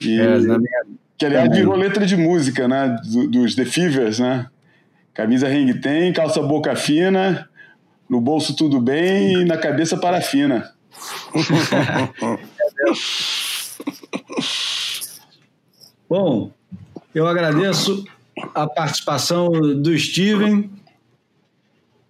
[0.00, 0.84] E, é, na minha
[1.18, 2.96] que aliás virou letra de música, né?
[3.28, 4.46] dos The Fevers, né?
[5.12, 7.46] Camisa ring tem, calça boca fina,
[8.08, 10.70] no bolso tudo bem e na cabeça parafina.
[16.10, 16.50] Bom,
[17.14, 18.04] eu agradeço
[18.52, 20.68] a participação do Steven.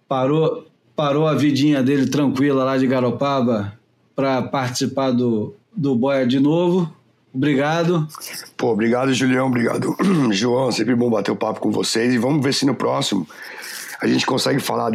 [0.09, 0.65] Parou,
[0.95, 3.77] parou a vidinha dele tranquila lá de Garopaba
[4.15, 6.91] para participar do, do Boia de novo.
[7.31, 8.07] Obrigado.
[8.57, 9.45] Pô, obrigado, Julião.
[9.45, 9.95] Obrigado,
[10.33, 10.71] João.
[10.71, 12.11] Sempre bom bater o papo com vocês.
[12.11, 13.27] E vamos ver se no próximo
[14.01, 14.91] a gente consegue falar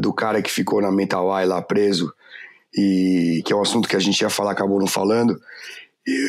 [0.00, 2.10] do cara que ficou na Mental Eye lá preso
[2.74, 5.38] e que é um assunto que a gente ia falar, acabou não falando.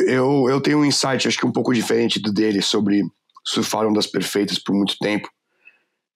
[0.08, 3.04] Eu, eu tenho um insight, acho que um pouco diferente do dele, sobre
[3.46, 5.30] surfar das perfeitas por muito tempo.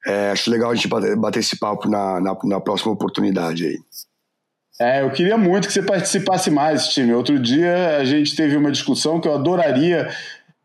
[0.05, 3.79] É, acho legal a gente bater, bater esse papo na, na, na próxima oportunidade aí.
[4.79, 7.13] É, eu queria muito que você participasse mais, time.
[7.13, 10.09] Outro dia a gente teve uma discussão que eu adoraria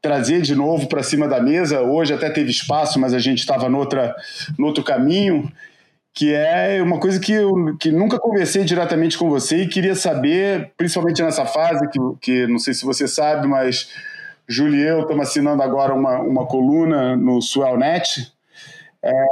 [0.00, 1.82] trazer de novo para cima da mesa.
[1.82, 5.52] Hoje até teve espaço, mas a gente estava no outro caminho,
[6.16, 10.72] que é uma coisa que eu que nunca conversei diretamente com você e queria saber,
[10.74, 13.92] principalmente nessa fase, que, que não sei se você sabe, mas
[14.48, 18.32] Júlio e eu estamos assinando agora uma, uma coluna no Swellnet.
[19.02, 19.26] É,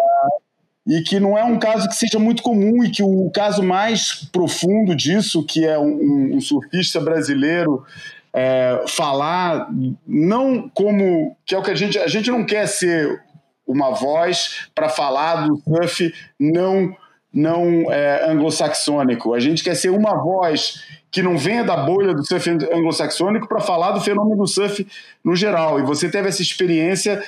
[0.86, 4.28] e que não é um caso que seja muito comum e que o caso mais
[4.30, 7.82] profundo disso, que é um, um surfista brasileiro
[8.30, 9.70] é, falar,
[10.06, 13.23] não como que é o que a gente a gente não quer ser
[13.66, 16.96] uma voz para falar do surf não
[17.32, 19.34] não é, anglo-saxônico.
[19.34, 23.60] A gente quer ser uma voz que não venha da bolha do surf anglo-saxônico para
[23.60, 24.86] falar do fenômeno do surf
[25.24, 25.80] no geral.
[25.80, 27.24] E você teve essa experiência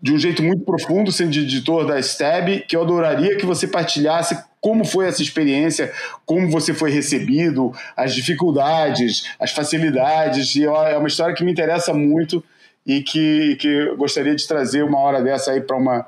[0.00, 4.36] de um jeito muito profundo, sendo editor da STEB, que eu adoraria que você partilhasse
[4.60, 5.92] como foi essa experiência,
[6.26, 10.56] como você foi recebido, as dificuldades, as facilidades.
[10.56, 12.42] E é uma história que me interessa muito
[12.88, 16.06] e que, que gostaria de trazer uma hora dessa aí para uma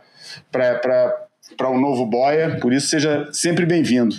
[0.50, 2.58] para um novo boia.
[2.58, 4.16] Por isso, seja sempre bem-vindo.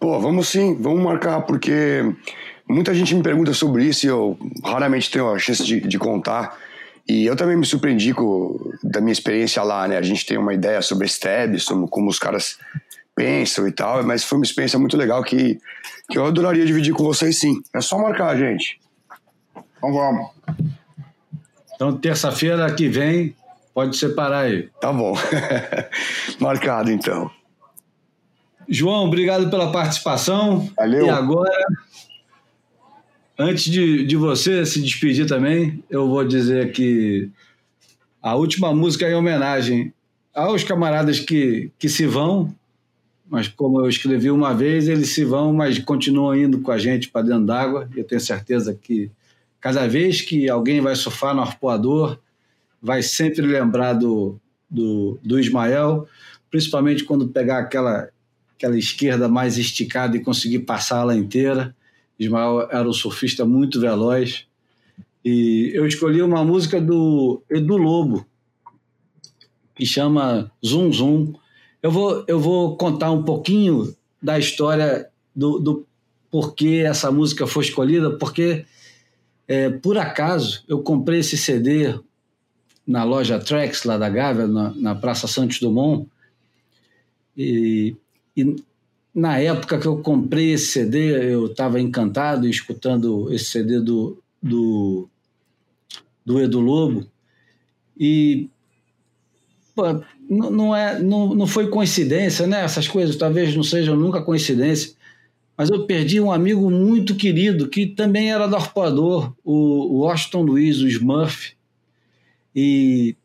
[0.00, 2.04] Pô, vamos sim, vamos marcar, porque
[2.68, 6.56] muita gente me pergunta sobre isso e eu raramente tenho a chance de, de contar.
[7.08, 9.96] E eu também me surpreendi com, da minha experiência lá, né?
[9.96, 12.58] A gente tem uma ideia sobre STEB, sobre como os caras
[13.14, 15.58] pensam e tal, mas foi uma experiência muito legal que,
[16.08, 17.54] que eu adoraria dividir com vocês sim.
[17.74, 18.78] É só marcar, gente.
[19.76, 20.30] Então vamos.
[21.74, 23.34] Então, terça-feira que vem,
[23.72, 24.68] pode separar aí.
[24.80, 25.14] Tá bom.
[26.40, 27.30] Marcado, então.
[28.68, 30.70] João, obrigado pela participação.
[30.76, 31.06] Valeu.
[31.06, 31.66] E agora
[33.38, 37.28] Antes de, de você se despedir também, eu vou dizer que
[38.22, 39.92] a última música é em homenagem
[40.32, 42.54] aos camaradas que, que se vão,
[43.28, 47.08] mas como eu escrevi uma vez, eles se vão, mas continuam indo com a gente
[47.08, 47.88] para dentro d'água.
[47.96, 49.10] Eu tenho certeza que
[49.64, 52.18] cada vez que alguém vai surfar no arpoador,
[52.82, 54.38] vai sempre lembrar do,
[54.68, 56.06] do, do Ismael,
[56.50, 58.10] principalmente quando pegar aquela,
[58.54, 61.74] aquela esquerda mais esticada e conseguir passá-la inteira.
[62.18, 64.46] Ismael era um surfista muito veloz.
[65.24, 68.26] E eu escolhi uma música do Edu Lobo,
[69.74, 71.32] que chama Zum Zum.
[71.82, 75.86] Eu vou, eu vou contar um pouquinho da história do, do
[76.30, 78.66] porquê essa música foi escolhida, porque
[79.46, 81.98] é, por acaso eu comprei esse CD
[82.86, 86.06] na loja Trax, lá da Gávea, na, na Praça Santos Dumont,
[87.36, 87.96] e,
[88.36, 88.56] e
[89.14, 95.08] na época que eu comprei esse CD, eu estava encantado escutando esse CD do, do,
[96.24, 97.06] do Edu Lobo.
[97.98, 98.48] E
[99.74, 99.84] pô,
[100.28, 102.64] não, não, é, não, não foi coincidência, né?
[102.64, 104.94] Essas coisas talvez não sejam nunca coincidência.
[105.56, 110.78] Mas eu perdi um amigo muito querido que também era do arpoador, o Washington Luiz,
[110.80, 111.54] o Smurf.
[112.54, 113.16] E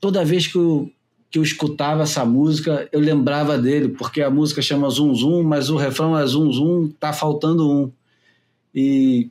[0.00, 0.90] toda vez que eu
[1.30, 5.70] que eu escutava essa música, eu lembrava dele, porque a música chama Zum Zum, mas
[5.70, 7.92] o refrão é Zum Zum, tá faltando um.
[8.74, 9.30] E,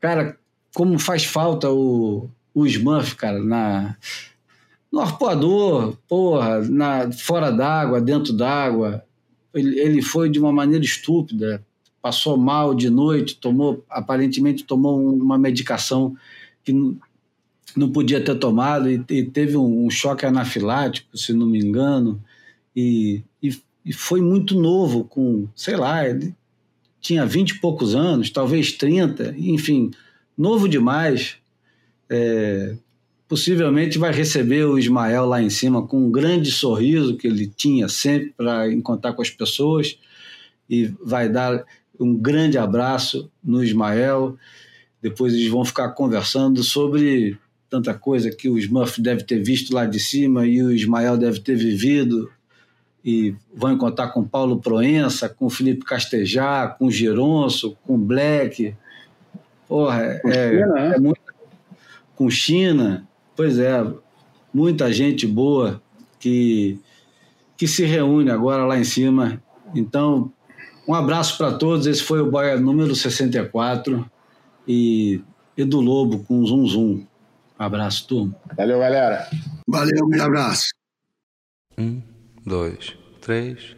[0.00, 0.38] cara,
[0.74, 3.96] como faz falta o, o Smurf, cara, na,
[4.90, 9.04] no arpoador, porra, na, fora d'água, dentro d'água.
[9.54, 11.64] Ele, ele foi de uma maneira estúpida,
[12.00, 16.16] passou mal de noite, tomou, aparentemente tomou uma medicação
[16.64, 16.72] que
[17.76, 22.22] não podia ter tomado e, e teve um, um, choque anafilático, se não me engano,
[22.74, 26.34] e, e, e, foi muito novo, com, sei lá, ele
[27.00, 29.90] tinha vinte e poucos anos, talvez 30, enfim,
[30.36, 31.36] novo demais.
[32.08, 32.76] É,
[33.30, 37.88] possivelmente vai receber o Ismael lá em cima com um grande sorriso que ele tinha
[37.88, 39.96] sempre para encontrar com as pessoas
[40.68, 41.64] e vai dar
[41.98, 44.36] um grande abraço no Ismael.
[45.00, 47.38] Depois eles vão ficar conversando sobre
[47.68, 51.38] tanta coisa que o Smurf deve ter visto lá de cima e o Ismael deve
[51.38, 52.28] ter vivido.
[53.04, 58.74] E vão encontrar com Paulo Proença, com Felipe Castejar, com Gironço, com Black.
[59.68, 61.20] Porra, é, é, é muito,
[62.16, 63.06] com China.
[63.40, 63.82] Pois é,
[64.52, 65.80] muita gente boa
[66.18, 66.78] que,
[67.56, 69.42] que se reúne agora lá em cima.
[69.74, 70.30] Então,
[70.86, 71.86] um abraço para todos.
[71.86, 74.04] Esse foi o Boia número 64
[74.68, 75.22] e
[75.56, 76.92] Edu Lobo com Zum Zum.
[76.92, 77.06] Um
[77.58, 78.36] abraço, turma.
[78.54, 79.26] Valeu, galera.
[79.66, 80.68] Valeu, um abraço.
[81.78, 82.02] Um,
[82.44, 83.74] dois, três.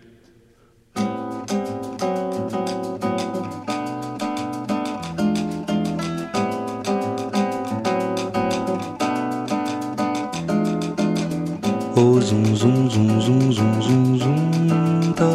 [12.32, 15.28] Zum, zum, zum, zum, zum, zum, zum, tá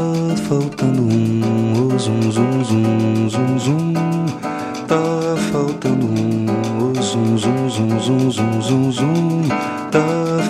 [0.47, 1.43] faltando um.
[1.77, 3.93] Oh, zum, zum, zum, zum, zum,
[4.87, 6.47] tá faltando um.
[6.81, 9.49] Oh, zum, zum, zum, zum, zum, zum, zum,
[9.91, 10.05] tá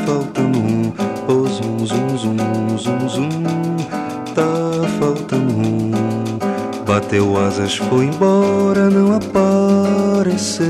[0.06, 0.94] faltando um.
[1.28, 2.38] Oh, zum, zum, zum,
[2.78, 3.30] zum, zum,
[4.34, 4.48] tá
[5.00, 5.92] faltando um.
[6.86, 10.66] Bateu asas, foi embora, não apareceu.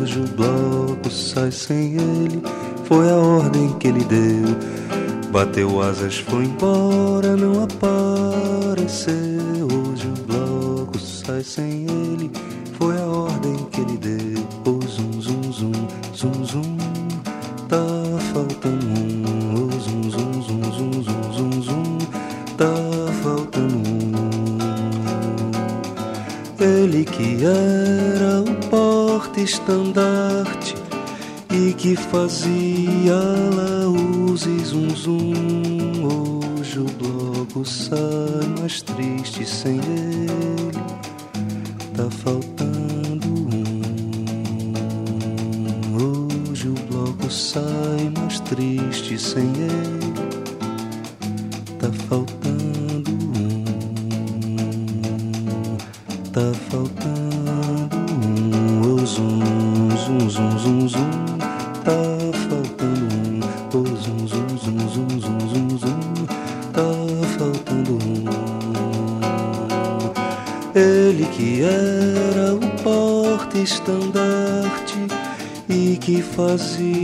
[0.00, 2.42] Hoje o bloco sai sem ele
[2.84, 4.73] foi a ordem que ele deu.
[5.34, 9.12] Bateu asas, foi embora, não apareceu.
[9.64, 12.30] Hoje o bloco sai sem ele.
[12.78, 14.46] Foi a ordem que ele deu.
[14.64, 15.72] Oh, zum, zum, zum,
[16.12, 16.78] zum, zum.
[17.68, 17.84] Tá
[18.32, 19.24] faltando um.
[19.56, 21.98] Oh, zum, zum, zum, zum, zum, zum, zum.
[22.56, 22.72] Tá
[23.24, 24.14] faltando um.
[26.60, 30.63] Ele que era o porte-estandarte
[31.76, 33.14] que fazia
[33.54, 35.32] laús e zum zum.
[36.04, 40.72] Hoje o bloco sai mais triste sem ele,
[41.96, 43.82] tá faltando um.
[45.94, 50.03] Hoje o bloco sai mais triste sem ele,
[76.34, 77.03] fazia